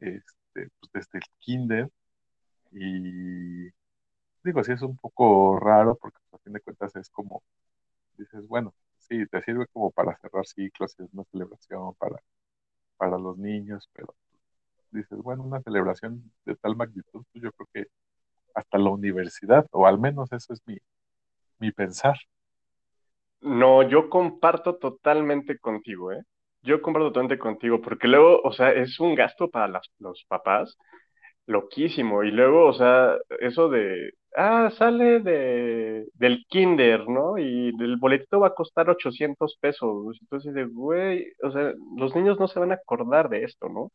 este, 0.00 0.70
pues 0.80 0.92
desde 0.92 1.18
el 1.18 1.24
kinder 1.38 1.90
y 2.72 3.70
digo, 4.44 4.64
sí 4.64 4.72
es 4.72 4.82
un 4.82 4.96
poco 4.96 5.58
raro 5.60 5.96
porque 5.96 6.18
pues, 6.30 6.40
a 6.40 6.44
fin 6.44 6.52
de 6.54 6.60
cuentas 6.60 6.94
es 6.96 7.10
como, 7.10 7.42
dices, 8.18 8.46
bueno, 8.48 8.74
sí, 9.08 9.26
te 9.26 9.42
sirve 9.42 9.66
como 9.72 9.90
para 9.90 10.16
cerrar 10.18 10.46
ciclos, 10.46 10.94
es 10.98 11.08
una 11.12 11.24
celebración 11.24 11.94
para, 11.94 12.16
para 12.96 13.18
los 13.18 13.38
niños, 13.38 13.88
pero 13.92 14.14
dices, 14.90 15.18
bueno, 15.18 15.42
una 15.44 15.62
celebración 15.62 16.32
de 16.44 16.56
tal 16.56 16.76
magnitud, 16.76 17.24
pues 17.32 17.44
yo 17.44 17.52
creo 17.52 17.68
que 17.72 17.86
hasta 18.54 18.78
la 18.78 18.90
universidad, 18.90 19.66
o 19.70 19.86
al 19.86 19.98
menos 19.98 20.32
eso 20.32 20.52
es 20.52 20.60
mi, 20.66 20.78
mi 21.58 21.72
pensar. 21.72 22.16
No, 23.40 23.82
yo 23.82 24.08
comparto 24.08 24.76
totalmente 24.76 25.58
contigo, 25.58 26.12
¿eh? 26.12 26.22
Yo 26.62 26.82
comparto 26.82 27.08
totalmente 27.08 27.38
contigo, 27.38 27.80
porque 27.80 28.08
luego, 28.08 28.40
o 28.42 28.52
sea, 28.52 28.72
es 28.72 28.98
un 28.98 29.14
gasto 29.14 29.50
para 29.50 29.80
los 29.98 30.24
papás 30.26 30.76
loquísimo. 31.46 32.24
Y 32.24 32.30
luego, 32.30 32.66
o 32.66 32.72
sea, 32.74 33.16
eso 33.40 33.68
de, 33.68 34.12
ah, 34.36 34.70
sale 34.76 35.20
de, 35.20 36.06
del 36.14 36.44
kinder, 36.48 37.08
¿no? 37.08 37.38
Y 37.38 37.72
el 37.80 37.96
boletito 37.96 38.40
va 38.40 38.48
a 38.48 38.54
costar 38.54 38.90
800 38.90 39.58
pesos. 39.60 40.18
Entonces, 40.20 40.54
de, 40.54 40.64
güey, 40.66 41.26
o 41.42 41.50
sea, 41.50 41.72
los 41.96 42.14
niños 42.14 42.38
no 42.38 42.48
se 42.48 42.60
van 42.60 42.72
a 42.72 42.74
acordar 42.76 43.28
de 43.28 43.44
esto, 43.44 43.68
¿no? 43.68 43.90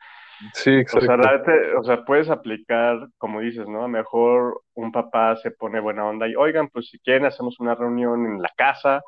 Sí, 0.53 0.71
O 0.93 0.99
sea, 1.01 1.15
exacto. 1.15 1.17
la 1.17 1.37
neta, 1.37 1.51
o 1.79 1.83
sea, 1.83 2.03
puedes 2.03 2.29
aplicar, 2.29 3.07
como 3.17 3.41
dices, 3.41 3.67
¿no? 3.67 3.79
A 3.79 3.81
lo 3.83 3.89
mejor 3.89 4.61
un 4.73 4.91
papá 4.91 5.35
se 5.37 5.51
pone 5.51 5.79
buena 5.79 6.05
onda 6.07 6.27
y, 6.27 6.35
oigan, 6.35 6.69
pues 6.69 6.89
si 6.89 6.99
quieren 6.99 7.25
hacemos 7.25 7.59
una 7.59 7.75
reunión 7.75 8.25
en 8.25 8.41
la 8.41 8.49
casa, 8.55 9.01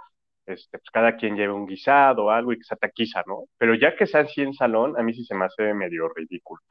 este, 0.45 0.78
pues 0.78 0.91
cada 0.91 1.15
quien 1.15 1.36
lleve 1.36 1.53
un 1.53 1.65
guisado 1.68 2.26
o 2.26 2.30
algo 2.30 2.53
y 2.53 2.57
que 2.57 2.65
se 2.65 2.76
taquiza, 2.76 3.24
¿no? 3.26 3.45
Pero 3.57 3.76
ya 3.76 3.95
que 3.95 4.05
sea 4.07 4.22
así 4.22 4.41
en 4.41 4.53
salón, 4.53 4.95
a 4.99 5.03
mí 5.03 5.13
sí 5.13 5.24
se 5.26 5.36
me 5.36 5.45
hace 5.45 5.74
medio 5.74 6.09
ridículo. 6.09 6.61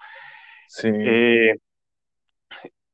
Sí, 0.79 0.89
Eh, 1.05 1.57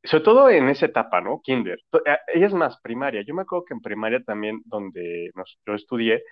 sobre 0.05 0.24
todo 0.24 0.51
en 0.51 0.68
esa 0.68 0.87
etapa, 0.87 1.20
¿no? 1.20 1.41
Kinder. 1.43 1.79
Eh, 2.07 2.16
Ella 2.35 2.47
es 2.47 2.55
más 2.55 2.81
primaria. 2.81 3.22
Yo 3.26 3.35
me 3.35 3.43
acuerdo 3.43 3.64
que 3.66 3.74
en 3.74 3.81
primaria 3.81 4.22
también, 4.24 4.61
donde 4.64 5.31
yo 5.66 5.74
estudié, 5.74 6.22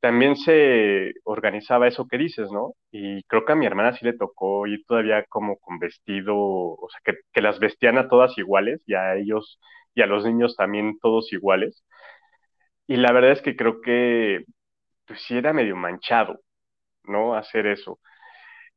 también 0.00 0.36
se 0.36 1.12
organizaba 1.24 1.88
eso 1.88 2.06
que 2.08 2.18
dices, 2.18 2.50
¿no? 2.52 2.74
Y 2.92 3.24
creo 3.24 3.44
que 3.46 3.52
a 3.52 3.56
mi 3.56 3.66
hermana 3.66 3.94
sí 3.96 4.04
le 4.06 4.14
tocó 4.18 4.66
ir 4.66 4.84
todavía 4.86 5.24
como 5.28 5.58
con 5.58 5.78
vestido, 5.78 6.36
o 6.38 6.88
sea, 6.90 7.00
que, 7.04 7.20
que 7.32 7.42
las 7.42 7.60
vestían 7.60 7.98
a 7.98 8.08
todas 8.08 8.36
iguales 8.38 8.82
y 8.86 8.94
a 8.94 9.16
ellos 9.16 9.60
y 9.94 10.02
a 10.02 10.06
los 10.06 10.24
niños 10.26 10.56
también 10.56 10.98
todos 11.00 11.32
iguales. 11.32 11.84
Y 12.86 12.96
la 12.96 13.12
verdad 13.12 13.32
es 13.32 13.42
que 13.42 13.56
creo 13.56 13.80
que 13.80 14.44
pues 15.06 15.22
sí 15.26 15.36
era 15.36 15.52
medio 15.52 15.76
manchado, 15.76 16.40
¿no? 17.04 17.34
Hacer 17.36 17.66
eso. 17.68 18.00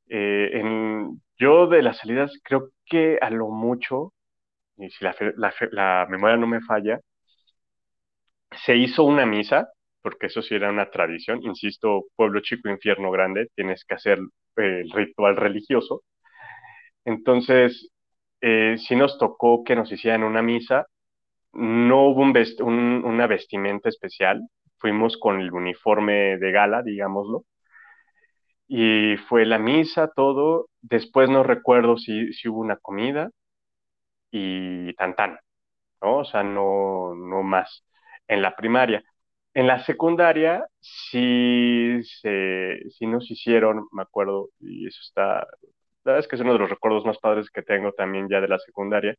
Eh, 0.10 0.52
en, 0.54 1.22
yo 1.44 1.68
de 1.68 1.82
las 1.84 1.98
salidas 1.98 2.32
creo 2.44 2.70
que 2.86 3.18
a 3.22 3.30
lo 3.30 3.50
mucho, 3.50 4.14
y 4.78 4.89
si 4.89 5.06
la, 5.06 6.08
memoria 6.10 6.38
no 6.38 6.48
me 6.48 6.62
falla, 6.62 7.00
se 8.66 8.76
hizo 8.78 9.04
una 9.04 9.26
misa, 9.26 9.68
porque 10.02 10.28
eso 10.28 10.41
sí 10.41 10.56
era 10.56 10.70
una 10.70 10.89
tradición, 10.89 11.41
insisto, 11.44 12.06
pueblo 12.16 12.41
chico, 12.41 12.70
infierno 12.70 13.12
grande, 13.12 13.50
tienes 13.56 13.84
que 13.86 13.96
hacer 13.96 14.20
eh, 14.58 14.82
el 14.84 14.91
ritual 14.91 15.36
religioso. 15.36 16.04
Entonces, 17.06 17.89
eh, 18.41 18.76
sí 18.78 18.96
nos 18.96 19.18
tocó 19.18 19.64
que 19.64 19.76
nos 19.76 19.91
hicieran 19.91 20.24
una 20.24 20.41
misa, 20.41 20.86
no 21.54 22.08
hubo 22.08 22.22
un 22.24 23.06
una 23.06 23.28
vestimenta 23.28 23.89
especial, 23.89 24.41
fuimos 24.78 25.18
con 25.18 25.41
el 25.41 25.52
uniforme 25.54 26.38
de 26.38 26.52
gala, 26.52 26.84
digámoslo, 26.84 27.46
y 28.68 29.18
fue 29.30 29.45
la 29.45 29.59
misa, 29.59 30.11
todo, 30.16 30.68
después 30.82 31.30
no 31.30 31.43
recuerdo 31.43 31.97
si, 31.97 32.34
si 32.34 32.49
hubo 32.49 32.59
una 32.61 32.78
comida 32.78 33.30
y 34.32 34.93
tan 34.95 35.16
tan, 35.16 35.38
¿no? 36.01 36.20
O 36.20 36.26
sea, 36.26 36.43
no, 36.43 37.14
no 37.16 37.43
más 37.43 37.84
en 38.28 38.41
la 38.41 38.55
primaria. 38.55 39.03
En 39.53 39.68
la 39.68 39.84
secundaria 39.84 40.66
sí, 40.80 41.99
se, 42.22 42.80
sí 42.89 43.05
nos 43.05 43.30
hicieron, 43.30 43.88
me 43.91 44.01
acuerdo, 44.01 44.49
y 44.59 44.88
eso 44.88 44.99
está, 45.03 45.45
la 46.03 46.14
verdad 46.14 46.20
es 46.22 46.28
que 46.28 46.36
es 46.38 46.41
uno 46.41 46.53
de 46.53 46.59
los 46.59 46.70
recuerdos 46.70 47.05
más 47.05 47.20
padres 47.20 47.49
que 47.51 47.61
tengo 47.61 47.91
también 47.93 48.28
ya 48.30 48.41
de 48.41 48.47
la 48.47 48.59
secundaria, 48.59 49.16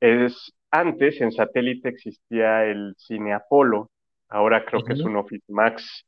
es 0.00 0.52
antes 0.70 1.20
en 1.20 1.32
satélite 1.32 1.88
existía 1.88 2.64
el 2.64 2.94
cine 2.98 3.32
Apolo, 3.32 3.90
ahora 4.28 4.64
creo 4.64 4.82
que 4.82 4.94
es 4.94 5.00
un 5.00 5.16
Office 5.16 5.44
Max 5.48 6.04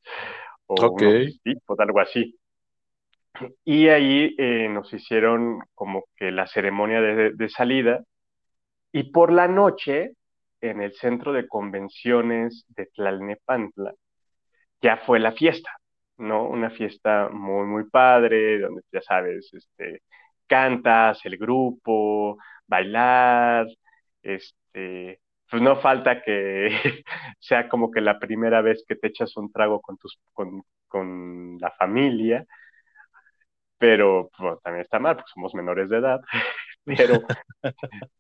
o 0.67 0.75
okay. 0.75 1.41
un 1.45 1.81
algo 1.81 2.01
así. 2.01 2.37
Y 3.65 3.89
ahí 3.89 4.35
eh, 4.39 4.69
nos 4.69 4.93
hicieron 4.93 5.61
como 5.75 6.05
que 6.17 6.31
la 6.31 6.47
ceremonia 6.47 7.01
de, 7.01 7.33
de 7.33 7.49
salida 7.49 8.03
y 8.93 9.05
por 9.11 9.33
la 9.33 9.49
noche 9.49 10.13
en 10.61 10.81
el 10.83 10.95
centro 10.95 11.33
de 11.33 11.49
convenciones 11.49 12.65
de 12.69 12.87
Tlalnepantla, 12.87 13.93
ya 14.83 14.99
fue 14.99 15.21
la 15.21 15.33
fiesta, 15.33 15.71
¿no? 16.19 16.45
Una 16.49 16.71
fiesta 16.71 17.29
muy, 17.31 17.67
muy 17.67 17.85
padre, 17.91 18.61
donde 18.61 18.83
ya 18.93 19.03
sabes, 19.03 19.53
este, 19.53 20.03
cantas, 20.47 21.25
el 21.27 21.37
grupo, 21.39 22.39
bailar, 22.67 23.67
este, 24.23 25.21
pues 25.51 25.63
no 25.63 25.77
falta 25.81 26.23
que 26.23 26.71
sea 27.41 27.69
como 27.69 27.91
que 27.91 28.01
la 28.01 28.19
primera 28.19 28.63
vez 28.63 28.85
que 28.89 28.97
te 28.97 29.09
echas 29.09 29.37
un 29.37 29.53
trago 29.53 29.81
con, 29.81 29.97
tus, 29.99 30.19
con, 30.33 30.63
con 30.89 31.59
la 31.59 31.71
familia, 31.73 32.45
pero 33.79 34.31
pues, 34.37 34.61
también 34.63 34.83
está 34.85 34.99
mal, 34.99 35.17
porque 35.17 35.31
somos 35.35 35.55
menores 35.55 35.89
de 35.91 35.99
edad, 35.99 36.21
pero, 36.85 37.23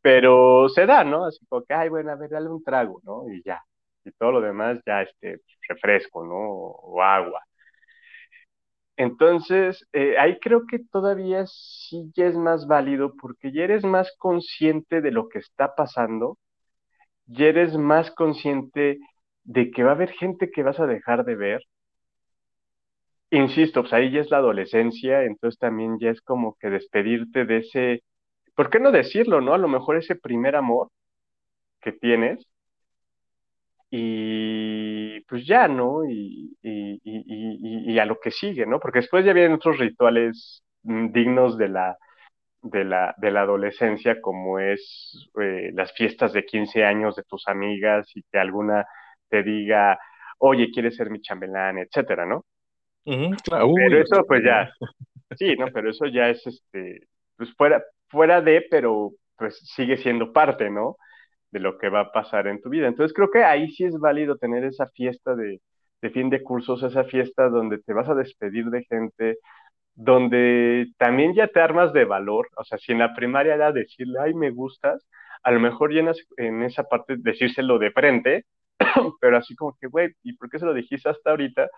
pero 0.00 0.68
se 0.68 0.86
da, 0.86 1.04
¿no? 1.04 1.26
Así 1.26 1.44
como 1.46 1.64
que, 1.64 1.74
ay, 1.74 1.88
bueno, 1.88 2.12
a 2.12 2.16
ver, 2.16 2.30
dale 2.30 2.48
un 2.48 2.62
trago, 2.62 3.00
¿no? 3.04 3.28
Y 3.32 3.42
ya. 3.44 3.62
Y 4.04 4.12
todo 4.12 4.32
lo 4.32 4.40
demás 4.40 4.78
ya, 4.86 5.02
este, 5.02 5.40
refresco, 5.68 6.24
¿no? 6.24 6.34
O, 6.36 7.02
agua. 7.02 7.42
Entonces, 8.96 9.86
eh, 9.92 10.16
ahí 10.18 10.38
creo 10.40 10.66
que 10.66 10.78
todavía 10.78 11.44
sí 11.46 12.10
ya 12.14 12.26
es 12.26 12.34
más 12.36 12.66
válido 12.66 13.14
porque 13.20 13.52
ya 13.52 13.64
eres 13.64 13.84
más 13.84 14.14
consciente 14.18 15.02
de 15.02 15.10
lo 15.10 15.28
que 15.28 15.38
está 15.38 15.74
pasando, 15.74 16.38
ya 17.26 17.46
eres 17.46 17.76
más 17.76 18.10
consciente 18.12 18.98
de 19.44 19.70
que 19.70 19.84
va 19.84 19.90
a 19.92 19.94
haber 19.94 20.12
gente 20.12 20.50
que 20.50 20.62
vas 20.62 20.80
a 20.80 20.86
dejar 20.86 21.24
de 21.24 21.36
ver. 21.36 21.62
Insisto, 23.36 23.82
pues 23.82 23.92
ahí 23.92 24.10
ya 24.10 24.20
es 24.20 24.30
la 24.30 24.38
adolescencia, 24.38 25.22
entonces 25.24 25.58
también 25.58 25.98
ya 26.00 26.10
es 26.10 26.20
como 26.22 26.56
que 26.58 26.70
despedirte 26.70 27.44
de 27.44 27.58
ese 27.58 28.02
¿por 28.56 28.70
qué 28.70 28.80
no 28.80 28.90
decirlo, 28.92 29.40
no? 29.40 29.54
A 29.54 29.58
lo 29.58 29.68
mejor 29.68 29.96
ese 29.96 30.16
primer 30.16 30.56
amor 30.56 30.90
que 31.80 31.92
tienes 31.92 32.46
y 33.90 35.20
pues 35.22 35.46
ya, 35.46 35.68
¿no? 35.68 36.02
Y, 36.08 36.56
a 37.98 38.04
lo 38.06 38.18
que 38.20 38.30
sigue, 38.30 38.66
¿no? 38.66 38.78
Porque 38.80 39.00
después 39.00 39.24
ya 39.24 39.32
vienen 39.32 39.54
otros 39.54 39.78
rituales 39.78 40.62
mm, 40.82 41.12
dignos 41.12 41.56
de 41.58 41.68
la, 41.68 41.96
de 42.62 42.84
la, 42.84 43.14
de 43.18 43.30
la 43.30 43.42
adolescencia, 43.42 44.20
como 44.20 44.58
es 44.60 45.30
eh, 45.40 45.70
las 45.74 45.92
fiestas 45.94 46.32
de 46.32 46.44
15 46.44 46.84
años 46.84 47.16
de 47.16 47.24
tus 47.24 47.48
amigas 47.48 48.08
y 48.16 48.22
que 48.30 48.38
alguna 48.38 48.86
te 49.30 49.42
diga, 49.42 49.98
oye, 50.38 50.70
¿quieres 50.72 50.96
ser 50.96 51.10
mi 51.10 51.20
chambelán, 51.22 51.78
etcétera, 51.78 52.26
¿no? 52.26 52.44
Pero 53.06 54.00
eso, 54.00 54.24
pues 54.26 54.42
ya, 54.44 54.70
sí, 55.38 55.54
¿no? 55.56 55.66
Pero 55.72 55.90
eso 55.90 56.06
ya 56.06 56.28
es, 56.28 56.46
este, 56.46 57.00
pues 57.36 57.54
fuera, 57.54 57.82
fuera 58.08 58.40
de, 58.40 58.66
pero 58.70 59.12
pues 59.36 59.58
sigue 59.74 59.96
siendo 59.96 60.32
parte, 60.32 60.70
¿no? 60.70 60.96
De 61.50 61.60
lo 61.60 61.78
que 61.78 61.88
va 61.88 62.00
a 62.00 62.12
pasar 62.12 62.46
en 62.48 62.60
tu 62.60 62.68
vida. 62.68 62.88
Entonces 62.88 63.14
creo 63.14 63.30
que 63.30 63.44
ahí 63.44 63.70
sí 63.70 63.84
es 63.84 63.98
válido 63.98 64.36
tener 64.36 64.64
esa 64.64 64.86
fiesta 64.88 65.34
de, 65.34 65.60
fin 66.12 66.30
de 66.30 66.42
cursos, 66.42 66.82
esa 66.84 67.02
fiesta 67.02 67.48
donde 67.48 67.78
te 67.78 67.92
vas 67.92 68.08
a 68.08 68.14
despedir 68.14 68.66
de 68.66 68.84
gente, 68.84 69.38
donde 69.94 70.86
también 70.98 71.34
ya 71.34 71.48
te 71.48 71.60
armas 71.60 71.92
de 71.92 72.04
valor, 72.04 72.48
o 72.56 72.64
sea, 72.64 72.78
si 72.78 72.92
en 72.92 73.00
la 73.00 73.12
primaria 73.12 73.54
era 73.54 73.72
decirle, 73.72 74.20
ay, 74.20 74.32
me 74.34 74.50
gustas, 74.50 75.04
a 75.42 75.50
lo 75.50 75.58
mejor 75.58 75.92
llenas 75.92 76.16
en 76.36 76.62
esa 76.62 76.84
parte 76.84 77.16
decírselo 77.18 77.80
de 77.80 77.90
frente, 77.90 78.44
pero 79.20 79.36
así 79.36 79.56
como 79.56 79.76
que, 79.80 79.88
güey, 79.88 80.12
¿y 80.22 80.34
por 80.36 80.48
qué 80.48 80.60
se 80.60 80.66
lo 80.66 80.74
dijiste 80.74 81.08
hasta 81.08 81.30
ahorita? 81.30 81.68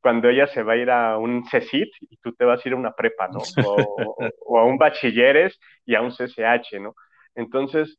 Cuando 0.00 0.28
ella 0.28 0.46
se 0.48 0.62
va 0.62 0.74
a 0.74 0.76
ir 0.76 0.90
a 0.90 1.18
un 1.18 1.44
CECIT 1.46 1.90
y 2.00 2.16
tú 2.18 2.32
te 2.34 2.44
vas 2.44 2.64
a 2.64 2.68
ir 2.68 2.74
a 2.74 2.78
una 2.78 2.92
prepa, 2.92 3.28
¿no? 3.28 3.40
O, 4.46 4.58
a 4.58 4.64
un 4.64 4.78
bachilleres 4.78 5.58
y 5.84 5.94
a 5.94 6.02
un 6.02 6.10
CCH, 6.10 6.80
¿no? 6.80 6.94
Entonces, 7.34 7.98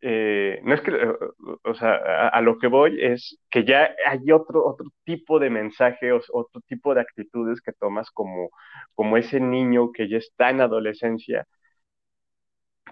eh, 0.00 0.60
no 0.64 0.74
es 0.74 0.80
que, 0.82 0.92
o 1.64 1.74
sea, 1.74 2.28
a, 2.28 2.40
lo 2.40 2.58
que 2.58 2.68
voy 2.68 2.98
es 3.02 3.38
que 3.50 3.64
ya 3.64 3.94
hay 4.06 4.30
otro, 4.32 4.66
otro 4.66 4.86
tipo 5.04 5.38
de 5.38 5.50
mensaje, 5.50 6.12
otro 6.12 6.60
tipo 6.66 6.94
de 6.94 7.00
actitudes 7.00 7.60
que 7.60 7.72
tomas 7.72 8.10
como, 8.10 8.50
como 8.94 9.16
ese 9.16 9.40
niño 9.40 9.92
que 9.92 10.08
ya 10.08 10.18
está 10.18 10.50
en 10.50 10.60
adolescencia 10.60 11.46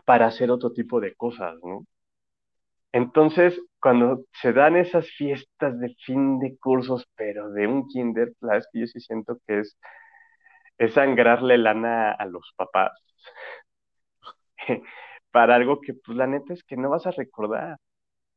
para 0.04 0.26
hacer 0.26 0.50
otro 0.50 0.72
tipo 0.72 1.00
de 1.00 1.14
cosas, 1.14 1.54
¿no? 1.62 1.84
Entonces, 2.92 3.60
cuando 3.86 4.24
se 4.42 4.52
dan 4.52 4.74
esas 4.76 5.08
fiestas 5.12 5.78
de 5.78 5.94
fin 6.04 6.40
de 6.40 6.58
cursos, 6.58 7.06
pero 7.14 7.50
de 7.52 7.68
un 7.68 7.86
kinder, 7.86 8.32
la 8.40 8.56
es 8.56 8.66
que 8.72 8.80
yo 8.80 8.86
sí 8.88 8.98
siento 8.98 9.38
que 9.46 9.60
es, 9.60 9.78
es 10.76 10.94
sangrarle 10.94 11.56
lana 11.56 12.10
a 12.10 12.26
los 12.26 12.52
papás 12.56 12.92
para 15.30 15.54
algo 15.54 15.80
que, 15.80 15.94
pues, 15.94 16.18
la 16.18 16.26
neta 16.26 16.52
es 16.52 16.64
que 16.64 16.76
no 16.76 16.90
vas 16.90 17.06
a 17.06 17.12
recordar. 17.12 17.76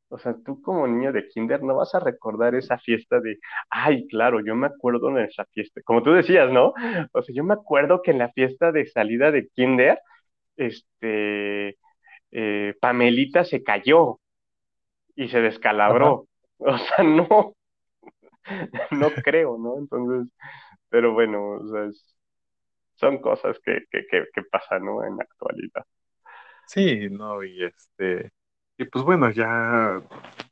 O 0.10 0.20
sea, 0.20 0.36
tú 0.46 0.62
como 0.62 0.88
niño 0.88 1.12
de 1.14 1.28
kinder 1.30 1.64
no 1.64 1.76
vas 1.78 1.96
a 1.96 2.00
recordar 2.00 2.54
esa 2.56 2.78
fiesta 2.78 3.20
de, 3.20 3.40
ay, 3.72 4.08
claro, 4.08 4.42
yo 4.46 4.56
me 4.56 4.68
acuerdo 4.68 5.12
de 5.14 5.26
esa 5.26 5.46
fiesta, 5.46 5.82
como 5.84 6.04
tú 6.04 6.12
decías, 6.14 6.52
¿no? 6.52 6.74
O 7.14 7.24
sea, 7.24 7.36
yo 7.36 7.44
me 7.44 7.56
acuerdo 7.56 8.04
que 8.04 8.12
en 8.12 8.20
la 8.20 8.32
fiesta 8.34 8.72
de 8.72 8.86
salida 8.88 9.32
de 9.32 9.48
kinder, 9.50 10.00
este, 10.58 11.78
eh, 12.32 12.76
Pamelita 12.82 13.44
se 13.46 13.64
cayó, 13.64 14.20
y 15.20 15.28
se 15.28 15.42
descalabró. 15.42 16.26
O 16.62 16.78
sea, 16.78 17.06
no, 17.06 17.56
no 18.92 19.10
creo, 19.24 19.58
¿no? 19.58 19.78
Entonces, 19.78 20.30
pero 20.90 21.14
bueno, 21.14 21.52
o 21.52 21.68
sea, 21.70 21.90
son 22.96 23.20
cosas 23.22 23.58
que, 23.64 23.86
que, 23.90 24.06
que, 24.10 24.44
pasan, 24.52 24.84
¿no? 24.84 25.06
En 25.06 25.16
la 25.16 25.24
actualidad. 25.24 25.86
Sí, 26.68 27.08
no, 27.10 27.42
y 27.46 27.64
este, 27.64 28.30
y 28.78 28.84
pues 28.84 29.06
bueno, 29.06 29.32
ya 29.32 30.02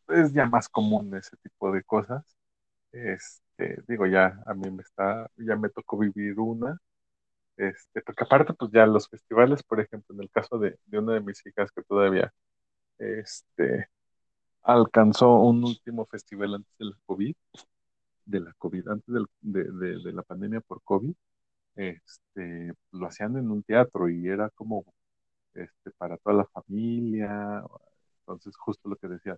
es 0.08 0.32
ya 0.32 0.46
más 0.46 0.70
común 0.70 1.14
ese 1.18 1.36
tipo 1.44 1.74
de 1.74 1.84
cosas. 1.84 2.38
Este, 2.94 3.84
digo, 3.86 4.06
ya 4.06 4.42
a 4.46 4.54
mí 4.54 4.72
me 4.72 4.84
está, 4.84 5.30
ya 5.36 5.58
me 5.58 5.68
tocó 5.68 5.98
vivir 5.98 6.40
una, 6.40 6.80
este, 7.58 8.02
porque 8.02 8.24
aparte, 8.24 8.54
pues 8.54 8.72
ya 8.72 8.86
los 8.86 9.10
festivales, 9.10 9.62
por 9.62 9.82
ejemplo, 9.82 10.16
en 10.16 10.22
el 10.22 10.30
caso 10.32 10.58
de, 10.58 10.80
de 10.86 11.00
una 11.00 11.16
de 11.16 11.20
mis 11.20 11.46
hijas 11.46 11.70
que 11.74 11.84
todavía, 11.84 12.32
este, 12.98 13.90
alcanzó 14.68 15.40
un 15.42 15.64
último 15.64 16.06
festival 16.08 16.56
antes 16.56 16.78
de 16.78 16.86
la 16.86 16.98
COVID, 17.06 17.36
de 18.26 18.40
la 18.42 18.54
COVID, 18.58 18.88
antes 18.90 19.16
de, 19.42 20.14
la 20.14 20.24
pandemia 20.24 20.62
por 20.62 20.82
COVID, 20.84 21.14
este, 21.76 22.74
lo 22.92 23.08
hacían 23.08 23.38
en 23.38 23.50
un 23.52 23.64
teatro 23.64 24.10
y 24.10 24.28
era 24.28 24.50
como 24.52 24.86
este, 25.54 25.92
para 25.98 26.18
toda 26.18 26.38
la 26.38 26.46
familia, 26.46 27.64
entonces 28.22 28.58
justo 28.58 28.90
lo 28.90 28.98
que 28.98 29.08
decía, 29.08 29.38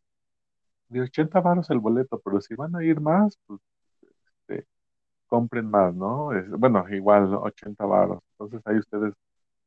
de 0.90 1.02
80 1.02 1.42
varos 1.42 1.70
el 1.70 1.80
boleto, 1.80 2.20
pero 2.24 2.42
si 2.42 2.56
van 2.56 2.76
a 2.76 2.84
ir 2.84 3.00
más, 3.02 3.38
pues 3.46 3.62
este, 4.48 4.68
compren 5.28 5.70
más, 5.70 5.94
¿no? 5.96 6.32
bueno, 6.58 6.86
igual 6.90 7.36
80 7.36 7.86
varos, 7.86 8.24
entonces 8.34 8.62
ahí 8.66 8.78
ustedes 8.80 9.14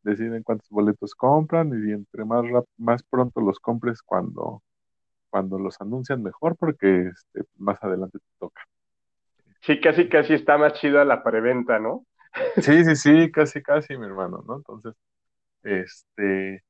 deciden 0.03 0.43
cuántos 0.43 0.69
boletos 0.71 1.15
compran 1.15 1.69
y 1.89 1.93
entre 1.93 2.25
más, 2.25 2.45
más 2.79 3.03
pronto 3.05 3.41
los 3.41 3.61
compres 3.61 4.03
cuando 4.03 4.63
cuando 5.33 5.59
los 5.59 5.81
anuncian 5.81 6.23
mejor 6.23 6.57
porque 6.59 7.09
este, 7.09 7.49
más 7.57 7.83
adelante 7.83 8.19
te 8.19 8.25
toca. 8.39 8.63
Sí, 9.63 9.81
casi, 9.81 10.09
casi 10.11 10.35
está 10.35 10.59
más 10.59 10.75
chida 10.75 11.07
la 11.07 11.23
preventa, 11.23 11.79
¿no? 11.79 12.05
Sí, 12.57 12.85
sí, 12.85 12.97
sí, 12.97 13.33
casi, 13.33 13.63
casi, 13.63 13.97
mi 13.97 14.05
hermano, 14.05 14.45
¿no? 14.47 14.57
Entonces, 14.57 14.95
este, 15.63 16.63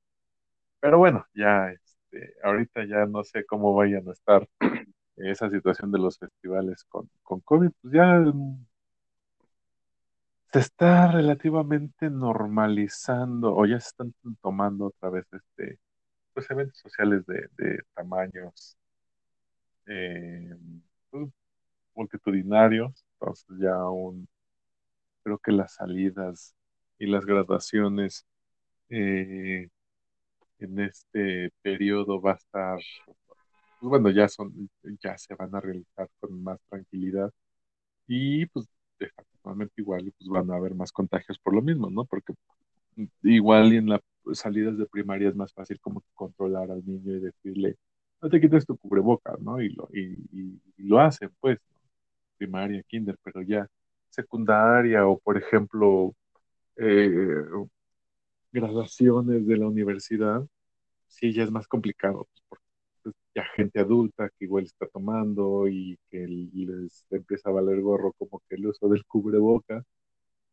pero 0.81 0.99
bueno, 0.99 1.27
ya, 1.35 1.71
este, 1.71 2.35
ahorita 2.45 2.85
ya 2.85 3.07
no 3.07 3.25
sé 3.25 3.45
cómo 3.47 3.75
vayan 3.75 4.09
a 4.09 4.13
estar 4.13 4.49
esa 5.17 5.51
situación 5.51 5.91
de 5.91 5.99
los 5.99 6.19
festivales 6.19 6.85
con, 6.85 7.11
con 7.25 7.41
COVID, 7.41 7.71
pues 7.81 7.95
ya 7.95 8.21
mm, 8.21 8.65
se 10.53 10.59
está 10.61 11.11
relativamente 11.11 12.11
normalizando 12.11 13.57
o 13.57 13.67
ya 13.67 13.81
se 13.81 13.89
están 13.89 14.15
tomando 14.41 14.87
otra 14.87 15.11
vez 15.11 15.27
este, 15.33 15.81
pues 16.35 16.51
eventos 16.51 16.79
sociales 16.79 17.27
de, 17.27 17.49
de 17.59 17.81
tamaños 17.95 18.77
eh, 19.87 20.57
pues, 21.11 21.29
multitudinarios, 21.95 23.05
entonces 23.15 23.59
ya 23.61 23.89
un, 23.91 24.29
creo 25.23 25.39
que 25.39 25.53
las 25.53 25.75
salidas 25.75 26.55
y 26.99 27.07
las 27.07 27.27
graduaciones 27.27 28.27
eh, 28.91 29.69
en 30.59 30.81
este 30.81 31.53
periodo 31.63 32.21
va 32.21 32.33
a 32.33 32.37
estar, 32.37 32.79
pues 33.81 33.91
bueno, 33.91 34.11
ya 34.11 34.29
son, 34.29 34.71
ya 35.03 35.19
se 35.19 35.35
van 35.35 35.55
a 35.55 35.61
realizar 35.61 36.09
con 36.21 36.43
más 36.43 36.61
tranquilidad 36.69 37.31
y 38.07 38.47
pues 38.47 38.69
desafortunadamente 38.99 39.75
igual 39.79 40.13
pues 40.19 40.29
van 40.31 40.51
a 40.53 40.57
haber 40.57 40.75
más 40.75 40.93
contagios 40.93 41.39
por 41.41 41.55
lo 41.55 41.63
mismo, 41.63 41.91
¿no? 41.91 42.05
Porque 42.07 42.35
igual 43.23 43.73
y 43.73 43.77
en 43.79 43.89
las 43.91 44.01
salidas 44.33 44.79
de 44.79 44.87
primaria 44.87 45.29
es 45.29 45.37
más 45.37 45.53
fácil 45.53 45.81
como 45.81 46.03
controlar 46.15 46.71
al 46.71 46.85
niño 46.87 47.17
y 47.17 47.21
decirle, 47.21 47.77
no 48.23 48.29
te 48.31 48.41
quites 48.41 48.67
tu 48.67 48.77
cubrebocas, 48.79 49.41
¿no? 49.41 49.61
Y 49.61 49.71
lo, 49.71 49.89
y, 49.93 50.61
lo 50.79 51.01
hacen, 51.01 51.31
pues, 51.41 51.59
primaria, 52.39 52.83
kinder, 52.85 53.17
pero 53.23 53.43
ya 53.43 53.69
secundaria 54.11 55.07
o, 55.07 55.19
por 55.19 55.39
ejemplo, 55.39 56.15
eh, 56.77 57.69
graduaciones 58.53 59.47
de 59.47 59.57
la 59.57 59.67
universidad, 59.69 60.47
sí, 61.09 61.33
ya 61.33 61.45
es 61.45 61.51
más 61.51 61.67
complicado, 61.69 62.29
pues, 62.33 62.43
porque 63.03 63.19
ya 63.35 63.45
gente 63.57 63.81
adulta 63.81 64.31
que 64.31 64.47
igual 64.47 64.65
está 64.65 64.87
tomando 64.89 65.69
y 65.69 65.99
que 66.11 66.27
les 66.29 67.07
empieza 67.11 67.51
a 67.51 67.53
valer 67.53 67.81
gorro 67.81 68.13
como 68.15 68.41
que 68.49 68.57
el 68.57 68.67
uso 68.67 68.89
del 68.89 69.05
cubreboca. 69.07 69.85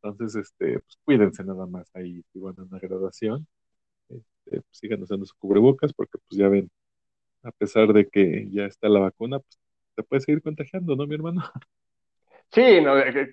Entonces, 0.01 0.35
este, 0.35 0.79
pues 0.79 0.97
cuídense 1.05 1.43
nada 1.43 1.65
más 1.67 1.89
ahí 1.95 2.23
si 2.33 2.39
van 2.39 2.55
a 2.59 2.63
una 2.63 2.79
graduación. 2.79 3.47
Este, 4.51 4.63
sigan 4.71 5.03
usando 5.03 5.25
su 5.25 5.35
cubrebocas 5.37 5.93
porque 5.93 6.17
pues 6.27 6.39
ya 6.39 6.49
ven, 6.49 6.69
a 7.43 7.51
pesar 7.51 7.93
de 7.93 8.07
que 8.07 8.47
ya 8.51 8.65
está 8.65 8.89
la 8.89 8.99
vacuna, 8.99 9.39
pues 9.39 9.59
se 9.95 10.03
puede 10.03 10.21
seguir 10.21 10.41
contagiando, 10.41 10.95
¿no, 10.95 11.07
mi 11.07 11.15
hermano? 11.15 11.41
Sí, 12.51 12.81
no, 12.81 12.97
eh, 12.97 13.31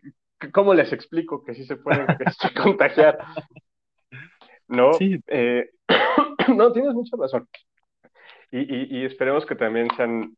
¿cómo 0.52 0.74
les 0.74 0.92
explico 0.92 1.42
que 1.42 1.54
sí 1.54 1.64
se 1.64 1.76
pueden 1.76 2.06
contagiar? 2.62 3.18
No, 4.68 4.90
eh, 5.00 5.70
no, 6.54 6.70
tienes 6.70 6.92
mucha 6.92 7.16
razón. 7.16 7.48
Y, 8.50 8.98
y, 8.98 9.06
esperemos 9.06 9.46
que 9.46 9.56
también 9.56 9.88
sean 9.96 10.36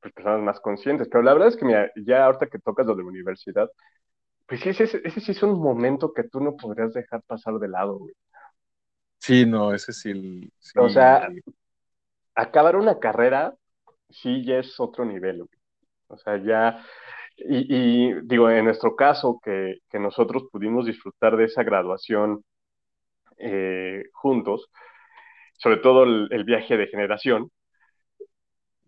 pues, 0.00 0.14
personas 0.14 0.42
más 0.42 0.60
conscientes. 0.60 1.08
Pero 1.08 1.24
la 1.24 1.32
verdad 1.32 1.48
es 1.48 1.56
que 1.56 1.64
mira, 1.64 1.90
ya 1.96 2.26
ahorita 2.26 2.46
que 2.46 2.60
tocas 2.60 2.86
lo 2.86 2.94
de 2.94 3.02
la 3.02 3.08
universidad, 3.08 3.68
pues 4.46 4.64
ese, 4.64 4.84
ese 4.84 5.20
sí 5.20 5.32
es 5.32 5.42
un 5.42 5.60
momento 5.60 6.12
que 6.12 6.22
tú 6.22 6.40
no 6.40 6.56
podrías 6.56 6.94
dejar 6.94 7.22
pasar 7.22 7.54
de 7.54 7.66
lado, 7.66 7.98
güey. 7.98 8.14
Sí, 9.20 9.44
no, 9.46 9.72
ese 9.74 9.92
sí, 9.92 10.50
O 10.76 10.88
sea, 10.88 11.28
acabar 12.34 12.76
una 12.76 12.98
carrera 12.98 13.54
sí 14.08 14.44
ya 14.44 14.58
es 14.58 14.80
otro 14.80 15.04
nivel, 15.04 15.38
güey. 15.38 15.60
O 16.08 16.16
sea, 16.16 16.38
ya, 16.38 16.84
y, 17.36 18.08
y, 18.08 18.20
digo, 18.22 18.50
en 18.50 18.64
nuestro 18.64 18.96
caso, 18.96 19.38
que, 19.44 19.76
que 19.88 19.98
nosotros 19.98 20.44
pudimos 20.50 20.86
disfrutar 20.86 21.36
de 21.36 21.44
esa 21.44 21.62
graduación 21.62 22.42
eh, 23.36 24.04
juntos, 24.12 24.68
sobre 25.58 25.76
todo 25.76 26.04
el, 26.04 26.44
viaje 26.44 26.76
de 26.76 26.88
generación, 26.88 27.50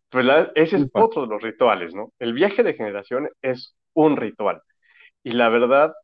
pues 0.08 0.26
ese 0.54 0.76
es 0.76 0.90
otro 0.92 1.22
de 1.22 1.28
los 1.28 1.42
rituales, 1.42 1.94
¿no? 1.94 2.12
El 2.18 2.32
viaje 2.32 2.62
de 2.62 2.74
generación 2.74 3.28
es 3.42 3.74
un 3.94 4.16
ritual. 4.16 4.62
Y 5.22 5.32
la 5.32 5.48
verdad, 5.48 5.94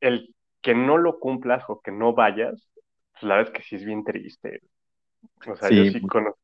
el 0.00 0.34
que 0.62 0.74
no 0.74 0.98
lo 0.98 1.18
cumplas 1.18 1.64
o 1.68 1.80
que 1.80 1.92
no 1.92 2.12
vayas, 2.12 2.68
pues 3.22 3.28
la 3.28 3.36
verdad 3.36 3.52
es 3.54 3.58
que 3.60 3.68
sí 3.68 3.76
es 3.76 3.84
bien 3.84 4.02
triste. 4.02 4.60
O 5.46 5.54
sea, 5.54 5.70
yo 5.70 5.84
sí 5.84 6.00
conozco. 6.02 6.40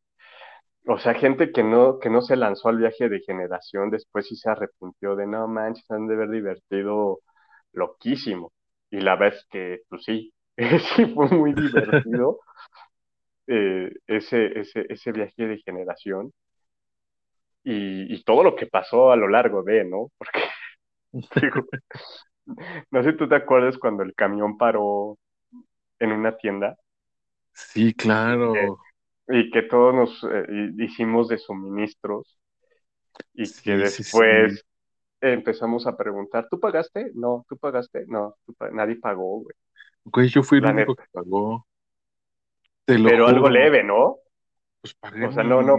O 0.86 0.96
sea, 0.98 1.14
gente 1.14 1.50
que 1.50 1.64
no, 1.64 1.98
que 1.98 2.08
no 2.08 2.22
se 2.22 2.36
lanzó 2.36 2.68
al 2.68 2.78
viaje 2.78 3.08
de 3.08 3.20
generación, 3.20 3.90
después 3.90 4.28
sí 4.28 4.36
se 4.36 4.48
arrepintió 4.48 5.16
de 5.16 5.26
no 5.26 5.48
manches, 5.48 5.90
han 5.90 6.06
de 6.06 6.14
haber 6.14 6.30
divertido 6.30 7.18
loquísimo. 7.72 8.52
Y 8.90 9.00
la 9.00 9.16
verdad 9.16 9.38
es 9.38 9.46
que, 9.50 9.80
pues 9.88 10.04
sí, 10.04 10.32
sí 10.96 11.06
fue 11.06 11.28
muy 11.30 11.52
divertido 11.52 12.38
eh, 13.48 13.92
ese, 14.06 14.58
ese, 14.60 14.86
ese 14.88 15.12
viaje 15.12 15.46
de 15.48 15.58
generación 15.58 16.32
y, 17.64 18.14
y, 18.14 18.22
todo 18.22 18.44
lo 18.44 18.54
que 18.54 18.66
pasó 18.66 19.10
a 19.10 19.16
lo 19.16 19.28
largo 19.28 19.64
de, 19.64 19.84
¿no? 19.84 20.10
Porque, 20.18 20.40
no 22.90 23.02
sé 23.02 23.10
si 23.10 23.16
tú 23.16 23.28
te 23.28 23.34
acuerdas 23.34 23.76
cuando 23.78 24.04
el 24.04 24.14
camión 24.14 24.56
paró 24.56 25.18
en 25.98 26.12
una 26.12 26.36
tienda. 26.36 26.76
Sí, 27.52 27.92
claro. 27.94 28.54
y 29.28 29.50
que 29.50 29.62
todos 29.62 29.94
nos 29.94 30.24
eh, 30.30 30.72
hicimos 30.78 31.28
de 31.28 31.38
suministros 31.38 32.38
y 33.34 33.50
que 33.62 33.76
después 33.76 34.64
empezamos 35.20 35.86
a 35.86 35.96
preguntar, 35.96 36.48
¿tú 36.48 36.60
pagaste? 36.60 37.10
No, 37.14 37.44
¿tú 37.48 37.56
pagaste? 37.56 38.04
No, 38.06 38.36
nadie 38.72 38.96
pagó, 38.96 39.40
güey. 39.40 39.54
Güey, 40.04 40.28
yo 40.28 40.42
fui 40.42 40.58
el 40.58 40.66
único 40.66 40.94
que 40.94 41.04
pagó. 41.10 41.66
Pero 42.84 43.26
algo 43.26 43.50
leve, 43.50 43.82
¿no? 43.82 44.16
Pues 44.80 44.94
pagué. 44.94 45.26
O 45.26 45.32
sea, 45.32 45.42
no, 45.42 45.62
no. 45.62 45.76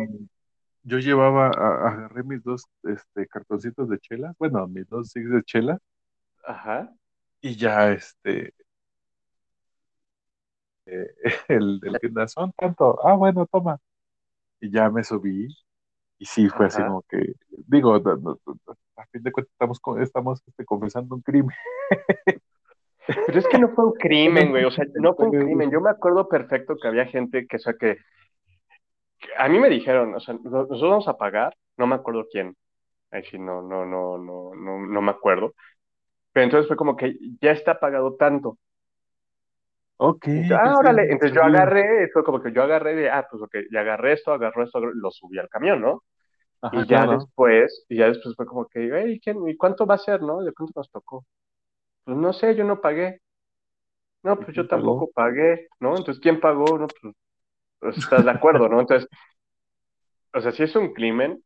Yo 0.84 1.00
llevaba, 1.00 1.48
agarré 1.48 2.24
mis 2.24 2.44
dos 2.44 2.66
este, 2.84 3.28
cartoncitos 3.28 3.90
de 3.90 4.00
chela, 4.00 4.34
bueno, 4.38 4.68
mis 4.68 4.88
dos 4.88 5.10
six 5.10 5.30
de 5.30 5.44
chela. 5.44 5.80
Ajá. 6.46 6.92
Y 7.42 7.56
ya, 7.56 7.92
este. 7.92 8.54
Eh, 10.90 11.08
el 11.50 11.80
del 11.80 12.00
tienda 12.00 12.28
son 12.28 12.52
tanto. 12.54 13.00
Ah, 13.06 13.14
bueno, 13.14 13.46
toma. 13.46 13.78
Y 14.60 14.72
ya 14.72 14.90
me 14.90 15.04
subí. 15.04 15.48
Y 16.18 16.26
sí, 16.26 16.50
fue 16.50 16.66
así 16.66 16.82
como 16.82 17.04
que. 17.04 17.34
Digo, 17.50 17.96
a 17.96 19.06
fin 19.08 19.24
de 19.24 19.32
cuentas 19.32 19.54
estamos, 19.54 19.80
estamos 20.02 20.44
este, 20.46 20.66
confesando 20.66 21.16
un 21.16 21.22
crimen. 21.22 21.56
Pero 23.26 23.40
es 23.40 23.48
que 23.48 23.58
no 23.58 23.70
fue 23.70 23.86
un 23.86 23.94
crimen, 24.00 24.50
güey, 24.50 24.66
o 24.66 24.72
sea, 24.72 24.86
no 24.96 25.16
fue 25.16 25.28
un 25.28 25.40
crimen. 25.40 25.72
Yo 25.72 25.82
me 25.82 25.90
acuerdo 25.90 26.28
perfecto 26.28 26.76
que 26.76 26.88
había 26.88 27.06
gente 27.06 27.48
que, 27.48 27.56
o 27.56 27.60
sea, 27.60 27.74
que, 27.74 27.98
a 29.38 29.48
mí 29.48 29.60
me 29.60 29.70
dijeron, 29.70 30.14
o 30.14 30.20
sea, 30.20 30.36
nosotros 30.36 30.82
vamos 30.82 31.08
a 31.08 31.18
pagar, 31.18 31.56
no 31.78 31.88
me 31.88 31.96
acuerdo 31.96 32.28
quién, 32.32 32.56
ahí 33.12 33.24
sí, 33.24 33.40
no, 33.40 33.62
no, 33.62 33.86
no, 33.86 34.18
no, 34.18 34.54
no, 34.56 34.86
no 34.86 35.02
me 35.02 35.12
acuerdo. 35.12 35.54
Pero 36.32 36.44
entonces 36.46 36.68
fue 36.68 36.78
como 36.78 36.96
que 36.96 37.16
ya 37.42 37.52
está 37.52 37.80
pagado 37.80 38.16
tanto. 38.16 38.58
Ok. 40.02 40.26
ah, 40.52 40.76
órale, 40.78 41.04
entonces 41.04 41.36
yo 41.36 41.44
agarré, 41.44 42.10
fue 42.14 42.24
como 42.24 42.42
que 42.42 42.54
yo 42.54 42.64
agarré 42.64 42.96
de, 42.96 43.10
ah, 43.10 43.28
pues 43.30 43.44
ok, 43.44 43.56
ya 43.72 43.82
agarré 43.82 44.14
esto, 44.14 44.32
agarré 44.32 44.64
esto, 44.64 44.80
lo 44.80 45.12
subí 45.12 45.38
al 45.38 45.50
camión, 45.50 45.82
¿no? 45.82 46.04
y 46.72 46.86
ya 46.88 47.08
después, 47.08 47.86
y 47.88 47.98
ya 47.98 48.08
después 48.08 48.36
fue 48.36 48.46
como 48.46 48.68
que, 48.68 48.90
hey, 48.94 49.20
¿quién, 49.24 49.48
¿y 49.48 49.56
cuánto 49.56 49.86
va 49.86 49.96
a 49.96 50.00
ser, 50.00 50.22
no? 50.22 50.42
¿De 50.42 50.52
cuánto 50.52 50.74
nos 50.76 50.90
tocó? 50.92 51.26
Pues 52.04 52.18
no 52.18 52.34
sé, 52.34 52.56
yo 52.56 52.64
no 52.64 52.82
pagué. 52.82 53.22
No, 54.24 54.38
pues 54.38 54.54
yo 54.54 54.68
tampoco 54.68 55.10
pagué, 55.14 55.70
¿no? 55.80 55.92
Entonces, 55.96 56.20
¿quién 56.22 56.42
pagó? 56.42 56.78
No, 56.78 56.88
pues, 56.88 57.16
pues, 57.80 57.98
estás 57.98 58.26
de 58.26 58.32
acuerdo, 58.32 58.68
¿no? 58.68 58.82
Entonces, 58.82 59.10
o 60.34 60.42
sea, 60.42 60.52
si 60.52 60.64
es 60.64 60.76
un 60.76 60.94
crimen, 60.94 61.42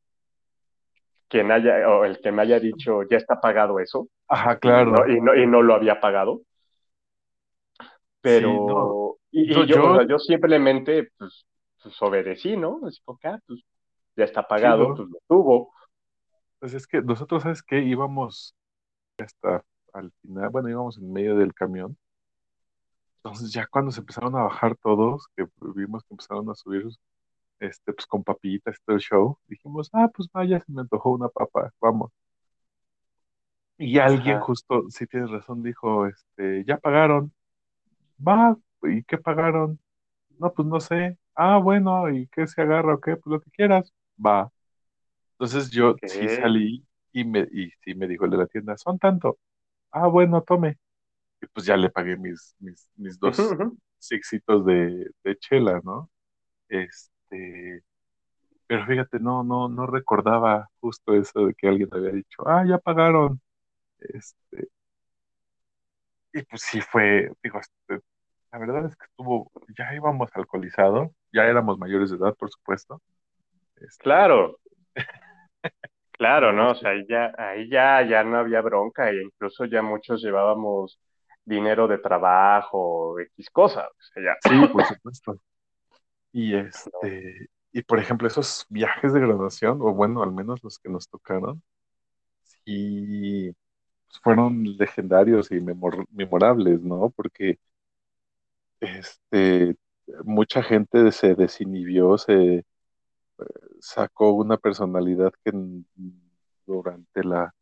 quien 1.28 1.52
haya, 1.52 1.88
o 1.90 2.04
el 2.06 2.20
que 2.20 2.32
me 2.32 2.42
haya 2.42 2.60
dicho, 2.60 3.04
ya 3.04 3.18
está 3.18 3.40
pagado 3.40 3.80
eso. 3.80 4.08
Ajá, 4.28 4.58
claro. 4.58 5.08
Y 5.08 5.22
no, 5.22 5.36
y 5.36 5.46
no, 5.46 5.62
lo 5.62 5.76
había 5.76 6.00
pagado. 6.00 6.42
Pero, 8.24 9.18
y, 9.32 9.54
yo, 9.54 9.66
yo... 9.66 10.18
simplemente, 10.18 11.12
pues, 11.18 11.46
pues, 11.82 12.02
obedecí, 12.02 12.56
¿no? 12.56 12.80
Así 12.88 13.02
como 13.04 13.20
ah, 13.26 13.38
pues, 13.46 13.60
ya 14.16 14.24
está 14.24 14.48
pagado, 14.48 14.96
pues 14.96 15.10
lo 15.10 15.20
tuvo. 15.28 15.74
Pues 16.60 16.74
es 16.74 16.88
que 16.88 17.02
nosotros, 17.02 17.44
¿sabes 17.44 17.62
qué? 17.62 17.80
Íbamos 17.80 18.56
hasta 19.18 19.66
al 19.92 20.12
final, 20.22 20.50
bueno, 20.50 20.70
íbamos 20.70 20.98
en 20.98 21.12
medio 21.12 21.36
del 21.36 21.54
camión. 21.54 21.98
Entonces 23.18 23.52
ya 23.52 23.68
cuando 23.68 23.92
se 23.92 24.00
empezaron 24.00 24.36
a 24.38 24.44
bajar 24.44 24.78
todos, 24.78 25.28
que 25.36 25.46
vimos 25.76 26.04
que 26.04 26.14
empezaron 26.14 26.50
a 26.50 26.56
subir 26.56 26.86
este, 27.60 27.92
pues 27.92 28.06
con 28.08 28.24
papitas 28.24 28.78
todo 28.86 28.96
el 28.96 29.02
show, 29.02 29.38
dijimos, 29.48 29.90
ah, 29.92 30.10
pues 30.14 30.30
vaya, 30.32 30.62
se 30.62 30.72
me 30.72 30.82
antojó 30.82 31.12
una 31.12 31.28
papa, 31.28 31.74
vamos. 31.82 32.12
Y 33.78 33.98
alguien 34.00 34.40
justo, 34.40 34.90
si 34.90 35.08
tienes 35.08 35.30
razón, 35.30 35.62
dijo, 35.62 36.08
este, 36.08 36.64
ya 36.66 36.78
pagaron. 36.78 37.34
Va, 38.20 38.58
¿y 38.84 39.04
qué 39.04 39.18
pagaron? 39.20 39.80
No, 40.40 40.54
pues 40.54 40.68
no 40.68 40.80
sé. 40.82 41.18
Ah, 41.36 41.58
bueno, 41.60 42.10
¿y 42.12 42.28
qué 42.30 42.48
se 42.48 42.62
agarra 42.62 42.96
o 42.96 43.02
qué? 43.02 43.18
Pues 43.18 43.32
lo 43.34 43.42
que 43.42 43.52
quieras. 43.52 43.94
va. 44.24 44.52
Entonces 45.34 45.72
yo 45.72 46.00
sí 46.06 46.30
salí 46.30 46.86
y 47.14 47.26
me, 47.26 47.42
y 47.52 47.72
sí 47.84 47.96
me 47.96 48.08
dijo 48.08 48.26
el 48.26 48.32
de 48.32 48.38
la 48.38 48.48
tienda, 48.48 48.78
son 48.78 49.00
tanto. 49.00 49.40
Ah, 49.92 50.08
bueno, 50.08 50.44
tome. 50.44 50.78
Y 51.42 51.48
pues 51.48 51.66
ya 51.66 51.78
le 51.78 51.90
pagué 51.90 52.18
mis, 52.18 52.56
mis, 52.60 52.90
mis 52.96 53.20
dos 53.20 53.56
ujú. 53.62 53.78
sixitos 54.00 54.66
de, 54.66 55.12
de 55.24 55.38
chela, 55.40 55.82
¿no? 55.84 56.10
Este, 56.70 57.84
pero 58.68 58.86
fíjate, 58.88 59.20
no, 59.20 59.44
no, 59.44 59.70
no 59.70 59.88
recordaba 59.88 60.70
justo 60.82 61.16
eso 61.16 61.48
de 61.48 61.56
que 61.56 61.68
alguien 61.70 61.90
había 61.94 62.12
dicho, 62.12 62.48
ah, 62.48 62.66
ya 62.68 62.78
pagaron. 62.80 63.42
Este, 64.00 64.68
y 66.34 66.42
pues 66.44 66.64
sí 66.64 66.82
fue, 66.82 67.32
digo, 67.44 67.60
este, 67.60 68.04
la 68.52 68.60
verdad 68.60 68.86
es 68.86 68.96
que 68.96 69.06
estuvo, 69.06 69.52
ya 69.78 69.94
íbamos 69.94 70.30
alcoholizados, 70.34 71.12
ya 71.32 71.46
éramos 71.46 71.78
mayores 71.78 72.10
de 72.10 72.18
edad, 72.18 72.36
por 72.36 72.50
supuesto. 72.50 73.02
Este, 73.76 74.04
Claro, 74.04 74.60
claro, 76.12 76.52
¿no? 76.52 76.72
O 76.72 76.76
sea, 76.76 76.92
ahí 76.92 77.06
ya, 77.08 77.32
ahí 77.38 77.70
ya, 77.70 78.02
ya 78.02 78.24
no 78.24 78.38
había 78.38 78.62
bronca 78.62 79.10
e 79.10 79.22
incluso 79.22 79.66
ya 79.66 79.82
muchos 79.82 80.22
llevábamos 80.24 81.00
dinero 81.46 81.88
de 81.88 82.00
trabajo, 82.00 83.20
X 83.20 83.50
cosas. 83.52 83.88
O 83.88 84.02
sea, 84.14 84.24
ya, 84.24 84.38
sí, 84.50 84.68
por 84.68 84.86
supuesto. 84.86 85.36
Y 86.32 86.54
¿no? 86.54 86.60
este, 86.60 87.48
y 87.72 87.82
por 87.84 88.00
ejemplo, 88.00 88.28
esos 88.28 88.66
viajes 88.70 89.14
de 89.14 89.20
graduación, 89.20 89.80
o 89.82 89.94
bueno, 89.94 90.24
al 90.24 90.32
menos 90.32 90.64
los 90.64 90.80
que 90.80 90.90
nos 90.90 91.08
tocaron, 91.10 91.62
sí 92.44 93.56
fueron 94.22 94.64
legendarios 94.78 95.52
y 95.52 95.56
memor- 95.60 96.06
memorables, 96.12 96.82
¿no? 96.82 97.10
Porque 97.16 97.60
este, 98.80 99.76
mucha 100.26 100.62
gente 100.64 101.12
se 101.12 101.36
desinhibió, 101.36 102.18
se 102.18 102.66
sacó 103.80 104.32
una 104.34 104.58
personalidad 104.58 105.32
que 105.44 105.52
durante 106.66 107.24
la, 107.24 107.54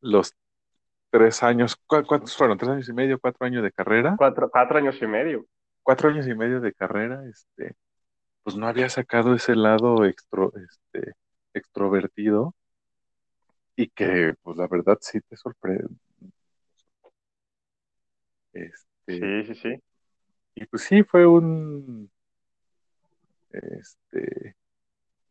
los 0.00 0.34
tres 1.10 1.42
años, 1.42 1.76
¿cu- 1.86 2.04
¿cuántos 2.06 2.36
fueron? 2.36 2.58
¿Tres 2.58 2.70
años 2.72 2.88
y 2.88 2.92
medio, 2.92 3.20
cuatro 3.20 3.46
años 3.46 3.62
de 3.62 3.72
carrera? 3.72 4.16
Cuatro, 4.16 4.50
cuatro 4.50 4.78
años 4.78 4.96
y 5.02 5.06
medio. 5.06 5.46
Cuatro 5.82 6.08
años 6.10 6.26
y 6.26 6.34
medio 6.34 6.60
de 6.60 6.72
carrera, 6.72 7.22
este, 7.28 7.74
pues 8.44 8.56
no 8.56 8.68
había 8.68 8.88
sacado 8.88 9.34
ese 9.34 9.56
lado 9.56 10.04
extro, 10.06 10.52
este, 10.56 11.14
extrovertido 11.54 12.54
y 13.82 13.88
que, 13.90 14.34
pues 14.42 14.56
la 14.56 14.68
verdad 14.68 14.98
sí 15.00 15.20
te 15.22 15.36
sorprende. 15.36 15.88
Este, 18.52 18.74
Sí, 19.06 19.44
sí, 19.44 19.54
sí. 19.54 19.82
y 20.54 20.66
pues 20.66 20.82
sí 20.84 21.02
fue 21.04 21.26
un, 21.26 22.10
este, 23.50 24.56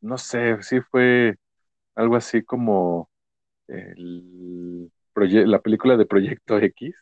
no 0.02 0.18
sé, 0.18 0.62
sí 0.64 0.82
fue 0.82 1.36
algo 1.96 2.16
así 2.18 2.44
como 2.44 3.10
el 3.68 4.92
la 5.16 5.62
película 5.62 5.98
de 5.98 6.06
Proyecto 6.06 6.58
X, 6.60 6.96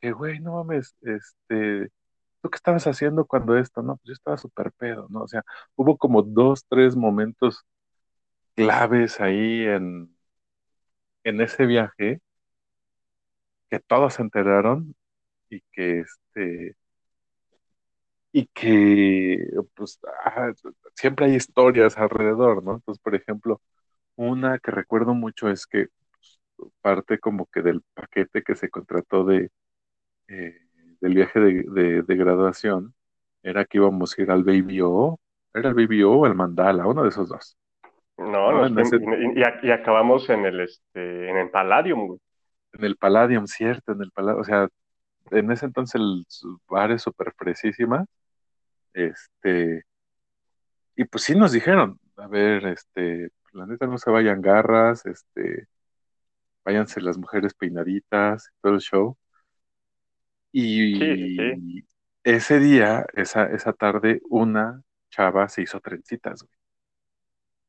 que 0.00 0.12
güey, 0.12 0.38
no 0.40 0.52
mames, 0.54 0.94
este, 1.02 1.88
¿tú 2.42 2.50
qué 2.50 2.56
estabas 2.56 2.86
haciendo 2.86 3.26
cuando 3.26 3.56
esto? 3.58 3.82
No, 3.82 3.96
pues 3.96 4.08
yo 4.08 4.12
estaba 4.14 4.38
súper 4.38 4.72
pedo, 4.72 5.06
¿no? 5.10 5.22
O 5.22 5.28
sea, 5.28 5.42
hubo 5.76 5.96
como 5.98 6.22
dos, 6.22 6.64
tres 6.68 6.96
momentos 6.96 7.64
claves 8.58 9.20
ahí 9.20 9.64
en, 9.66 10.10
en 11.24 11.40
ese 11.40 11.64
viaje 11.66 12.20
que 13.70 13.80
todos 13.80 14.14
se 14.14 14.22
enteraron 14.22 14.94
y 15.50 15.62
que 15.72 16.00
este 16.02 16.76
y 18.32 18.46
que 18.48 19.46
pues 19.74 19.98
ah, 20.24 20.52
siempre 20.94 21.26
hay 21.26 21.34
historias 21.36 21.96
alrededor, 21.98 22.62
¿no? 22.62 22.74
Entonces, 22.76 23.02
por 23.02 23.14
ejemplo, 23.14 23.60
una 24.16 24.58
que 24.60 24.70
recuerdo 24.72 25.14
mucho 25.14 25.50
es 25.50 25.66
que 25.66 25.88
pues, 26.12 26.40
parte 26.82 27.18
como 27.20 27.46
que 27.48 27.62
del 27.62 27.82
paquete 27.94 28.42
que 28.42 28.56
se 28.56 28.70
contrató 28.70 29.24
de 29.24 29.50
eh, 30.28 30.56
del 31.00 31.14
viaje 31.14 31.40
de, 31.40 32.02
de- 32.02 32.16
graduación 32.16 32.94
era 33.42 33.64
que 33.66 33.78
íbamos 33.78 34.18
a 34.18 34.22
ir 34.22 34.30
al 34.30 34.44
Baby 34.44 34.80
O, 34.82 35.20
era 35.54 35.70
el 35.70 35.74
Baby 35.76 36.02
O 36.04 36.12
o 36.20 36.26
el 36.26 36.34
Mandala, 36.36 36.86
uno 36.86 37.02
de 37.04 37.10
esos 37.10 37.28
dos, 37.28 37.56
No, 38.18 38.52
¿no? 38.52 38.60
fuimos, 38.68 38.92
ese, 38.92 38.96
y, 38.96 39.40
y- 39.40 39.68
y 39.68 39.70
acabamos 39.70 40.28
en 40.28 40.44
el, 40.44 40.60
este, 40.60 41.30
en 41.30 41.36
el 41.36 41.50
Palladium, 41.50 42.06
güey. 42.08 42.20
en 42.72 42.84
el 42.84 42.96
Palladium, 42.96 43.46
cierto, 43.46 43.92
en 43.92 44.02
el 44.02 44.10
Palladium, 44.10 44.40
o 44.40 44.44
sea, 44.44 44.68
en 45.30 45.50
ese 45.52 45.66
entonces 45.66 46.00
el 46.00 46.24
bar 46.68 46.90
es 46.90 47.02
súper 47.02 47.32
fresísima, 47.36 48.04
este, 48.92 49.84
y 50.96 51.04
pues 51.04 51.24
sí 51.24 51.34
nos 51.34 51.52
dijeron, 51.52 51.98
a 52.16 52.26
ver, 52.26 52.66
este, 52.66 53.30
la 53.52 53.66
neta 53.66 53.86
no 53.86 53.98
se 53.98 54.10
vayan 54.10 54.40
garras, 54.40 55.06
este, 55.06 55.66
váyanse 56.64 57.00
las 57.00 57.16
mujeres 57.16 57.54
peinaditas, 57.54 58.50
todo 58.60 58.74
el 58.74 58.80
show. 58.80 59.16
Sí, 60.52 60.98
sí, 60.98 61.36
sí. 61.36 61.42
Y 61.44 61.84
ese 62.24 62.58
día, 62.58 63.06
esa, 63.14 63.44
esa 63.46 63.72
tarde, 63.72 64.20
una 64.28 64.82
chava 65.10 65.48
se 65.48 65.62
hizo 65.62 65.80
trencitas, 65.80 66.42
güey. 66.42 66.57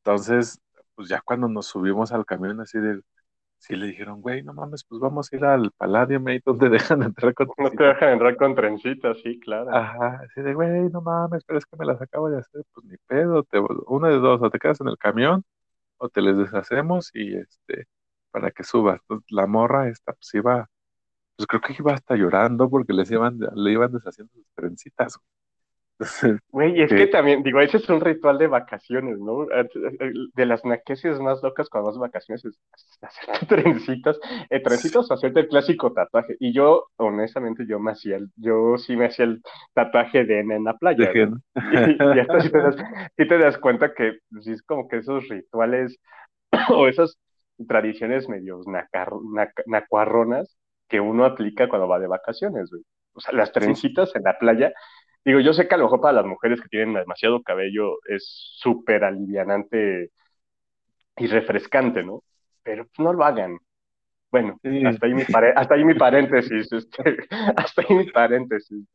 Entonces, 0.09 0.59
pues 0.95 1.07
ya 1.07 1.21
cuando 1.21 1.47
nos 1.47 1.67
subimos 1.67 2.11
al 2.11 2.25
camión 2.25 2.59
así 2.61 2.79
de, 2.79 3.01
sí 3.59 3.75
le 3.75 3.87
dijeron, 3.87 4.21
güey, 4.21 4.41
no 4.41 4.53
mames, 4.53 4.83
pues 4.83 4.99
vamos 4.99 5.31
a 5.31 5.35
ir 5.35 5.45
al 5.45 5.71
Palladium, 5.77 6.25
ahí 6.27 6.39
donde 6.43 6.69
dejan 6.97 7.03
entrar 7.03 7.33
con 7.35 7.47
No 7.57 7.69
te 7.69 7.83
dejan 7.83 8.09
entrar 8.13 8.35
con 8.37 8.55
trencitas, 8.55 9.17
sí, 9.21 9.39
claro. 9.39 9.73
Ajá, 9.75 10.21
así 10.23 10.41
de, 10.41 10.53
güey, 10.55 10.89
no 10.89 11.01
mames, 11.01 11.43
pero 11.45 11.59
es 11.59 11.65
que 11.65 11.77
me 11.77 11.85
las 11.85 12.01
acabo 12.01 12.29
de 12.29 12.39
hacer, 12.39 12.63
pues 12.73 12.85
ni 12.87 12.97
pedo, 13.07 13.43
te, 13.43 13.59
una 13.87 14.09
de 14.09 14.17
dos, 14.17 14.41
o 14.41 14.49
te 14.49 14.57
quedas 14.57 14.81
en 14.81 14.87
el 14.87 14.97
camión, 14.97 15.43
o 15.97 16.09
te 16.09 16.21
les 16.21 16.37
deshacemos 16.37 17.11
y 17.13 17.35
este, 17.37 17.87
para 18.31 18.51
que 18.51 18.63
subas. 18.63 18.99
Entonces, 19.01 19.31
la 19.31 19.47
morra 19.47 19.89
esta, 19.89 20.13
pues 20.13 20.33
iba, 20.33 20.69
pues 21.37 21.47
creo 21.47 21.61
que 21.61 21.75
iba 21.79 21.93
hasta 21.93 22.15
llorando 22.15 22.69
porque 22.69 22.93
les 22.93 23.11
iban, 23.11 23.39
le 23.55 23.71
iban 23.71 23.91
deshaciendo 23.91 24.33
sus 24.33 24.47
trencitas, 24.55 25.17
güey. 25.17 25.38
Güey, 26.51 26.81
es 26.81 26.93
que 26.95 27.05
que, 27.05 27.07
también, 27.07 27.43
digo, 27.43 27.59
ese 27.61 27.77
es 27.77 27.87
un 27.89 28.01
ritual 28.01 28.39
de 28.39 28.47
vacaciones, 28.47 29.19
¿no? 29.19 29.45
De 30.33 30.45
las 30.47 30.65
naqueses 30.65 31.19
más 31.19 31.43
locas 31.43 31.69
cuando 31.69 31.87
vas 31.89 31.95
de 31.95 32.01
vacaciones 32.01 32.43
es 32.43 32.59
hacerte 33.01 33.45
trencitas, 33.47 34.17
eh, 34.49 34.59
trencitas 34.61 35.09
o 35.11 35.13
hacerte 35.13 35.41
el 35.41 35.47
clásico 35.47 35.93
tatuaje. 35.93 36.35
Y 36.39 36.51
yo, 36.51 36.87
honestamente, 36.97 37.65
yo 37.67 37.79
me 37.79 37.91
hacía, 37.91 38.15
el- 38.17 38.31
yo 38.35 38.77
sí 38.79 38.95
me 38.95 39.05
hacía 39.05 39.25
el 39.25 39.41
tatuaje 39.73 40.25
de 40.25 40.39
N 40.39 40.55
en 40.55 40.63
la 40.63 40.75
playa, 40.77 41.13
¿no? 41.15 41.29
Y, 41.69 42.03
y 42.15 42.19
hasta 42.19 42.39
si 42.41 42.49
te 42.51 42.61
das, 42.61 42.75
sí 43.17 43.27
te 43.27 43.37
das 43.37 43.57
cuenta 43.59 43.93
que 43.93 44.17
pues, 44.31 44.45
sí 44.45 44.51
es 44.53 44.63
como 44.63 44.87
que 44.87 44.97
esos 44.97 45.27
rituales 45.29 45.99
o 46.73 46.87
esas 46.87 47.17
tradiciones 47.67 48.29
medio 48.29 48.61
nacar, 48.67 49.09
nac- 49.11 49.63
nacuarronas 49.65 50.57
que 50.87 50.99
uno 50.99 51.25
aplica 51.25 51.69
cuando 51.69 51.87
va 51.87 51.99
de 51.99 52.07
vacaciones, 52.07 52.69
güey. 52.71 52.83
O 53.13 53.19
sea, 53.21 53.33
las 53.33 53.51
Sí, 53.59 53.73
trencitas 53.73 54.15
en 54.15 54.23
la 54.23 54.37
playa 54.39 54.71
Digo, 55.29 55.41
yo 55.41 55.53
sé 55.53 55.67
que 55.67 55.75
a 55.75 55.77
lo 55.77 55.83
mejor 55.83 56.01
para 56.01 56.13
las 56.13 56.25
mujeres 56.25 56.59
que 56.59 56.69
tienen 56.69 56.95
demasiado 56.95 57.43
cabello 57.43 57.99
es 58.07 58.23
súper 58.57 59.03
alivianante 59.03 60.09
y 61.17 61.27
refrescante, 61.27 62.01
¿no? 62.01 62.23
Pero 62.63 62.85
pues, 62.85 62.97
no 62.97 63.13
lo 63.13 63.23
hagan. 63.23 63.59
Bueno, 64.31 64.59
sí, 64.63 64.83
hasta 64.83 65.05
ahí 65.05 65.13
mi, 65.13 65.21
hasta 65.55 65.75
ahí 65.75 65.85
mi 65.85 65.93
paréntesis, 65.93 66.71
este, 66.73 67.27
hasta 67.55 67.83
ahí 67.83 67.95
mi 67.95 68.09
paréntesis. 68.09 68.87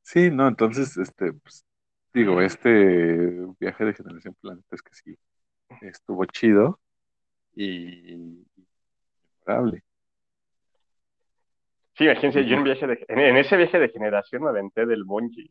sí, 0.00 0.30
no, 0.30 0.48
entonces, 0.48 0.96
este, 0.96 1.34
pues, 1.34 1.66
digo, 2.14 2.40
este 2.40 3.30
viaje 3.60 3.84
de 3.84 3.92
Generación 3.92 4.34
Planeta 4.40 4.74
es 4.74 4.80
que 4.80 4.94
sí, 4.94 5.18
estuvo 5.82 6.24
chido 6.24 6.80
y 7.54 8.42
memorable. 9.44 9.82
Sí, 11.96 12.04
imagínense, 12.04 12.44
yo 12.46 12.54
en, 12.56 12.62
viaje 12.64 12.86
de, 12.86 13.04
en, 13.08 13.18
en 13.18 13.36
ese 13.38 13.56
viaje 13.56 13.78
de 13.80 13.88
generación 13.88 14.42
me 14.44 14.50
aventé 14.50 14.86
del 14.86 15.04
bungee. 15.04 15.50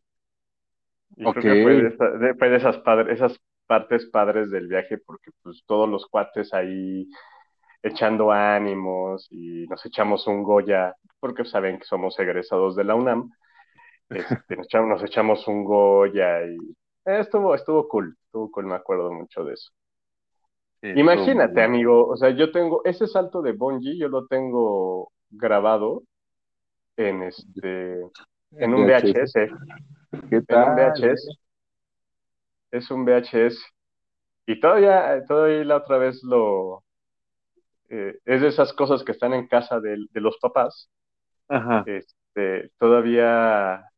Y 1.16 1.28
ok, 1.28 1.42
creo 1.42 1.44
que 1.44 1.56
fue 1.56 1.74
de, 1.74 1.88
esa- 1.88 2.10
de- 2.10 2.34
fue 2.34 2.48
de 2.50 2.56
esas, 2.56 2.78
padres, 2.78 3.14
esas 3.20 3.38
partes 3.66 4.06
padres 4.06 4.50
del 4.50 4.68
viaje 4.68 4.98
porque 4.98 5.30
pues 5.42 5.62
todos 5.66 5.88
los 5.88 6.06
cuates 6.06 6.52
ahí 6.54 7.08
echando 7.82 8.32
ánimos 8.32 9.28
y 9.30 9.66
nos 9.68 9.84
echamos 9.86 10.26
un 10.28 10.42
Goya 10.44 10.94
porque 11.20 11.44
saben 11.44 11.78
que 11.78 11.86
somos 11.86 12.18
egresados 12.20 12.76
de 12.76 12.84
la 12.84 12.94
UNAM. 12.96 13.30
Este, 14.10 14.56
nos 14.56 14.66
echamos, 14.66 14.88
nos 14.90 15.04
echamos 15.04 15.48
un 15.48 15.64
Goya 15.64 16.44
y 16.46 16.56
eh, 17.06 17.20
estuvo, 17.20 17.54
estuvo 17.54 17.88
cool, 17.88 18.16
estuvo 18.26 18.50
cool, 18.52 18.66
me 18.66 18.76
acuerdo 18.76 19.12
mucho 19.12 19.44
de 19.44 19.54
eso. 19.54 19.72
sí, 20.80 20.88
Imagínate, 20.94 21.62
amigo, 21.62 22.06
o 22.08 22.16
sea, 22.16 22.30
yo 22.30 22.50
tengo 22.52 22.80
ese 22.84 23.06
salto 23.06 23.42
de 23.42 23.52
bungee, 23.52 23.98
yo 23.98 24.08
lo 24.08 24.26
tengo 24.26 25.12
grabado 25.30 26.02
en 26.96 27.22
este, 27.22 28.00
en 28.52 28.74
un 28.74 28.86
VHS, 28.86 29.32
¿qué 29.34 30.36
en 30.36 30.38
un 30.38 30.46
tal? 30.46 30.92
VHS, 30.92 31.38
es 32.70 32.90
un 32.90 33.04
VHS. 33.04 33.58
Y 34.46 34.60
todavía, 34.60 35.24
todavía 35.26 35.64
la 35.64 35.76
otra 35.76 35.98
vez 35.98 36.22
lo, 36.22 36.84
eh, 37.88 38.18
es 38.24 38.40
de 38.40 38.48
esas 38.48 38.72
cosas 38.72 39.02
que 39.04 39.12
están 39.12 39.34
en 39.34 39.48
casa 39.48 39.80
de, 39.80 40.06
de 40.10 40.20
los 40.20 40.38
papás, 40.38 40.90
Ajá, 41.48 41.84
este, 41.86 42.70
todavía 42.78 43.90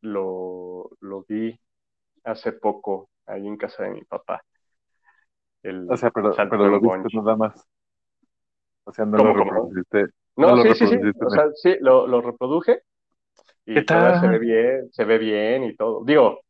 lo, 0.00 0.90
lo 1.00 1.24
vi 1.28 1.58
hace 2.24 2.52
poco 2.52 3.10
ahí 3.26 3.46
en 3.46 3.56
casa 3.56 3.84
de 3.84 3.90
mi 3.90 4.04
papá. 4.04 4.42
El 5.62 5.90
O 5.90 5.96
sea, 5.96 6.10
pero, 6.10 6.34
pero 6.34 6.68
lo 6.68 6.80
viste 6.80 7.16
nada 7.16 7.36
más. 7.36 7.68
O 8.84 8.92
sea, 8.92 9.04
no 9.04 9.18
¿Cómo, 9.18 9.34
lo 9.34 9.44
reproduciste. 9.44 10.06
No, 10.36 10.56
sí, 10.58 10.72
sí, 10.74 10.86
sí. 10.86 10.96
O 11.24 11.30
sea, 11.30 11.44
sí, 11.54 11.76
lo, 11.80 12.06
lo 12.06 12.20
reproduje 12.22 12.82
y 13.66 13.82
¿Qué 13.82 13.82
todavía 13.88 14.14
se 14.14 14.28
ve 14.28 14.38
tal? 14.38 14.40
bien, 14.40 14.92
se 14.92 15.04
ve 15.04 15.18
bien 15.18 15.64
y 15.64 15.76
todo. 15.76 16.04
Digo, 16.04 16.40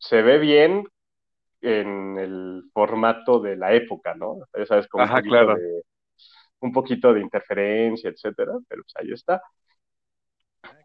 se 0.00 0.22
ve 0.22 0.38
bien 0.38 0.84
en 1.62 2.18
el 2.18 2.64
formato 2.74 3.40
de 3.40 3.56
la 3.56 3.74
época, 3.74 4.14
¿no? 4.14 4.38
Ya 4.58 4.66
sabes, 4.66 4.88
con 4.88 5.02
un 5.02 5.08
Ajá, 5.08 5.22
poquito 5.22 5.48
claro. 5.48 5.54
de 5.54 5.82
un 6.60 6.72
poquito 6.72 7.12
de 7.14 7.20
interferencia, 7.22 8.10
etcétera, 8.10 8.52
pero 8.68 8.82
pues 8.84 8.94
ahí 8.98 9.12
está. 9.12 9.42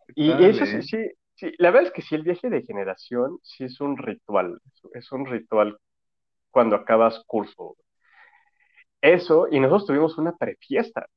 ¿Qué 0.08 0.14
Y 0.16 0.44
tal, 0.44 0.46
eso 0.46 0.66
sí, 0.66 0.82
sí, 0.82 0.98
sí, 1.36 1.52
la 1.58 1.72
verdad 1.72 1.88
es 1.88 1.94
que 1.94 2.02
sí, 2.02 2.16
el 2.16 2.24
viaje 2.24 2.50
de 2.50 2.64
generación 2.64 3.40
sí 3.44 3.64
es 3.66 3.80
un 3.82 3.98
ritual, 3.98 4.60
es 4.94 5.12
un 5.12 5.26
ritual 5.26 5.78
cuando 6.52 6.76
acabas 6.78 7.24
curso. 7.28 7.78
Eso, 9.02 9.48
y 9.52 9.60
nosotros 9.60 9.86
tuvimos 9.88 10.18
una 10.18 10.36
prefiesta, 10.36 11.08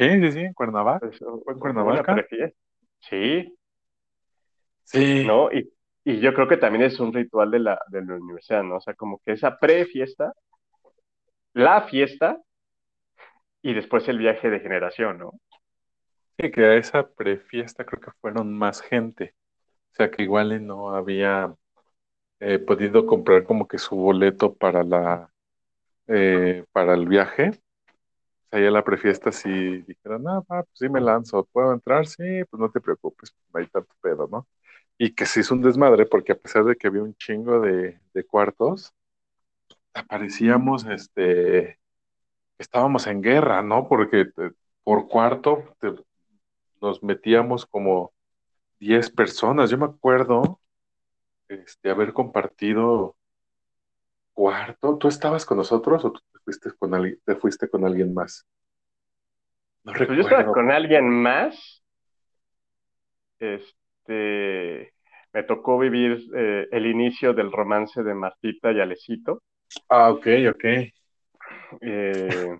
Sí, 0.00 0.08
sí, 0.20 0.32
sí, 0.32 0.38
en 0.40 0.54
Cuernavaca. 0.54 1.06
eso, 1.06 1.42
¿Fue 1.44 1.52
en 1.52 1.60
Cuernavaca? 1.60 2.16
sí, 3.00 3.54
Sí. 4.84 5.24
¿no? 5.26 5.52
Y, 5.52 5.70
y 6.04 6.20
yo 6.20 6.32
creo 6.32 6.48
que 6.48 6.56
también 6.56 6.84
es 6.84 6.98
un 7.00 7.12
ritual 7.12 7.50
de 7.50 7.58
la, 7.58 7.78
de 7.88 8.02
la 8.02 8.14
universidad, 8.14 8.62
¿no? 8.62 8.76
O 8.76 8.80
sea, 8.80 8.94
como 8.94 9.20
que 9.24 9.32
esa 9.32 9.58
prefiesta, 9.58 10.32
la 11.52 11.82
fiesta 11.82 12.40
y 13.60 13.74
después 13.74 14.08
el 14.08 14.16
viaje 14.16 14.48
de 14.48 14.60
generación, 14.60 15.18
¿no? 15.18 15.32
Sí, 16.38 16.50
que 16.50 16.64
a 16.64 16.74
esa 16.76 17.06
prefiesta 17.06 17.84
creo 17.84 18.00
que 18.00 18.10
fueron 18.22 18.56
más 18.56 18.80
gente. 18.80 19.34
O 19.92 19.94
sea, 19.96 20.10
que 20.10 20.22
igual 20.22 20.66
no 20.66 20.94
había 20.94 21.54
eh, 22.40 22.58
podido 22.58 23.04
comprar 23.04 23.44
como 23.44 23.68
que 23.68 23.76
su 23.76 23.96
boleto 23.96 24.54
para 24.54 24.82
la 24.82 25.30
eh, 26.06 26.64
para 26.72 26.94
el 26.94 27.06
viaje. 27.06 27.52
Sea, 28.50 28.60
ya 28.60 28.70
la 28.70 28.82
prefiesta 28.84 29.30
sí 29.32 29.48
dijeron, 29.82 30.24
va, 30.26 30.42
pues 30.42 30.66
sí 30.74 30.88
me 30.88 31.00
lanzo, 31.00 31.44
¿puedo 31.52 31.72
entrar? 31.72 32.06
Sí, 32.06 32.22
pues 32.50 32.60
no 32.60 32.70
te 32.70 32.80
preocupes, 32.80 33.34
no 33.52 33.60
hay 33.60 33.66
tanto 33.68 33.94
pedo, 34.00 34.28
¿no? 34.30 34.48
Y 34.98 35.14
que 35.14 35.26
se 35.26 35.40
hizo 35.40 35.54
un 35.54 35.62
desmadre 35.62 36.06
porque 36.06 36.32
a 36.32 36.36
pesar 36.38 36.64
de 36.64 36.76
que 36.76 36.88
había 36.88 37.02
un 37.02 37.14
chingo 37.16 37.60
de, 37.60 38.00
de 38.12 38.24
cuartos, 38.26 38.92
aparecíamos, 39.94 40.84
este, 40.86 41.78
estábamos 42.58 43.06
en 43.06 43.22
guerra, 43.22 43.62
¿no? 43.62 43.88
Porque 43.88 44.22
eh, 44.22 44.52
por 44.84 45.08
cuarto 45.08 45.64
nos 46.80 47.02
metíamos 47.02 47.66
como 47.66 48.12
10 48.80 49.10
personas. 49.10 49.70
Yo 49.70 49.78
me 49.78 49.86
acuerdo, 49.86 50.60
este, 51.48 51.90
haber 51.90 52.12
compartido 52.14 53.16
cuarto. 54.32 54.98
¿Tú 54.98 55.08
estabas 55.08 55.44
con 55.46 55.58
nosotros 55.58 56.04
o 56.04 56.12
tú 56.12 56.20
fuiste 56.44 56.70
con 56.78 56.94
alguien, 56.94 57.18
te 57.24 57.36
fuiste 57.36 57.68
con 57.68 57.84
alguien 57.84 58.12
más? 58.14 58.46
No 59.84 59.92
Pues 59.92 60.08
yo 60.08 60.20
estaba 60.22 60.44
con 60.46 60.70
alguien 60.70 61.08
más, 61.08 61.82
este, 63.38 64.92
me 65.32 65.42
tocó 65.44 65.78
vivir 65.78 66.22
eh, 66.34 66.68
el 66.70 66.86
inicio 66.86 67.32
del 67.32 67.50
romance 67.50 68.02
de 68.02 68.14
Martita 68.14 68.72
y 68.72 68.80
Alecito. 68.80 69.42
Ah, 69.88 70.10
ok, 70.10 70.26
ok. 70.50 70.64
Eh, 71.80 72.58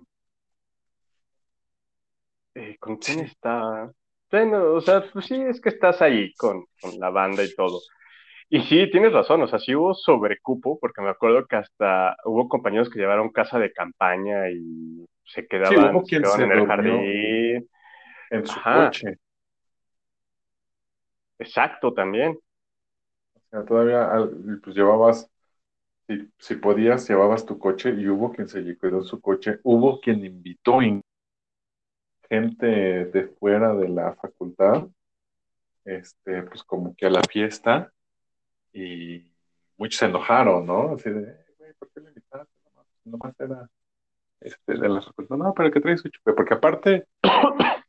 eh, 2.55 2.77
¿con 2.79 2.97
quién 2.97 3.19
está? 3.19 3.91
Bueno, 4.31 4.73
o 4.73 4.81
sea, 4.81 5.03
pues 5.11 5.25
sí, 5.25 5.35
es 5.35 5.59
que 5.59 5.69
estás 5.69 6.01
ahí 6.01 6.33
con, 6.35 6.65
con 6.81 6.97
la 6.99 7.09
banda 7.09 7.43
y 7.43 7.53
todo. 7.53 7.79
Y 8.51 8.61
sí, 8.63 8.89
tienes 8.91 9.13
razón, 9.13 9.41
o 9.43 9.47
sea, 9.47 9.59
sí 9.59 9.75
hubo 9.75 9.93
sobrecupo, 9.95 10.77
porque 10.79 11.01
me 11.01 11.09
acuerdo 11.09 11.47
que 11.47 11.55
hasta 11.55 12.17
hubo 12.25 12.49
compañeros 12.49 12.89
que 12.89 12.99
llevaron 12.99 13.31
casa 13.31 13.59
de 13.59 13.71
campaña 13.73 14.49
y 14.51 15.05
se 15.25 15.47
Sí, 15.63 15.75
quedaban, 15.77 16.05
se 16.05 16.19
quedaban 16.19 16.43
se 16.43 16.43
en 16.43 16.51
el 16.51 16.63
jardín. 16.63 17.07
en 18.31 18.47
su 18.47 18.65
Ajá, 18.65 18.67
coche. 18.67 19.17
exacto, 21.39 21.93
también. 21.93 22.37
O 23.35 23.39
sea, 23.49 23.65
todavía 23.65 24.09
pues 24.63 24.75
llevabas, 24.75 25.29
si, 26.07 26.31
si 26.39 26.55
podías, 26.55 27.07
llevabas 27.09 27.45
tu 27.45 27.59
coche 27.59 27.91
y 27.97 28.07
hubo 28.09 28.31
quien 28.33 28.47
se 28.49 28.63
quedó 28.79 28.99
en 28.99 29.05
su 29.05 29.21
coche. 29.21 29.59
Hubo 29.63 30.01
quien 30.01 30.25
invitó 30.25 30.81
in- 30.81 31.01
gente 32.29 32.65
de 32.65 33.27
fuera 33.39 33.75
de 33.75 33.89
la 33.89 34.15
facultad, 34.15 34.87
este, 35.85 36.43
pues 36.43 36.63
como 36.63 36.95
que 36.95 37.07
a 37.07 37.09
la 37.11 37.21
fiesta 37.23 37.91
y 38.73 39.31
muchos 39.77 39.99
se 39.99 40.05
enojaron, 40.05 40.65
¿no? 40.65 40.93
Así 40.95 41.09
de, 41.09 41.23
"Eh, 41.31 41.45
güey, 41.57 41.73
¿por 41.73 41.89
qué 41.89 41.99
le 42.01 42.09
invitaste? 42.09 42.53
Nomás, 42.65 42.87
nomás 43.05 43.39
era 43.39 43.69
este, 44.41 44.73
de 44.77 44.89
la 44.89 45.01
facultad. 45.01 45.37
No, 45.37 45.53
pero 45.53 45.71
que 45.71 45.79
trae 45.79 45.97
su 45.97 46.09
chupe, 46.09 46.33
porque 46.33 46.53
aparte 46.55 47.07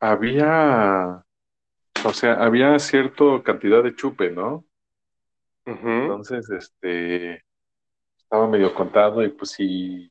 había, 0.00 1.24
o 2.04 2.12
sea, 2.12 2.34
había 2.34 2.78
cierta 2.78 3.24
cantidad 3.42 3.82
de 3.82 3.94
chupe, 3.94 4.30
¿no? 4.30 4.64
Entonces, 5.66 6.50
este, 6.50 7.42
estaba 8.18 8.46
medio 8.48 8.74
contado 8.74 9.22
y 9.24 9.28
pues 9.30 9.50
sí, 9.52 10.10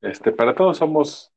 este, 0.00 0.32
para 0.32 0.54
todos 0.54 0.78
somos 0.78 1.32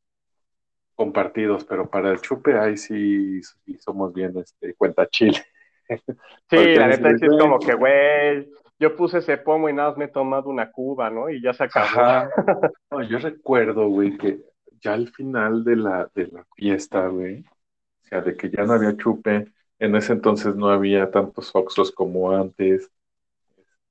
compartidos, 0.96 1.64
pero 1.66 1.90
para 1.90 2.12
el 2.12 2.22
chupe 2.22 2.58
ahí 2.58 2.78
sí, 2.78 3.42
sí 3.44 3.78
somos 3.80 4.14
bien, 4.14 4.38
este, 4.38 4.74
cuenta 4.76 5.08
chile. 5.08 5.46
Sí, 6.50 6.76
la 6.76 6.88
neta 6.88 7.10
es 7.10 7.22
como 7.40 7.60
que, 7.60 7.74
güey, 7.74 8.50
yo 8.80 8.96
puse 8.96 9.18
ese 9.18 9.38
pomo 9.38 9.70
y 9.70 9.74
nada 9.74 9.90
más 9.90 9.98
me 9.98 10.06
he 10.06 10.10
tomado 10.10 10.50
una 10.50 10.72
cuba, 10.72 11.10
¿no? 11.10 11.30
Y 11.30 11.42
ya 11.42 11.54
se 11.54 11.64
acabó. 11.66 11.86
ajá. 11.86 12.30
No, 12.92 13.04
yo 13.04 13.18
recuerdo, 13.18 13.88
güey, 13.88 14.18
que 14.18 14.40
ya 14.80 14.94
al 14.94 15.10
final 15.10 15.64
de 15.64 15.76
la, 15.76 16.10
de 16.14 16.28
la 16.28 16.46
fiesta, 16.56 17.08
güey, 17.08 17.42
o 17.42 18.08
sea, 18.08 18.22
de 18.22 18.36
que 18.38 18.50
ya 18.50 18.64
no 18.64 18.74
había 18.74 18.96
chupe, 18.96 19.52
en 19.80 19.96
ese 19.96 20.14
entonces 20.14 20.56
no 20.56 20.70
había 20.70 21.12
tantos 21.12 21.52
Oxxos 21.54 21.92
como 21.92 22.32
antes, 22.32 22.90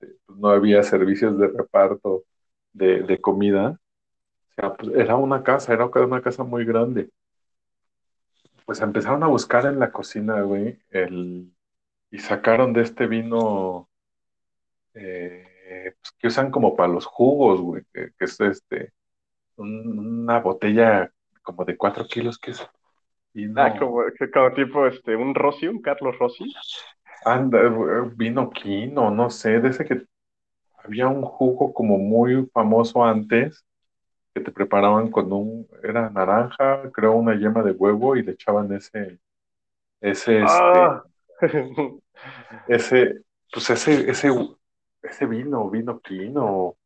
este, 0.00 0.16
no 0.28 0.48
había 0.48 0.82
servicios 0.82 1.38
de 1.38 1.48
reparto 1.48 2.24
de, 2.72 3.02
de 3.02 3.20
comida, 3.20 3.78
o 4.50 4.54
sea, 4.54 4.74
pues 4.74 4.94
era 4.94 5.16
una 5.16 5.42
casa, 5.42 5.72
era 5.74 5.86
una 5.86 6.22
casa 6.22 6.42
muy 6.44 6.64
grande. 6.64 7.10
Pues 8.64 8.80
empezaron 8.80 9.22
a 9.22 9.28
buscar 9.28 9.66
en 9.66 9.78
la 9.78 9.92
cocina, 9.92 10.40
güey, 10.40 10.78
el, 10.90 11.52
y 12.10 12.18
sacaron 12.18 12.72
de 12.72 12.82
este 12.82 13.06
vino 13.06 13.88
eh, 14.94 15.94
pues, 16.00 16.12
que 16.18 16.26
usan 16.28 16.50
como 16.50 16.76
para 16.76 16.92
los 16.92 17.06
jugos, 17.06 17.60
güey, 17.60 17.84
que, 17.92 18.10
que 18.18 18.24
es 18.24 18.40
este, 18.40 18.92
un- 19.56 19.98
una 20.24 20.40
botella 20.40 21.12
como 21.42 21.64
de 21.66 21.76
cuatro 21.76 22.06
kilos, 22.08 22.38
que 22.38 22.52
es 22.52 22.66
Ah, 23.56 23.74
como, 23.78 24.02
como 24.32 24.54
tipo 24.54 24.86
este, 24.86 25.16
un 25.16 25.34
Rossi, 25.34 25.66
un 25.68 25.80
Carlos 25.82 26.16
Rossi. 26.18 26.44
anda, 27.24 27.68
güey, 27.68 28.10
vino 28.16 28.50
quino, 28.50 29.10
no 29.10 29.30
sé, 29.30 29.60
de 29.60 29.68
ese 29.70 29.84
que 29.84 30.02
había 30.78 31.08
un 31.08 31.22
jugo 31.22 31.74
como 31.74 31.98
muy 31.98 32.46
famoso 32.54 33.04
antes, 33.04 33.64
que 34.34 34.40
te 34.42 34.52
preparaban 34.52 35.10
con 35.10 35.32
un, 35.32 35.68
era 35.82 36.10
naranja, 36.10 36.90
creo 36.92 37.14
una 37.14 37.36
yema 37.38 37.62
de 37.64 37.72
huevo 37.72 38.16
y 38.16 38.22
le 38.24 38.32
echaban 38.32 38.72
ese, 38.74 39.20
ese, 40.00 40.44
este, 40.44 40.88
Ah. 40.88 41.04
ese, 42.68 43.20
pues 43.52 43.70
ese, 43.70 44.10
ese, 44.10 44.30
ese 45.02 45.26
vino, 45.26 45.70
vino 45.70 46.00
quino, 46.00 46.76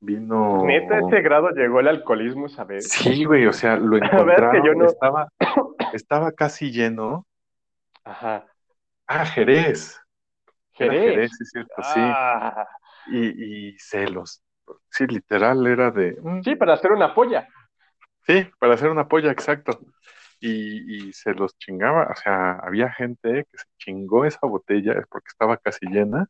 vino. 0.00 0.64
Neta, 0.64 0.96
a 0.96 1.00
ese 1.00 1.22
grado 1.22 1.50
llegó 1.50 1.80
el 1.80 1.88
alcoholismo 1.88 2.46
esa 2.46 2.64
vez. 2.64 2.88
Sí, 2.88 3.24
güey, 3.24 3.46
o 3.46 3.52
sea, 3.52 3.76
lo 3.76 3.98
que 4.00 4.62
yo 4.62 4.72
encontraron, 4.72 4.74
no. 4.74 4.86
estaba, 4.86 5.28
estaba 5.92 6.32
casi 6.32 6.70
lleno. 6.72 7.26
Ajá. 8.04 8.46
Ah, 9.06 9.24
Jerez, 9.26 10.00
Jerez. 10.72 11.14
Jerez, 11.14 11.30
sí, 11.36 11.44
es 11.44 11.50
cierto, 11.50 11.82
sí. 11.82 12.00
Ah. 12.02 12.66
Y, 13.06 13.68
y 13.70 13.78
celos. 13.78 14.42
Sí, 14.90 15.06
literal 15.06 15.66
era 15.66 15.90
de, 15.90 16.16
mm, 16.22 16.42
Sí, 16.42 16.56
para 16.56 16.74
hacer 16.74 16.92
una 16.92 17.14
polla. 17.14 17.48
sí, 18.26 18.48
para 18.58 18.74
hacer 18.74 18.90
una 18.90 19.08
polla, 19.08 19.30
exacto. 19.32 19.80
Y, 20.40 21.08
y 21.08 21.12
se 21.12 21.34
los 21.34 21.56
chingaba, 21.58 22.08
o 22.12 22.16
sea, 22.16 22.52
había 22.60 22.92
gente 22.92 23.44
que 23.50 23.58
se 23.58 23.64
chingó 23.78 24.24
esa 24.24 24.40
botella 24.46 25.04
porque 25.10 25.28
estaba 25.28 25.56
casi 25.58 25.86
llena. 25.86 26.28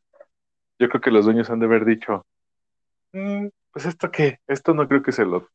Yo 0.79 0.89
creo 0.89 1.01
que 1.01 1.11
los 1.11 1.25
dueños 1.25 1.49
han 1.49 1.59
de 1.59 1.67
haber 1.67 1.85
dicho, 1.85 2.25
"Mm, 3.13 3.47
pues 3.71 3.85
esto 3.85 4.11
qué, 4.11 4.39
esto 4.47 4.73
no 4.73 4.87
creo 4.87 5.03
que 5.03 5.11
se 5.13 5.25
lo, 5.25 5.49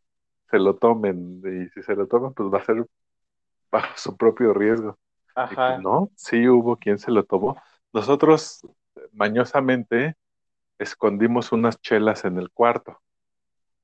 se 0.50 0.58
lo 0.58 0.76
tomen, 0.76 1.42
y 1.44 1.68
si 1.70 1.82
se 1.82 1.96
lo 1.96 2.06
toman, 2.08 2.34
pues 2.34 2.52
va 2.52 2.58
a 2.58 2.64
ser 2.64 2.86
bajo 3.70 3.92
su 3.96 4.16
propio 4.16 4.54
riesgo. 4.54 4.98
Pues 5.34 5.58
Ajá. 5.60 5.78
no, 5.78 6.10
sí 6.16 6.48
hubo 6.48 6.76
quien 6.76 6.98
se 6.98 7.10
lo 7.10 7.24
tomó. 7.24 7.56
Nosotros, 7.92 8.66
mañosamente, 9.12 10.16
escondimos 10.78 11.52
unas 11.52 11.80
chelas 11.80 12.24
en 12.24 12.38
el 12.38 12.50
cuarto. 12.50 13.00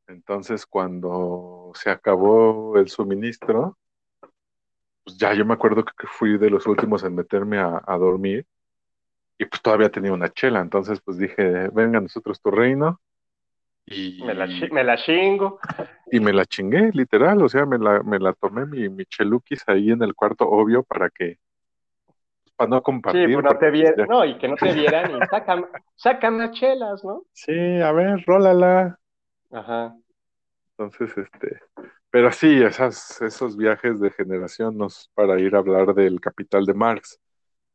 Entonces, 0.09 0.67
cuando 0.67 1.73
se 1.75 1.91
acabó 1.91 2.77
el 2.79 2.89
suministro, 2.89 3.79
pues 5.05 5.17
ya 5.17 5.35
yo 5.35 5.45
me 5.45 5.55
acuerdo 5.55 5.85
que 5.85 6.07
fui 6.07 6.39
de 6.39 6.51
los 6.51 6.67
últimos 6.67 7.05
en 7.05 7.15
meterme 7.15 7.59
a, 7.59 7.83
a 7.87 7.97
dormir 7.97 8.47
y 9.41 9.47
pues 9.47 9.63
todavía 9.63 9.89
tenía 9.89 10.13
una 10.13 10.29
chela, 10.29 10.61
entonces 10.61 11.01
pues 11.01 11.17
dije, 11.17 11.69
venga 11.73 11.99
nosotros 11.99 12.41
tu 12.43 12.51
reino. 12.51 13.01
Y 13.87 14.23
me 14.23 14.35
la, 14.35 14.47
me 14.47 14.85
la 14.85 14.97
chingo. 14.99 15.59
Y 16.13 16.21
me 16.21 16.35
la 16.35 16.45
chingué, 16.45 16.91
literal, 16.93 17.43
o 17.43 17.49
sea, 17.49 17.65
me 17.65 17.79
la, 17.79 18.03
me 18.03 18.19
la 18.19 18.35
tomé 18.35 18.67
mi, 18.67 18.91
mi 18.91 19.07
cheluquis 19.07 19.63
ahí 19.67 19.93
en 19.93 20.03
el 20.03 20.15
cuarto, 20.15 20.47
obvio, 20.47 20.83
para 20.83 21.09
que, 21.09 21.39
para 22.55 22.69
no 22.69 22.83
compartir. 22.83 23.29
Sí, 23.29 23.33
pues 23.33 23.45
no 23.45 23.59
te 23.59 23.71
vieran, 23.71 24.09
no, 24.09 24.25
y 24.27 24.37
que 24.37 24.47
no 24.47 24.57
te 24.57 24.73
vieran 24.75 25.17
y 25.17 25.27
sacan, 25.31 25.65
sacan 25.97 26.37
las 26.37 26.51
chelas, 26.53 27.03
¿no? 27.03 27.23
Sí, 27.33 27.81
a 27.81 27.93
ver, 27.93 28.23
rólala. 28.27 28.99
Ajá. 29.51 29.97
Entonces, 30.77 31.17
este, 31.17 31.61
pero 32.11 32.33
sí, 32.33 32.63
esas, 32.63 33.21
esos 33.23 33.57
viajes 33.57 34.01
de 34.01 34.11
generación 34.11 34.77
nos 34.77 35.11
para 35.15 35.39
ir 35.41 35.55
a 35.55 35.59
hablar 35.59 35.95
del 35.95 36.21
capital 36.21 36.65
de 36.65 36.75
Marx. 36.75 37.21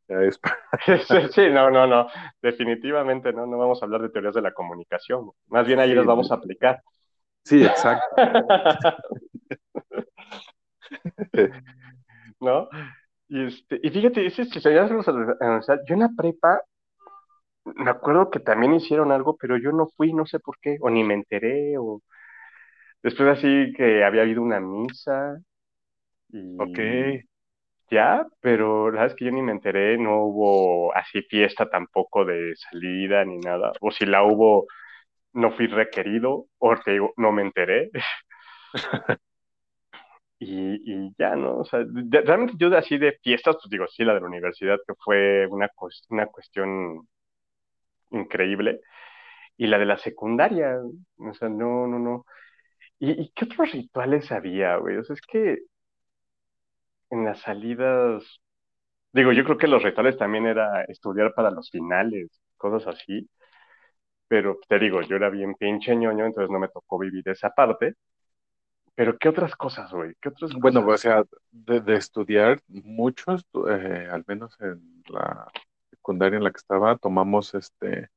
Ya 0.07 0.21
es 0.21 0.39
sí, 1.33 1.49
no, 1.49 1.71
no, 1.71 1.87
no, 1.87 2.07
definitivamente 2.41 3.33
no, 3.33 3.47
no 3.47 3.57
vamos 3.57 3.81
a 3.81 3.85
hablar 3.85 4.01
de 4.01 4.09
teorías 4.09 4.35
de 4.35 4.41
la 4.41 4.53
comunicación, 4.53 5.31
más 5.47 5.65
bien 5.65 5.79
ahí 5.79 5.89
Sí, 5.89 5.95
las 5.95 6.05
vamos 6.05 6.31
a 6.31 6.35
aplicar. 6.35 6.81
Sí, 7.43 7.63
exacto. 7.63 8.05
¿No? 12.39 12.69
Y, 13.27 13.45
este, 13.45 13.79
y 13.81 13.89
fíjate, 13.89 14.25
ese 14.25 14.45
si 14.45 14.61
se 14.61 14.73
yo 14.73 14.81
en 14.81 15.99
la 15.99 16.09
prepa, 16.15 16.61
me 17.65 17.89
acuerdo 17.89 18.29
que 18.29 18.39
también 18.39 18.73
hicieron 18.73 19.11
algo, 19.11 19.37
pero 19.37 19.57
yo 19.57 19.71
no 19.71 19.87
fui, 19.87 20.13
no 20.13 20.25
sé 20.25 20.39
por 20.39 20.59
qué, 20.59 20.77
o 20.81 20.89
ni 20.89 21.03
me 21.03 21.15
enteré, 21.15 21.77
o 21.77 22.01
después 23.05 23.29
así 23.39 23.73
que 23.77 24.03
había 24.03 24.23
habido 24.23 24.41
una 24.43 24.59
misa 24.59 25.39
y 26.31 26.39
Ok. 26.57 26.79
ya, 27.91 28.25
pero 28.41 28.85
la 28.91 29.01
verdad 29.01 29.07
es 29.07 29.15
que 29.15 29.25
yo 29.25 29.31
ni 29.31 29.41
me 29.41 29.51
enteré, 29.51 29.97
no 29.97 30.23
hubo 30.25 30.95
así 30.95 31.21
fiesta 31.23 31.69
tampoco 31.69 32.25
de 32.25 32.53
salida 32.55 33.23
ni 33.25 33.37
nada, 33.39 33.71
o 33.81 33.91
si 33.91 34.05
la 34.05 34.23
hubo, 34.23 34.65
no 35.33 35.51
fui 35.53 35.67
requerido, 35.67 36.47
o 36.59 36.75
te 36.77 36.93
digo, 36.93 37.13
no 37.17 37.31
me 37.33 37.43
enteré. 37.43 37.91
Y, 40.39 40.81
y 41.07 41.13
ya, 41.17 41.35
¿no? 41.35 41.59
O 41.59 41.65
sea, 41.65 41.79
de- 41.85 42.21
realmente 42.21 42.55
yo 42.59 42.69
de 42.69 42.77
así 42.77 42.97
de 42.97 43.17
fiestas, 43.23 43.55
pues 43.61 43.69
digo, 43.69 43.87
sí, 43.87 44.03
la 44.03 44.13
de 44.13 44.19
la 44.21 44.27
universidad, 44.27 44.77
que 44.85 44.93
fue 45.03 45.47
una, 45.47 45.69
una 46.09 46.25
cuestión 46.27 47.07
increíble, 48.11 48.81
y 49.57 49.67
la 49.67 49.77
de 49.79 49.85
la 49.85 49.97
secundaria, 49.99 50.77
o 51.17 51.33
sea, 51.35 51.49
no, 51.49 51.87
no, 51.87 51.99
no. 51.99 52.25
¿Y, 52.99 53.11
y 53.21 53.29
qué 53.33 53.45
otros 53.45 53.71
rituales 53.71 54.31
había, 54.33 54.75
güey? 54.77 54.97
O 54.97 55.03
sea, 55.03 55.13
es 55.15 55.21
que 55.21 55.59
en 57.09 57.25
las 57.25 57.39
salidas, 57.41 58.23
digo, 59.13 59.33
yo 59.33 59.43
creo 59.45 59.57
que 59.59 59.67
los 59.67 59.83
rituales 59.83 60.17
también 60.17 60.45
era 60.47 60.83
estudiar 60.85 61.33
para 61.35 61.51
los 61.51 61.69
finales, 61.71 62.29
cosas 62.57 62.87
así, 62.95 63.29
pero 64.27 64.59
te 64.67 64.79
digo, 64.79 65.01
yo 65.01 65.15
era 65.15 65.29
bien 65.29 65.55
pinche 65.55 65.95
ñoño, 65.95 66.25
entonces 66.25 66.51
no 66.51 66.59
me 66.59 66.69
tocó 66.69 66.99
vivir 66.99 67.27
esa 67.29 67.49
parte, 67.51 67.95
pero 68.95 69.17
¿qué 69.17 69.29
otras 69.29 69.55
cosas, 69.55 69.91
güey? 69.93 70.13
¿Qué 70.21 70.29
otras 70.29 70.55
Bueno, 70.55 70.81
cosas? 70.81 70.85
o 70.87 70.97
sea, 70.97 71.23
de, 71.51 71.81
de 71.81 71.95
estudiar, 71.95 72.61
muchos, 72.67 73.43
eh, 73.69 74.07
al 74.11 74.23
menos 74.27 74.55
en 74.61 75.03
la 75.09 75.51
secundaria 75.89 76.37
en 76.37 76.43
la 76.43 76.51
que 76.51 76.57
estaba, 76.57 76.97
tomamos 76.97 77.53
este 77.55 78.09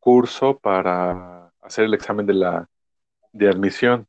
curso 0.00 0.58
para 0.60 1.52
hacer 1.62 1.86
el 1.86 1.94
examen 1.94 2.26
de 2.26 2.34
la 2.34 2.68
de 3.32 3.48
admisión, 3.48 4.06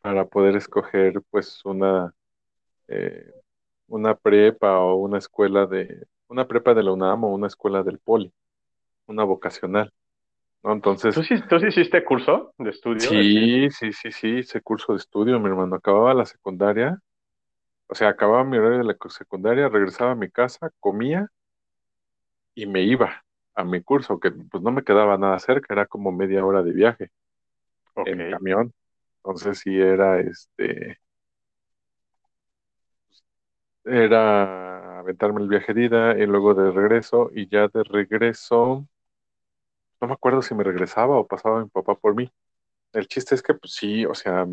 para 0.00 0.26
poder 0.26 0.56
escoger 0.56 1.22
pues 1.30 1.64
una, 1.64 2.14
eh, 2.88 3.32
una 3.88 4.16
prepa 4.16 4.78
o 4.80 4.96
una 4.96 5.18
escuela 5.18 5.66
de, 5.66 6.06
una 6.28 6.46
prepa 6.46 6.74
de 6.74 6.82
la 6.82 6.92
UNAM 6.92 7.24
o 7.24 7.28
una 7.34 7.48
escuela 7.48 7.82
del 7.82 7.98
Poli, 7.98 8.32
una 9.06 9.24
vocacional, 9.24 9.92
¿no? 10.62 10.72
Entonces, 10.72 11.14
¿Tú 11.14 11.22
sí, 11.22 11.34
tú 11.48 11.58
sí 11.58 11.66
hiciste 11.68 12.04
curso 12.04 12.52
de 12.58 12.70
estudio? 12.70 13.10
sí, 13.10 13.70
sí, 13.70 13.92
sí, 13.92 14.12
sí, 14.12 14.38
ese 14.38 14.60
curso 14.60 14.92
de 14.92 14.98
estudio, 14.98 15.38
mi 15.40 15.48
hermano, 15.48 15.76
acababa 15.76 16.14
la 16.14 16.26
secundaria, 16.26 16.98
o 17.88 17.94
sea, 17.94 18.08
acababa 18.10 18.44
mi 18.44 18.58
horario 18.58 18.78
de 18.78 18.84
la 18.84 18.96
secundaria, 19.10 19.68
regresaba 19.68 20.12
a 20.12 20.16
mi 20.16 20.30
casa, 20.30 20.70
comía 20.80 21.28
y 22.54 22.66
me 22.66 22.82
iba 22.82 23.24
a 23.54 23.64
mi 23.64 23.82
curso, 23.82 24.20
que 24.20 24.30
pues 24.30 24.62
no 24.62 24.70
me 24.70 24.84
quedaba 24.84 25.18
nada 25.18 25.38
cerca, 25.38 25.72
era 25.74 25.86
como 25.86 26.12
media 26.12 26.44
hora 26.44 26.62
de 26.62 26.72
viaje 26.72 27.10
En 28.06 28.30
camión. 28.30 28.72
Entonces 29.18 29.58
sí 29.58 29.78
era 29.80 30.20
este, 30.20 30.98
era 33.84 35.00
aventarme 35.00 35.42
el 35.42 35.48
viaje 35.48 35.74
de 35.74 35.84
ida 35.84 36.18
y 36.18 36.26
luego 36.26 36.54
de 36.54 36.70
regreso, 36.70 37.30
y 37.34 37.48
ya 37.48 37.68
de 37.68 37.82
regreso, 37.84 38.86
no 40.00 40.08
me 40.08 40.14
acuerdo 40.14 40.42
si 40.42 40.54
me 40.54 40.64
regresaba 40.64 41.18
o 41.18 41.26
pasaba 41.26 41.62
mi 41.62 41.68
papá 41.68 41.94
por 41.94 42.14
mí. 42.14 42.30
El 42.92 43.08
chiste 43.08 43.34
es 43.34 43.42
que 43.42 43.54
pues 43.54 43.74
sí, 43.74 44.06
o 44.06 44.14
sea, 44.14 44.46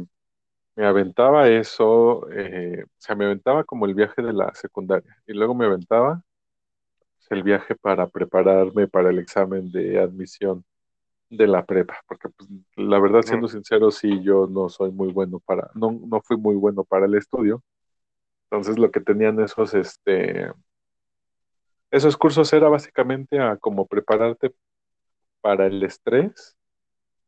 me 0.76 0.86
aventaba 0.86 1.50
eso, 1.50 2.30
eh, 2.32 2.84
o 2.86 2.90
sea, 2.98 3.16
me 3.16 3.26
aventaba 3.26 3.64
como 3.64 3.86
el 3.86 3.96
viaje 3.96 4.22
de 4.22 4.34
la 4.34 4.54
secundaria, 4.56 5.18
y 5.28 5.34
luego 5.34 5.56
me 5.56 5.66
aventaba 5.66 6.22
pues, 7.18 7.32
el 7.32 7.44
viaje 7.44 7.76
para 7.76 8.08
prepararme 8.08 8.88
para 8.88 9.10
el 9.10 9.20
examen 9.20 9.72
de 9.72 10.00
admisión 10.00 10.66
de 11.30 11.48
la 11.48 11.66
prepa, 11.66 12.00
porque 12.08 12.30
pues, 12.30 12.50
la 12.76 13.00
verdad, 13.00 13.22
siendo 13.24 13.48
sincero, 13.48 13.92
sí, 13.92 14.22
yo 14.24 14.48
no 14.48 14.70
soy 14.70 14.92
muy 14.92 15.12
bueno 15.12 15.40
para, 15.40 15.70
no, 15.74 15.92
no 15.92 16.22
fui 16.22 16.38
muy 16.38 16.56
bueno 16.56 16.84
para 16.84 17.06
el 17.06 17.16
estudio. 17.16 17.64
Entonces 18.50 18.78
lo 18.80 18.92
que 18.92 19.02
tenían 19.02 19.40
esos, 19.40 19.74
este, 19.74 20.52
esos 21.92 22.18
cursos 22.18 22.52
era 22.54 22.70
básicamente 22.70 23.40
a 23.40 23.58
como 23.58 23.88
prepararte 23.88 24.54
para 25.42 25.68
el 25.68 25.84
estrés, 25.84 26.56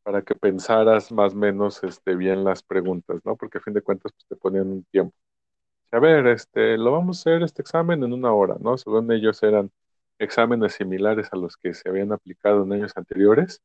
para 0.02 0.22
que 0.22 0.34
pensaras 0.34 1.12
más 1.12 1.34
o 1.34 1.36
menos 1.36 1.82
este, 1.84 2.16
bien 2.16 2.44
las 2.44 2.62
preguntas, 2.62 3.20
¿no? 3.24 3.36
Porque 3.36 3.58
a 3.58 3.60
fin 3.60 3.74
de 3.74 3.82
cuentas 3.82 4.12
pues, 4.12 4.26
te 4.26 4.36
ponían 4.36 4.68
un 4.68 4.84
tiempo. 4.84 5.14
A 5.92 5.98
ver, 6.00 6.26
este, 6.28 6.76
lo 6.78 6.92
vamos 6.92 7.18
a 7.18 7.20
hacer 7.30 7.42
este 7.42 7.62
examen 7.62 8.02
en 8.02 8.12
una 8.12 8.32
hora, 8.32 8.56
¿no? 8.60 8.76
Según 8.78 9.10
ellos 9.12 9.42
eran 9.42 9.70
exámenes 10.18 10.74
similares 10.74 11.28
a 11.32 11.36
los 11.36 11.56
que 11.56 11.74
se 11.74 11.88
habían 11.88 12.12
aplicado 12.12 12.64
en 12.64 12.72
años 12.72 12.92
anteriores, 12.96 13.62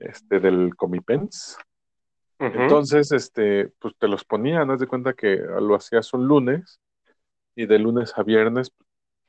este, 0.00 0.40
del 0.40 0.76
Comipens. 0.76 1.58
Entonces, 2.52 3.12
este, 3.12 3.68
pues 3.80 3.94
te 3.98 4.08
los 4.08 4.24
ponían, 4.24 4.70
haz 4.70 4.80
de 4.80 4.86
cuenta 4.88 5.14
que 5.14 5.36
lo 5.38 5.74
hacías 5.76 6.12
un 6.14 6.26
lunes 6.28 6.80
y 7.56 7.66
de 7.66 7.78
lunes 7.78 8.12
a 8.16 8.22
viernes 8.24 8.72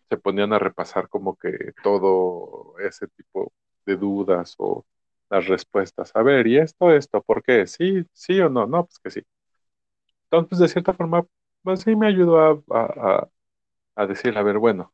se 0.09 0.17
ponían 0.17 0.53
a 0.53 0.59
repasar 0.59 1.09
como 1.09 1.37
que 1.37 1.73
todo 1.83 2.75
ese 2.79 3.07
tipo 3.09 3.53
de 3.85 3.97
dudas 3.97 4.55
o 4.59 4.85
las 5.29 5.47
respuestas. 5.47 6.11
A 6.15 6.23
ver, 6.23 6.47
¿y 6.47 6.57
esto, 6.59 6.91
esto? 6.93 7.21
¿Por 7.23 7.43
qué? 7.43 7.67
¿Sí, 7.67 8.03
sí 8.13 8.39
o 8.41 8.49
no? 8.49 8.67
No, 8.67 8.85
pues 8.85 8.99
que 8.99 9.11
sí. 9.11 9.21
Entonces, 10.25 10.49
pues, 10.49 10.59
de 10.61 10.67
cierta 10.69 10.93
forma, 10.93 11.25
pues 11.63 11.81
sí 11.81 11.95
me 11.95 12.07
ayudó 12.07 12.39
a, 12.39 12.51
a, 12.79 13.19
a- 13.23 13.29
a 13.97 14.07
decir, 14.07 14.37
a 14.37 14.43
ver, 14.43 14.57
bueno, 14.59 14.93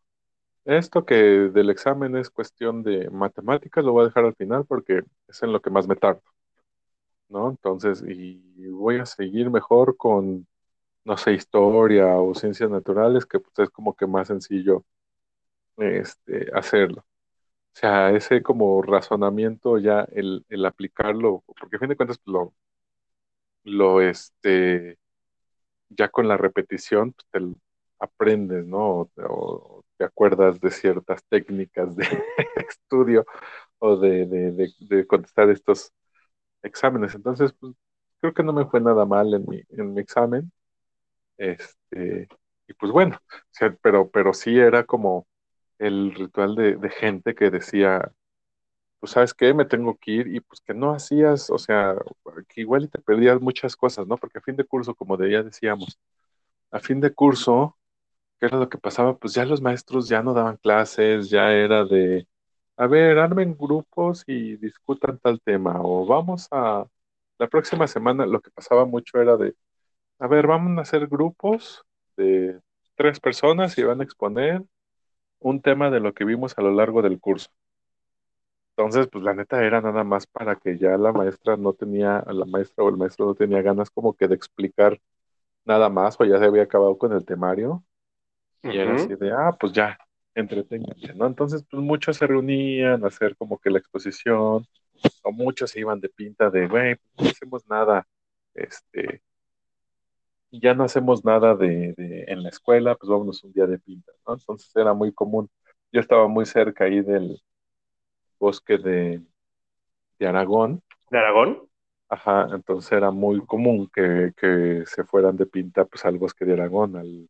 esto 0.68 1.06
que 1.06 1.16
del 1.16 1.70
examen 1.72 2.16
es 2.18 2.30
cuestión 2.30 2.84
de 2.84 3.10
matemáticas, 3.12 3.84
lo 3.86 3.94
voy 3.94 4.04
a 4.04 4.08
dejar 4.08 4.26
al 4.26 4.36
final 4.36 4.66
porque 4.66 5.04
es 5.28 5.44
en 5.44 5.54
lo 5.54 5.62
que 5.62 5.70
más 5.72 5.88
me 5.88 5.96
tardo, 5.98 6.24
¿no? 7.30 7.50
Entonces, 7.50 8.04
y 8.08 8.68
voy 8.70 8.98
a 9.00 9.06
seguir 9.06 9.50
mejor 9.50 9.98
con, 9.98 10.48
no 11.06 11.18
sé, 11.18 11.34
historia 11.34 12.08
o 12.18 12.36
ciencias 12.36 12.70
naturales, 12.72 13.26
que 13.28 13.40
pues 13.40 13.54
es 13.60 13.70
como 13.72 13.96
que 13.96 14.08
más 14.08 14.28
sencillo 14.30 14.86
este, 15.78 16.50
hacerlo. 16.56 17.02
O 17.76 17.80
sea, 17.80 18.12
ese 18.12 18.44
como 18.44 18.82
razonamiento 18.84 19.78
ya, 19.80 20.02
el, 20.14 20.46
el 20.50 20.66
aplicarlo, 20.66 21.44
porque 21.60 21.78
a 21.78 21.80
fin 21.80 21.90
de 21.90 21.98
cuentas 21.98 22.20
pues, 22.20 22.34
lo, 22.34 22.54
lo, 23.64 24.02
este, 24.02 24.98
ya 25.90 26.10
con 26.10 26.28
la 26.28 26.38
repetición, 26.38 27.14
pues, 27.14 27.26
te 27.32 27.52
aprendes, 28.00 28.66
¿no? 28.68 29.12
O 29.18 29.86
te 29.98 30.06
acuerdas 30.06 30.60
de 30.62 30.72
ciertas 30.72 31.24
técnicas 31.26 31.96
de 31.96 32.06
estudio 32.70 33.26
o 33.80 33.98
de, 33.98 34.26
de, 34.28 34.72
de, 34.80 35.08
contestar 35.08 35.50
estos 35.50 35.94
exámenes. 36.64 37.16
Entonces, 37.16 37.54
pues, 37.60 37.74
creo 38.20 38.34
que 38.34 38.44
no 38.44 38.54
me 38.54 38.66
fue 38.66 38.82
nada 38.82 39.06
mal 39.06 39.34
en 39.34 39.46
mi, 39.48 39.64
en 39.70 39.94
mi 39.94 40.02
examen. 40.02 40.52
Este, 41.38 42.28
y 42.68 42.74
pues 42.74 42.92
bueno, 42.92 43.20
pero, 43.82 44.10
pero 44.10 44.34
sí 44.34 44.58
era 44.60 44.86
como 44.86 45.28
el 45.80 46.14
ritual 46.16 46.56
de, 46.56 46.78
de 46.78 46.90
gente 46.90 47.36
que 47.36 47.52
decía, 47.52 48.12
pues 49.00 49.12
sabes 49.14 49.34
qué, 49.34 49.54
me 49.54 49.66
tengo 49.66 49.98
que 49.98 50.12
ir 50.12 50.28
y 50.28 50.40
pues 50.42 50.62
que 50.62 50.74
no 50.74 50.92
hacías, 50.94 51.50
o 51.50 51.58
sea, 51.60 51.96
que 52.50 52.62
igual 52.62 52.86
y 52.86 52.88
te 52.90 53.00
perdías 53.02 53.40
muchas 53.42 53.76
cosas, 53.76 54.08
¿no? 54.08 54.18
Porque 54.18 54.40
a 54.40 54.42
fin 54.42 54.56
de 54.56 54.66
curso, 54.66 54.96
como 54.96 55.18
de 55.18 55.32
ya 55.32 55.44
decíamos, 55.44 56.00
a 56.72 56.80
fin 56.80 57.02
de 57.02 57.14
curso, 57.14 57.77
¿qué 58.40 58.48
era 58.48 58.58
lo 58.58 58.70
que 58.70 58.78
pasaba? 58.78 59.18
Pues 59.18 59.34
ya 59.34 59.46
los 59.46 59.62
maestros 59.62 60.08
ya 60.10 60.22
no 60.24 60.34
daban 60.34 60.58
clases, 60.58 61.30
ya 61.30 61.52
era 61.52 61.86
de, 61.86 62.28
a 62.78 62.88
ver, 62.88 63.18
armen 63.20 63.56
grupos 63.58 64.24
y 64.28 64.58
discutan 64.58 65.20
tal 65.20 65.42
tema, 65.42 65.82
o 65.82 66.06
vamos 66.06 66.48
a, 66.52 66.86
la 67.40 67.48
próxima 67.48 67.88
semana, 67.88 68.26
lo 68.26 68.42
que 68.42 68.52
pasaba 68.52 68.86
mucho 68.86 69.20
era 69.22 69.38
de, 69.38 69.56
a 70.20 70.28
ver, 70.28 70.48
vamos 70.48 70.78
a 70.80 70.82
hacer 70.82 71.08
grupos 71.08 71.84
de 72.18 72.60
tres 72.96 73.20
personas 73.20 73.78
y 73.78 73.84
van 73.84 74.02
a 74.02 74.04
exponer 74.04 74.64
un 75.40 75.62
tema 75.62 75.90
de 75.92 76.00
lo 76.02 76.14
que 76.14 76.26
vimos 76.26 76.58
a 76.58 76.62
lo 76.62 76.72
largo 76.72 77.02
del 77.02 77.20
curso. 77.20 77.50
Entonces, 78.76 79.08
pues 79.12 79.24
la 79.24 79.34
neta 79.34 79.64
era 79.64 79.82
nada 79.82 80.04
más 80.04 80.28
para 80.28 80.56
que 80.56 80.78
ya 80.78 80.98
la 80.98 81.12
maestra 81.12 81.58
no 81.58 81.74
tenía, 81.74 82.24
la 82.28 82.46
maestra 82.46 82.84
o 82.84 82.90
el 82.90 82.98
maestro 82.98 83.26
no 83.26 83.34
tenía 83.36 83.62
ganas 83.62 83.90
como 83.90 84.14
que 84.16 84.28
de 84.28 84.36
explicar 84.36 85.00
nada 85.66 85.90
más 85.90 86.18
o 86.20 86.26
ya 86.26 86.40
se 86.40 86.46
había 86.46 86.64
acabado 86.64 86.98
con 86.98 87.14
el 87.14 87.26
temario. 87.26 87.84
Y 88.64 88.78
era 88.78 88.96
así 88.96 89.16
de, 89.16 89.32
ah, 89.32 89.56
pues 89.60 89.74
ya, 89.74 89.98
entreténganse, 90.36 91.14
¿no? 91.14 91.28
Entonces, 91.28 91.64
pues 91.70 91.82
muchos 91.82 92.18
se 92.18 92.28
reunían 92.28 93.04
a 93.04 93.08
hacer 93.08 93.36
como 93.38 93.58
que 93.60 93.70
la 93.70 93.80
exposición, 93.80 94.66
o 95.24 95.32
muchos 95.32 95.72
se 95.72 95.80
iban 95.80 96.00
de 96.00 96.10
pinta 96.10 96.50
de, 96.50 96.68
güey, 96.68 96.96
pues, 96.96 97.26
no 97.26 97.30
hacemos 97.30 97.68
nada, 97.68 98.08
este, 98.54 99.22
ya 100.52 100.74
no 100.74 100.84
hacemos 100.84 101.24
nada 101.26 101.56
de, 101.56 101.94
de, 101.98 102.26
en 102.28 102.44
la 102.44 102.50
escuela, 102.50 102.96
pues 102.96 103.10
vámonos 103.10 103.44
un 103.44 103.54
día 103.54 103.68
de 103.68 103.80
pinta, 103.80 104.12
¿no? 104.28 104.34
Entonces 104.34 104.72
era 104.76 104.94
muy 104.94 105.12
común. 105.12 105.50
Yo 105.92 106.00
estaba 106.00 106.28
muy 106.28 106.46
cerca 106.46 106.86
ahí 106.86 107.02
del 107.02 107.42
bosque 108.40 108.78
de, 108.78 109.22
de 110.20 110.28
Aragón. 110.28 110.82
¿De 111.10 111.18
Aragón? 111.18 111.68
Ajá, 112.10 112.48
entonces 112.54 112.92
era 112.92 113.12
muy 113.12 113.46
común 113.46 113.90
que, 113.94 114.32
que, 114.38 114.84
se 114.86 115.04
fueran 115.04 115.36
de 115.36 115.46
pinta 115.46 115.86
pues 115.86 116.06
al 116.06 116.18
bosque 116.18 116.46
de 116.46 116.54
Aragón, 116.54 116.96
al, 116.96 117.30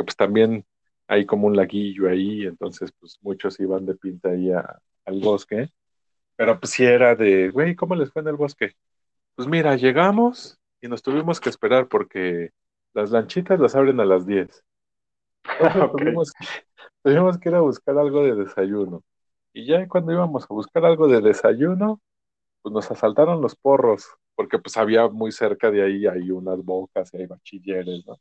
que 0.00 0.04
pues 0.04 0.16
también 0.16 0.64
hay 1.06 1.26
como 1.26 1.46
un 1.46 1.56
laguillo 1.56 2.08
ahí, 2.08 2.46
entonces 2.46 2.90
pues 2.98 3.18
muchos 3.20 3.60
iban 3.60 3.84
de 3.84 3.94
pinta 3.94 4.30
ahí 4.30 4.50
al 4.50 5.20
bosque, 5.20 5.68
pero 6.36 6.58
pues 6.58 6.72
sí 6.72 6.84
era 6.84 7.14
de, 7.14 7.50
güey, 7.50 7.74
¿cómo 7.76 7.94
les 7.94 8.10
fue 8.10 8.22
en 8.22 8.28
el 8.28 8.36
bosque? 8.36 8.76
Pues 9.34 9.46
mira, 9.46 9.76
llegamos 9.76 10.58
y 10.80 10.88
nos 10.88 11.02
tuvimos 11.02 11.38
que 11.38 11.50
esperar 11.50 11.86
porque 11.88 12.52
las 12.94 13.10
lanchitas 13.10 13.60
las 13.60 13.74
abren 13.76 14.00
a 14.00 14.06
las 14.06 14.26
10. 14.26 14.64
Entonces 15.44 15.82
okay. 15.82 16.06
tuvimos, 16.06 16.32
que, 16.32 16.46
tuvimos 17.02 17.38
que 17.38 17.48
ir 17.50 17.54
a 17.56 17.60
buscar 17.60 17.98
algo 17.98 18.24
de 18.24 18.36
desayuno. 18.36 19.02
Y 19.52 19.66
ya 19.66 19.86
cuando 19.86 20.12
íbamos 20.12 20.44
a 20.44 20.54
buscar 20.54 20.86
algo 20.86 21.08
de 21.08 21.20
desayuno, 21.20 22.00
pues 22.62 22.72
nos 22.72 22.90
asaltaron 22.90 23.42
los 23.42 23.54
porros, 23.54 24.06
porque 24.34 24.58
pues 24.58 24.78
había 24.78 25.08
muy 25.08 25.30
cerca 25.30 25.70
de 25.70 25.82
ahí, 25.82 26.06
hay 26.06 26.30
unas 26.30 26.64
bocas 26.64 27.12
y 27.12 27.18
hay 27.18 27.26
bachilleres, 27.26 28.06
¿no? 28.06 28.18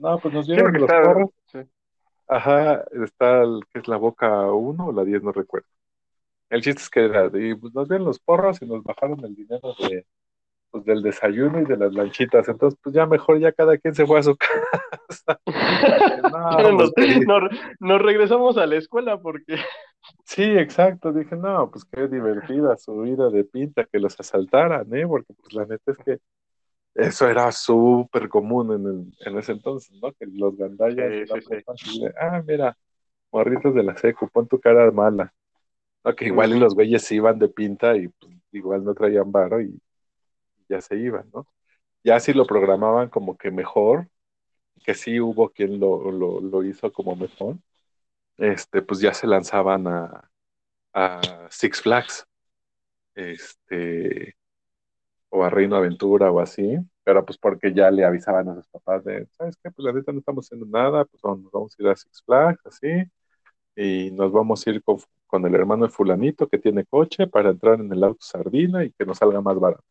No, 0.00 0.18
pues 0.18 0.34
nos 0.34 0.46
dieron 0.46 0.72
sí, 0.72 0.80
los 0.80 0.90
está, 0.90 1.02
porros. 1.02 1.30
Sí. 1.46 1.58
Ajá, 2.28 2.84
está, 3.04 3.42
el, 3.42 3.60
que 3.72 3.80
es 3.80 3.88
la 3.88 3.96
boca 3.96 4.50
1 4.52 4.86
o 4.86 4.92
la 4.92 5.04
10, 5.04 5.22
no 5.22 5.32
recuerdo. 5.32 5.68
El 6.50 6.62
chiste 6.62 6.82
es 6.82 6.90
que 6.90 7.04
era, 7.04 7.26
y, 7.26 7.54
pues, 7.54 7.74
nos 7.74 7.88
dieron 7.88 8.06
los 8.06 8.18
porros 8.18 8.60
y 8.62 8.66
nos 8.66 8.82
bajaron 8.82 9.24
el 9.24 9.34
dinero 9.34 9.74
de, 9.78 10.06
pues, 10.70 10.84
del 10.84 11.02
desayuno 11.02 11.60
y 11.60 11.64
de 11.64 11.76
las 11.76 11.92
lanchitas. 11.92 12.48
Entonces, 12.48 12.78
pues 12.82 12.94
ya 12.94 13.06
mejor, 13.06 13.38
ya 13.38 13.52
cada 13.52 13.78
quien 13.78 13.94
se 13.94 14.06
fue 14.06 14.18
a 14.18 14.22
su 14.22 14.36
casa. 15.06 15.40
no, 16.30 16.72
nos, 16.72 16.92
nos, 17.26 17.42
nos, 17.80 18.02
regresamos 18.02 18.56
a 18.58 18.66
la 18.66 18.76
escuela 18.76 19.18
porque. 19.18 19.56
Sí, 20.22 20.44
exacto. 20.44 21.12
Dije, 21.12 21.34
no, 21.34 21.68
pues 21.68 21.84
qué 21.84 22.06
divertida 22.06 22.76
su 22.76 23.00
vida 23.00 23.28
de 23.28 23.42
pinta 23.42 23.84
que 23.86 23.98
los 23.98 24.18
asaltaran, 24.20 24.86
¿eh? 24.94 25.04
Porque, 25.04 25.34
pues 25.34 25.52
la 25.52 25.66
neta 25.66 25.90
es 25.90 25.98
que 25.98 26.18
eso 26.96 27.28
era 27.28 27.52
súper 27.52 28.28
común 28.28 28.72
en, 28.72 28.86
el, 28.86 29.26
en 29.26 29.38
ese 29.38 29.52
entonces, 29.52 29.96
¿no? 30.00 30.12
Que 30.12 30.26
los 30.26 30.56
gandallas. 30.56 31.12
Sí, 31.12 31.40
sí, 31.48 31.64
sí. 31.76 32.00
De, 32.00 32.14
ah, 32.18 32.42
mira, 32.46 32.76
morritos 33.30 33.74
de 33.74 33.82
la 33.82 33.96
secu, 33.96 34.28
pon 34.28 34.48
tu 34.48 34.58
cara 34.58 34.90
mala. 34.90 35.32
No, 36.04 36.14
que 36.14 36.26
igual 36.26 36.54
y 36.54 36.58
los 36.58 36.74
güeyes 36.74 37.02
se 37.02 37.16
iban 37.16 37.38
de 37.38 37.48
pinta 37.48 37.96
y 37.96 38.08
pues, 38.08 38.32
igual 38.52 38.84
no 38.84 38.94
traían 38.94 39.30
varo 39.30 39.60
y 39.60 39.78
ya 40.68 40.80
se 40.80 40.96
iban, 40.96 41.28
¿no? 41.34 41.46
Ya 42.02 42.20
si 42.20 42.32
lo 42.32 42.46
programaban 42.46 43.08
como 43.08 43.36
que 43.36 43.50
mejor, 43.50 44.08
que 44.84 44.94
sí 44.94 45.20
hubo 45.20 45.50
quien 45.50 45.80
lo, 45.80 46.10
lo, 46.12 46.40
lo 46.40 46.64
hizo 46.64 46.92
como 46.92 47.16
mejor, 47.16 47.56
este, 48.36 48.82
pues 48.82 49.00
ya 49.00 49.12
se 49.12 49.26
lanzaban 49.26 49.86
a, 49.88 50.30
a 50.92 51.48
Six 51.50 51.82
Flags, 51.82 52.26
este, 53.14 54.36
o 55.36 55.44
a 55.44 55.50
Reino 55.50 55.76
Aventura 55.76 56.30
o 56.30 56.40
así, 56.40 56.78
pero 57.04 57.24
pues 57.24 57.36
porque 57.36 57.72
ya 57.72 57.90
le 57.90 58.04
avisaban 58.04 58.48
a 58.48 58.54
sus 58.54 58.66
papás 58.68 59.04
de, 59.04 59.26
¿sabes 59.32 59.56
qué? 59.62 59.70
Pues 59.70 59.84
la 59.84 59.92
neta 59.92 60.12
no 60.12 60.20
estamos 60.20 60.46
haciendo 60.46 60.66
nada, 60.66 61.04
pues 61.04 61.22
nos 61.22 61.50
vamos 61.52 61.76
a 61.78 61.82
ir 61.82 61.88
a 61.88 61.96
Six 61.96 62.22
Flags, 62.24 62.64
así, 62.64 63.04
y 63.76 64.10
nos 64.12 64.32
vamos 64.32 64.66
a 64.66 64.70
ir 64.70 64.82
con, 64.82 64.98
con 65.26 65.44
el 65.44 65.54
hermano 65.54 65.84
de 65.84 65.92
fulanito 65.92 66.48
que 66.48 66.58
tiene 66.58 66.86
coche 66.86 67.26
para 67.26 67.50
entrar 67.50 67.78
en 67.80 67.92
el 67.92 68.02
auto 68.02 68.20
sardina 68.22 68.82
y 68.84 68.92
que 68.92 69.04
nos 69.04 69.18
salga 69.18 69.40
más 69.42 69.60
barato. 69.60 69.84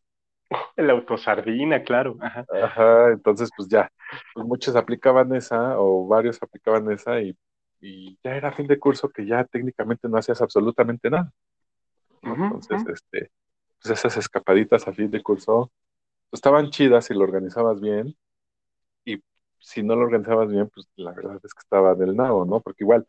El 0.76 0.90
autosardina, 0.90 1.82
claro. 1.82 2.16
Ajá. 2.20 2.44
Ajá, 2.62 3.12
entonces 3.12 3.50
pues 3.56 3.68
ya, 3.68 3.90
pues 4.34 4.46
muchos 4.46 4.74
aplicaban 4.76 5.34
esa 5.34 5.78
o 5.78 6.06
varios 6.06 6.42
aplicaban 6.42 6.90
esa 6.90 7.20
y, 7.20 7.36
y, 7.80 8.18
ya 8.22 8.36
era 8.36 8.52
fin 8.52 8.66
de 8.66 8.78
curso 8.78 9.08
que 9.08 9.24
ya 9.24 9.44
técnicamente 9.44 10.08
no 10.08 10.18
hacías 10.18 10.42
absolutamente 10.42 11.08
nada. 11.08 11.32
Uh 12.22 12.28
-huh, 12.28 12.44
entonces, 12.44 12.82
uh 12.82 12.84
-huh. 12.84 12.92
este, 12.92 13.30
pues 13.82 13.98
esas 13.98 14.16
escapaditas 14.16 14.86
a 14.88 14.92
fin 14.92 15.10
de 15.10 15.22
curso 15.22 15.72
pues, 16.30 16.38
estaban 16.38 16.70
chidas 16.70 17.06
si 17.06 17.14
lo 17.14 17.24
organizabas 17.24 17.80
bien 17.80 18.16
y 19.04 19.22
si 19.60 19.82
no 19.82 19.96
lo 19.96 20.02
organizabas 20.04 20.50
bien, 20.50 20.68
pues 20.70 20.88
la 20.96 21.12
verdad 21.12 21.40
es 21.44 21.54
que 21.54 21.60
estaba 21.60 21.94
del 21.94 22.16
nabo, 22.16 22.44
¿no? 22.44 22.60
Porque 22.60 22.84
igual 22.84 23.06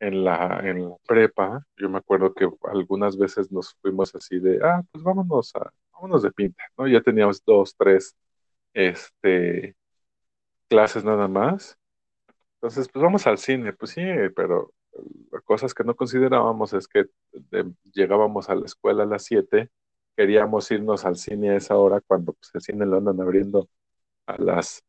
en 0.00 0.24
la, 0.24 0.60
en 0.64 0.88
la 0.90 0.96
prepa, 1.06 1.66
yo 1.76 1.88
me 1.90 1.98
acuerdo 1.98 2.34
que 2.34 2.48
algunas 2.64 3.18
veces 3.18 3.52
nos 3.52 3.74
fuimos 3.82 4.14
así 4.14 4.38
de, 4.40 4.60
ah, 4.64 4.82
pues 4.92 5.04
vámonos 5.04 5.54
a, 5.56 5.72
vámonos 5.92 6.22
de 6.22 6.32
pinta, 6.32 6.64
¿no? 6.78 6.88
Ya 6.88 7.02
teníamos 7.02 7.44
dos, 7.44 7.74
tres, 7.76 8.16
este, 8.74 9.76
clases 10.68 11.04
nada 11.04 11.28
más. 11.28 11.78
Entonces, 12.56 12.88
pues 12.92 13.02
vamos 13.02 13.26
al 13.26 13.38
cine, 13.38 13.72
pues 13.72 13.92
sí, 13.92 14.02
pero 14.36 14.72
cosas 15.44 15.74
que 15.74 15.84
no 15.84 15.94
considerábamos 15.96 16.72
es 16.74 16.88
que 16.88 17.06
de, 17.32 17.72
llegábamos 17.92 18.48
a 18.50 18.54
la 18.54 18.66
escuela 18.66 19.04
a 19.04 19.06
las 19.06 19.24
7, 19.24 19.70
queríamos 20.20 20.70
irnos 20.70 21.06
al 21.06 21.16
cine 21.16 21.48
a 21.50 21.56
esa 21.56 21.76
hora 21.76 22.02
cuando 22.02 22.34
pues, 22.34 22.50
el 22.52 22.60
cine 22.60 22.84
lo 22.84 22.98
andan 22.98 23.18
abriendo 23.22 23.70
a 24.26 24.36
las 24.36 24.84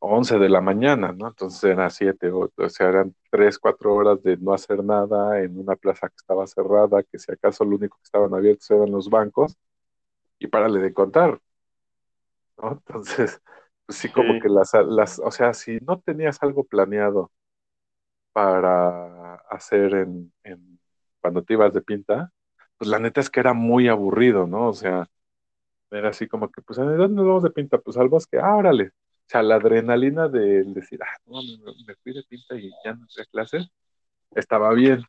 11 0.00 0.38
de 0.40 0.48
la 0.48 0.60
mañana, 0.60 1.12
¿no? 1.12 1.28
Entonces 1.28 1.62
eran 1.64 1.88
7, 1.88 2.30
o, 2.32 2.50
o 2.56 2.68
sea, 2.68 2.88
eran 2.88 3.14
3, 3.30 3.60
4 3.60 3.94
horas 3.94 4.20
de 4.24 4.36
no 4.38 4.52
hacer 4.52 4.82
nada 4.84 5.40
en 5.40 5.56
una 5.60 5.76
plaza 5.76 6.08
que 6.08 6.16
estaba 6.16 6.48
cerrada, 6.48 7.04
que 7.04 7.16
si 7.16 7.30
acaso 7.32 7.64
lo 7.64 7.76
único 7.76 7.96
que 7.98 8.04
estaban 8.06 8.34
abiertos 8.34 8.68
eran 8.72 8.90
los 8.90 9.08
bancos, 9.08 9.56
y 10.40 10.48
párale 10.48 10.80
de 10.80 10.92
contar, 10.92 11.40
¿no? 12.58 12.72
Entonces, 12.86 13.40
pues 13.86 13.98
sí, 13.98 14.10
como 14.10 14.34
sí. 14.34 14.40
que 14.40 14.48
las, 14.48 14.72
las, 14.88 15.20
o 15.20 15.30
sea, 15.30 15.54
si 15.54 15.78
no 15.80 16.00
tenías 16.00 16.42
algo 16.42 16.64
planeado 16.64 17.30
para 18.32 19.36
hacer 19.48 19.94
en, 19.94 20.32
en, 20.42 20.80
cuando 21.20 21.44
te 21.44 21.54
ibas 21.54 21.72
de 21.72 21.82
pinta, 21.82 22.32
pues 22.78 22.90
la 22.90 22.98
neta 22.98 23.20
es 23.20 23.30
que 23.30 23.40
era 23.40 23.52
muy 23.54 23.88
aburrido, 23.88 24.46
¿no? 24.46 24.68
O 24.68 24.74
sea, 24.74 25.08
era 25.90 26.10
así 26.10 26.28
como 26.28 26.50
que, 26.50 26.62
pues, 26.62 26.78
¿a 26.78 26.84
dónde 26.84 27.14
nos 27.16 27.26
vamos 27.26 27.42
de 27.42 27.50
pinta? 27.50 27.78
Pues 27.78 27.96
al 27.96 28.08
bosque, 28.08 28.38
ah, 28.38 28.56
órale. 28.56 28.88
O 28.88 29.28
sea, 29.28 29.42
la 29.42 29.56
adrenalina 29.56 30.28
de 30.28 30.64
decir, 30.64 31.00
ah, 31.02 31.16
no, 31.26 31.42
me, 31.42 31.72
me 31.86 31.94
fui 31.96 32.12
de 32.14 32.22
pinta 32.24 32.56
y 32.56 32.70
ya 32.84 32.94
no 32.94 33.02
entré 33.02 33.22
a 33.22 33.26
clases, 33.26 33.68
estaba 34.32 34.72
bien. 34.74 35.02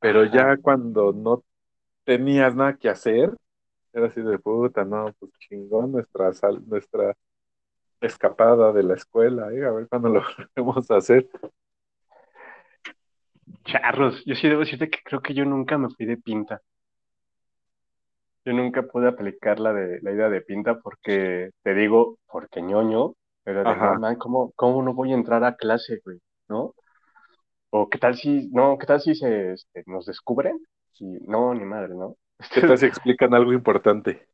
Pero 0.00 0.22
Ajá. 0.22 0.32
ya 0.32 0.56
cuando 0.58 1.12
no 1.12 1.44
tenías 2.04 2.54
nada 2.54 2.76
que 2.76 2.88
hacer, 2.88 3.34
era 3.92 4.06
así 4.06 4.20
de 4.22 4.38
puta, 4.38 4.84
no, 4.84 5.14
pues 5.18 5.32
chingón 5.38 5.92
nuestra 5.92 6.32
sal, 6.32 6.62
nuestra 6.66 7.16
escapada 8.00 8.72
de 8.72 8.82
la 8.82 8.94
escuela, 8.94 9.52
¿eh? 9.52 9.64
a 9.64 9.70
ver 9.70 9.88
cuándo 9.88 10.08
lo 10.08 10.22
vamos 10.56 10.90
a 10.90 10.96
hacer. 10.96 11.28
Charros, 13.64 14.24
yo 14.24 14.34
sí 14.34 14.48
debo 14.48 14.60
decirte 14.60 14.90
que 14.90 14.98
creo 15.04 15.20
que 15.22 15.34
yo 15.34 15.44
nunca 15.44 15.78
me 15.78 15.88
fui 15.90 16.06
de 16.06 16.16
pinta. 16.16 16.62
Yo 18.44 18.52
nunca 18.52 18.82
pude 18.82 19.08
aplicar 19.08 19.60
la 19.60 19.72
de 19.72 20.00
la 20.02 20.12
idea 20.12 20.28
de 20.28 20.40
pinta 20.42 20.80
porque 20.80 21.50
te 21.62 21.74
digo, 21.74 22.18
porque 22.30 22.60
ñoño, 22.62 23.14
pero 23.44 23.64
de 23.64 23.74
man, 23.98 24.16
¿cómo, 24.16 24.52
¿cómo 24.56 24.82
no 24.82 24.94
voy 24.94 25.12
a 25.12 25.16
entrar 25.16 25.44
a 25.44 25.56
clase, 25.56 26.00
güey? 26.04 26.18
¿No? 26.48 26.74
O 27.70 27.88
qué 27.88 27.98
tal 27.98 28.16
si, 28.16 28.48
no, 28.52 28.78
qué 28.78 28.86
tal 28.86 29.00
si 29.00 29.14
se 29.14 29.52
este, 29.52 29.82
nos 29.86 30.06
descubren? 30.06 30.58
Y 30.98 31.18
no, 31.26 31.54
ni 31.54 31.64
madre, 31.64 31.94
¿no? 31.94 32.16
¿Qué 32.52 32.62
tal 32.62 32.78
si 32.78 32.86
explican 32.86 33.34
algo 33.34 33.52
importante? 33.52 34.28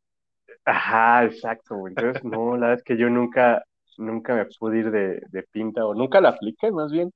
Ajá, 0.65 1.25
exacto, 1.25 1.77
güey. 1.77 1.93
Entonces, 1.93 2.25
no, 2.25 2.57
la 2.57 2.69
verdad 2.69 2.79
es 2.79 2.85
que 2.85 2.97
yo 2.99 3.09
nunca, 3.09 3.65
nunca 3.97 4.35
me 4.35 4.47
pude 4.47 4.79
ir 4.81 4.91
de, 4.91 5.23
de 5.31 5.43
pinta, 5.45 5.87
o 5.87 5.95
nunca 5.95 6.21
la 6.21 6.31
apliqué 6.31 6.71
más 6.71 6.93
bien, 6.93 7.11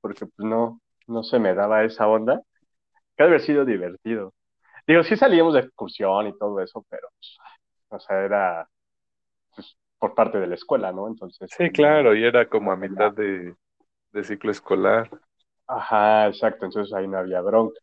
porque 0.00 0.26
pues 0.26 0.48
no, 0.48 0.80
no 1.08 1.22
se 1.24 1.38
me 1.38 1.54
daba 1.54 1.84
esa 1.84 2.08
onda. 2.08 2.40
Que 3.16 3.24
haber 3.24 3.40
sido 3.40 3.64
divertido. 3.64 4.34
Digo, 4.86 5.02
sí 5.02 5.16
salíamos 5.16 5.54
de 5.54 5.60
excursión 5.60 6.28
y 6.28 6.38
todo 6.38 6.60
eso, 6.60 6.84
pero, 6.88 7.08
o 7.88 7.98
sea, 7.98 8.20
era 8.22 8.68
pues, 9.54 9.76
por 9.98 10.14
parte 10.14 10.38
de 10.38 10.46
la 10.46 10.54
escuela, 10.54 10.92
¿no? 10.92 11.08
Entonces. 11.08 11.50
Sí, 11.56 11.70
claro, 11.70 12.14
y 12.14 12.24
era 12.24 12.48
como 12.48 12.70
a 12.72 12.76
mitad 12.76 13.12
de, 13.12 13.54
de 14.12 14.24
ciclo 14.24 14.50
escolar. 14.50 15.10
Ajá, 15.66 16.26
exacto, 16.28 16.66
entonces 16.66 16.94
ahí 16.94 17.08
no 17.08 17.18
había 17.18 17.40
bronca. 17.40 17.80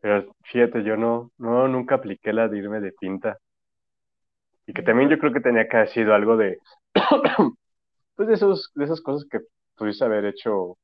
Pero 0.00 0.34
fíjate, 0.42 0.82
yo 0.82 0.96
no, 0.96 1.30
no, 1.38 1.66
nunca 1.68 1.94
apliqué 1.94 2.32
la 2.32 2.48
de 2.48 2.58
irme 2.58 2.80
de 2.80 2.92
pinta. 2.92 3.38
Y 4.66 4.72
que 4.72 4.82
también 4.82 5.08
yo 5.08 5.18
creo 5.18 5.32
que 5.32 5.40
tenía 5.40 5.68
que 5.68 5.76
haber 5.76 5.88
sido 5.88 6.14
algo 6.14 6.36
de, 6.36 6.58
pues 8.16 8.28
de, 8.28 8.34
esos, 8.34 8.70
de 8.74 8.84
esas 8.84 9.00
cosas 9.00 9.26
que 9.30 9.40
pudiste 9.76 10.04
haber 10.04 10.26
hecho 10.26 10.76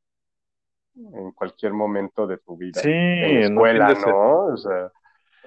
en 0.94 1.32
cualquier 1.32 1.72
momento 1.72 2.26
de 2.26 2.38
tu 2.38 2.56
vida. 2.56 2.80
Sí, 2.80 2.90
en 2.90 3.40
la 3.40 3.46
escuela, 3.46 3.94
¿no? 4.06 4.46
O 4.46 4.56
sea, 4.56 4.90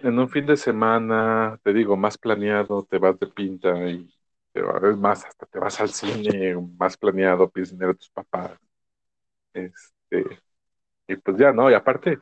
En 0.04 0.20
un 0.20 0.30
fin 0.30 0.46
de 0.46 0.58
semana, 0.58 1.60
te 1.64 1.74
digo, 1.74 1.96
más 1.98 2.18
planeado, 2.18 2.86
te 2.86 2.98
vas 3.00 3.18
de 3.20 3.28
pinta 3.28 3.90
y 3.90 4.10
te 4.52 4.62
vas, 4.62 4.98
más, 4.98 5.26
hasta 5.26 5.46
te 5.46 5.60
vas 5.60 5.80
al 5.80 5.90
cine, 5.90 6.56
más 6.78 6.98
planeado, 6.98 7.50
pides 7.50 7.72
dinero 7.72 7.92
a 7.92 7.96
tus 7.96 8.10
papás. 8.10 8.52
Este, 9.54 10.42
y 11.08 11.16
pues 11.18 11.38
ya, 11.38 11.54
¿no? 11.54 11.72
Y 11.72 11.76
aparte, 11.76 12.20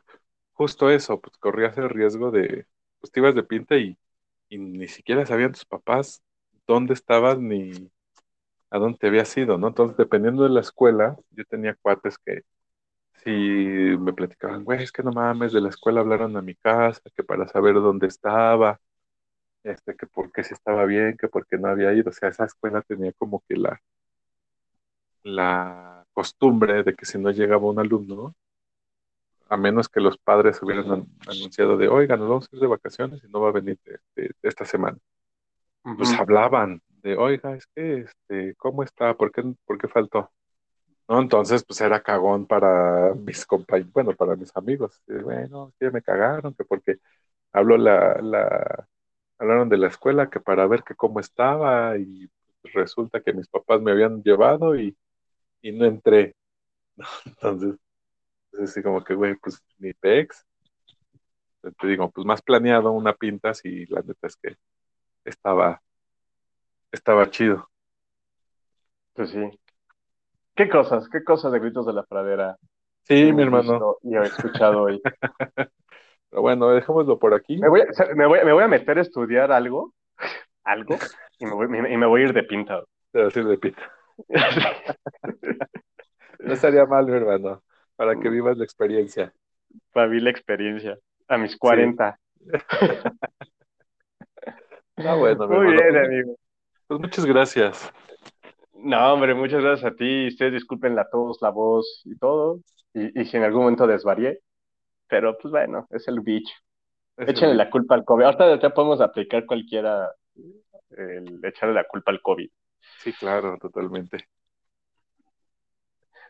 justo 0.53 0.89
eso, 0.91 1.21
pues 1.21 1.37
corrías 1.37 1.77
el 1.77 1.89
riesgo 1.89 2.31
de, 2.31 2.67
pues 2.99 3.11
te 3.11 3.19
ibas 3.21 3.35
de 3.35 3.43
pinta 3.43 3.77
y, 3.77 3.97
y 4.49 4.57
ni 4.59 4.87
siquiera 4.87 5.25
sabían 5.25 5.53
tus 5.53 5.65
papás 5.65 6.23
dónde 6.67 6.93
estabas 6.95 7.39
ni 7.39 7.91
a 8.71 8.79
dónde 8.79 8.97
te 8.99 9.07
habías 9.07 9.35
ido, 9.37 9.57
¿no? 9.57 9.69
Entonces, 9.69 9.97
dependiendo 9.97 10.43
de 10.43 10.49
la 10.49 10.61
escuela, 10.61 11.17
yo 11.31 11.45
tenía 11.45 11.75
cuates 11.81 12.17
que 12.19 12.43
si 13.23 13.29
me 13.31 14.13
platicaban, 14.13 14.63
güey, 14.63 14.83
es 14.83 14.91
que 14.91 15.03
no 15.03 15.11
mames, 15.11 15.53
de 15.53 15.61
la 15.61 15.69
escuela 15.69 16.01
hablaron 16.01 16.35
a 16.37 16.41
mi 16.41 16.55
casa, 16.55 17.01
que 17.15 17.23
para 17.23 17.47
saber 17.47 17.75
dónde 17.75 18.07
estaba, 18.07 18.79
este, 19.63 19.95
que 19.97 20.07
por 20.07 20.31
qué 20.31 20.43
si 20.43 20.53
estaba 20.55 20.85
bien, 20.85 21.17
que 21.17 21.27
por 21.29 21.47
qué 21.47 21.57
no 21.57 21.69
había 21.69 21.93
ido. 21.93 22.09
O 22.11 22.13
sea, 22.13 22.29
esa 22.29 22.45
escuela 22.45 22.81
tenía 22.83 23.13
como 23.13 23.41
que 23.47 23.57
la, 23.57 23.81
la 25.23 26.05
costumbre 26.13 26.83
de 26.83 26.93
que 26.95 27.05
si 27.07 27.17
no 27.17 27.31
llegaba 27.31 27.65
un 27.67 27.79
alumno, 27.79 28.35
a 29.49 29.57
menos 29.57 29.89
que 29.89 29.99
los 29.99 30.17
padres 30.17 30.61
hubieran 30.63 30.91
an- 30.91 31.07
anunciado 31.27 31.77
de, 31.77 31.87
oigan, 31.89 32.19
nos 32.19 32.29
vamos 32.29 32.49
a 32.51 32.55
ir 32.55 32.61
de 32.61 32.67
vacaciones 32.67 33.23
y 33.23 33.27
no 33.27 33.41
va 33.41 33.49
a 33.49 33.51
venir 33.51 33.77
este, 33.85 34.31
esta 34.41 34.65
semana. 34.65 34.97
Pues 35.95 36.13
hablaban 36.17 36.81
de, 37.03 37.17
oiga, 37.17 37.55
es 37.55 37.67
que, 37.75 38.01
este, 38.01 38.55
¿cómo 38.57 38.83
está? 38.83 39.15
¿Por 39.15 39.31
qué, 39.31 39.43
por 39.65 39.77
qué 39.77 39.87
faltó? 39.87 40.31
¿No? 41.11 41.21
Entonces, 41.21 41.63
pues 41.65 41.81
era 41.81 42.01
cagón 42.03 42.47
para 42.47 43.13
mis 43.15 43.45
compañeros, 43.45 43.93
bueno, 43.93 44.13
para 44.15 44.35
mis 44.35 44.55
amigos. 44.55 45.01
Y, 45.07 45.13
bueno, 45.15 45.73
sí, 45.79 45.87
me 45.91 46.01
cagaron, 46.01 46.53
que 46.55 46.65
porque 46.65 46.97
habló 47.53 47.77
la, 47.77 48.15
la, 48.21 48.87
hablaron 49.39 49.69
de 49.69 49.77
la 49.77 49.87
escuela, 49.87 50.29
que 50.29 50.39
para 50.41 50.67
ver 50.67 50.83
que 50.83 50.95
cómo 50.95 51.19
estaba, 51.21 51.97
y 51.97 52.29
resulta 52.73 53.21
que 53.21 53.33
mis 53.33 53.47
papás 53.49 53.81
me 53.81 53.91
habían 53.91 54.23
llevado 54.23 54.75
y, 54.77 54.97
y 55.61 55.71
no 55.73 55.85
entré. 55.85 56.35
Entonces, 57.25 57.77
pues 58.51 58.63
así 58.71 58.83
como 58.83 59.03
que, 59.03 59.15
güey, 59.15 59.35
pues 59.37 59.61
ni 59.79 59.93
pex. 59.93 60.45
Te 61.79 61.87
digo, 61.87 62.09
pues 62.11 62.25
más 62.25 62.41
planeado 62.41 62.91
una 62.91 63.13
pinta, 63.15 63.51
y 63.63 63.85
la 63.87 64.01
neta 64.01 64.27
es 64.27 64.35
que 64.35 64.55
estaba, 65.25 65.81
estaba 66.91 67.29
chido. 67.29 67.69
Pues 69.13 69.29
sí. 69.31 69.60
¿Qué 70.55 70.69
cosas, 70.69 71.07
qué 71.09 71.23
cosas 71.23 71.51
de 71.51 71.59
gritos 71.59 71.85
de 71.85 71.93
la 71.93 72.03
pradera 72.03 72.57
Sí, 73.03 73.31
mi 73.33 73.43
hermano. 73.43 73.97
y 74.03 74.15
he 74.15 74.21
escuchado 74.21 74.83
hoy? 74.83 75.01
Pero 76.29 76.41
bueno, 76.41 76.69
dejémoslo 76.69 77.19
por 77.19 77.33
aquí. 77.33 77.57
Me 77.57 77.67
voy, 77.67 77.81
a, 77.81 78.15
me, 78.15 78.25
voy, 78.25 78.39
me 78.45 78.53
voy 78.53 78.63
a 78.63 78.67
meter 78.67 78.97
a 78.97 79.01
estudiar 79.01 79.51
algo, 79.51 79.93
algo, 80.63 80.97
y 81.39 81.45
me 81.45 81.53
voy, 81.53 81.65
y 81.65 81.97
me 81.97 82.05
voy 82.05 82.21
a 82.21 82.25
ir 82.25 82.33
de 82.33 82.43
pinta. 82.43 82.81
Te 83.11 83.19
decir 83.23 83.45
de 83.45 83.57
pita. 83.57 83.91
No 86.39 86.53
estaría 86.53 86.85
mal, 86.85 87.05
mi 87.05 87.13
hermano, 87.13 87.61
para 87.95 88.19
que 88.19 88.27
vivas 88.29 88.57
la 88.57 88.63
experiencia. 88.63 89.31
Para 89.93 90.07
vivir 90.07 90.23
la 90.23 90.31
experiencia 90.31 90.97
a 91.27 91.37
mis 91.37 91.55
40. 91.55 92.17
Ah, 94.97 95.15
bueno, 95.15 95.47
mi 95.47 95.55
Muy 95.55 95.67
hermano. 95.75 95.81
bien, 95.91 96.05
amigo. 96.05 96.35
pues 96.87 96.99
muchas 96.99 97.25
gracias. 97.25 97.93
No, 98.83 99.13
hombre, 99.13 99.33
muchas 99.33 99.61
gracias 99.63 99.91
a 99.91 99.95
ti. 99.95 100.27
Ustedes 100.27 100.53
disculpen 100.53 100.95
la 100.95 101.07
tos, 101.09 101.37
la 101.41 101.49
voz 101.49 102.01
y 102.05 102.17
todo. 102.17 102.59
Y, 102.93 103.19
y 103.21 103.25
si 103.25 103.37
en 103.37 103.43
algún 103.43 103.61
momento 103.63 103.87
desvarié. 103.87 104.39
Pero 105.07 105.37
pues 105.37 105.51
bueno, 105.51 105.87
es 105.89 106.07
el 106.07 106.21
bicho. 106.21 106.53
Es 107.17 107.29
Échenle 107.29 107.51
el- 107.51 107.57
la 107.57 107.69
culpa 107.69 107.95
al 107.95 108.05
COVID. 108.05 108.23
Ahorita 108.23 108.59
ya 108.59 108.69
podemos 108.71 109.01
aplicar 109.01 109.45
cualquiera, 109.45 110.09
el 110.91 111.39
echarle 111.43 111.75
la 111.75 111.83
culpa 111.83 112.11
al 112.11 112.21
COVID. 112.21 112.49
Sí, 112.99 113.13
claro, 113.13 113.57
totalmente. 113.59 114.25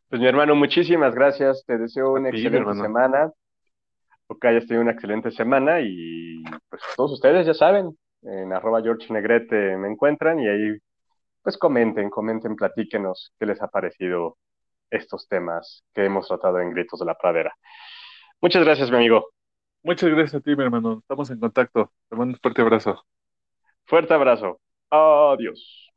Pues 0.10 0.20
mi 0.22 0.28
hermano, 0.28 0.56
muchísimas 0.56 1.16
gracias. 1.16 1.64
Te 1.66 1.78
deseo 1.78 2.08
A 2.08 2.20
una 2.20 2.32
ti, 2.32 2.38
excelente 2.38 2.74
semana. 2.82 3.32
Que 4.40 4.48
hayas 4.48 4.66
tenido 4.66 4.82
una 4.82 4.94
excelente 4.94 5.30
semana 5.32 5.82
y 5.82 6.42
pues 6.70 6.82
todos 6.96 7.12
ustedes 7.12 7.46
ya 7.46 7.54
saben, 7.54 7.98
en 8.22 8.54
arroba 8.54 8.82
George 8.82 9.12
Negrete 9.12 9.76
me 9.76 9.90
encuentran 9.90 10.40
y 10.40 10.48
ahí 10.48 10.78
pues 11.44 11.58
comenten, 11.58 12.10
comenten, 12.10 12.56
platíquenos 12.56 13.34
qué 13.40 13.46
les 13.46 13.62
ha 13.62 13.68
parecido 13.68 14.38
estos 14.90 15.28
temas 15.28 15.84
que 15.94 16.06
hemos 16.06 16.28
tratado 16.28 16.60
en 16.60 16.72
Gritos 16.72 17.00
de 17.00 17.06
la 17.06 17.16
Pradera. 17.16 17.54
Muchas 18.42 18.64
gracias, 18.64 18.90
mi 18.92 18.98
amigo. 18.98 19.30
Muchas 19.84 20.10
gracias 20.10 20.36
a 20.36 20.42
ti, 20.42 20.56
mi 20.56 20.64
hermano. 20.64 21.00
Estamos 21.00 21.30
en 21.32 21.40
contacto. 21.40 21.92
Te 22.10 22.16
mando 22.16 22.34
un 22.36 22.40
fuerte 22.40 22.62
abrazo. 22.62 23.04
Fuerte 23.86 24.14
abrazo. 24.14 24.60
Adiós. 24.90 25.92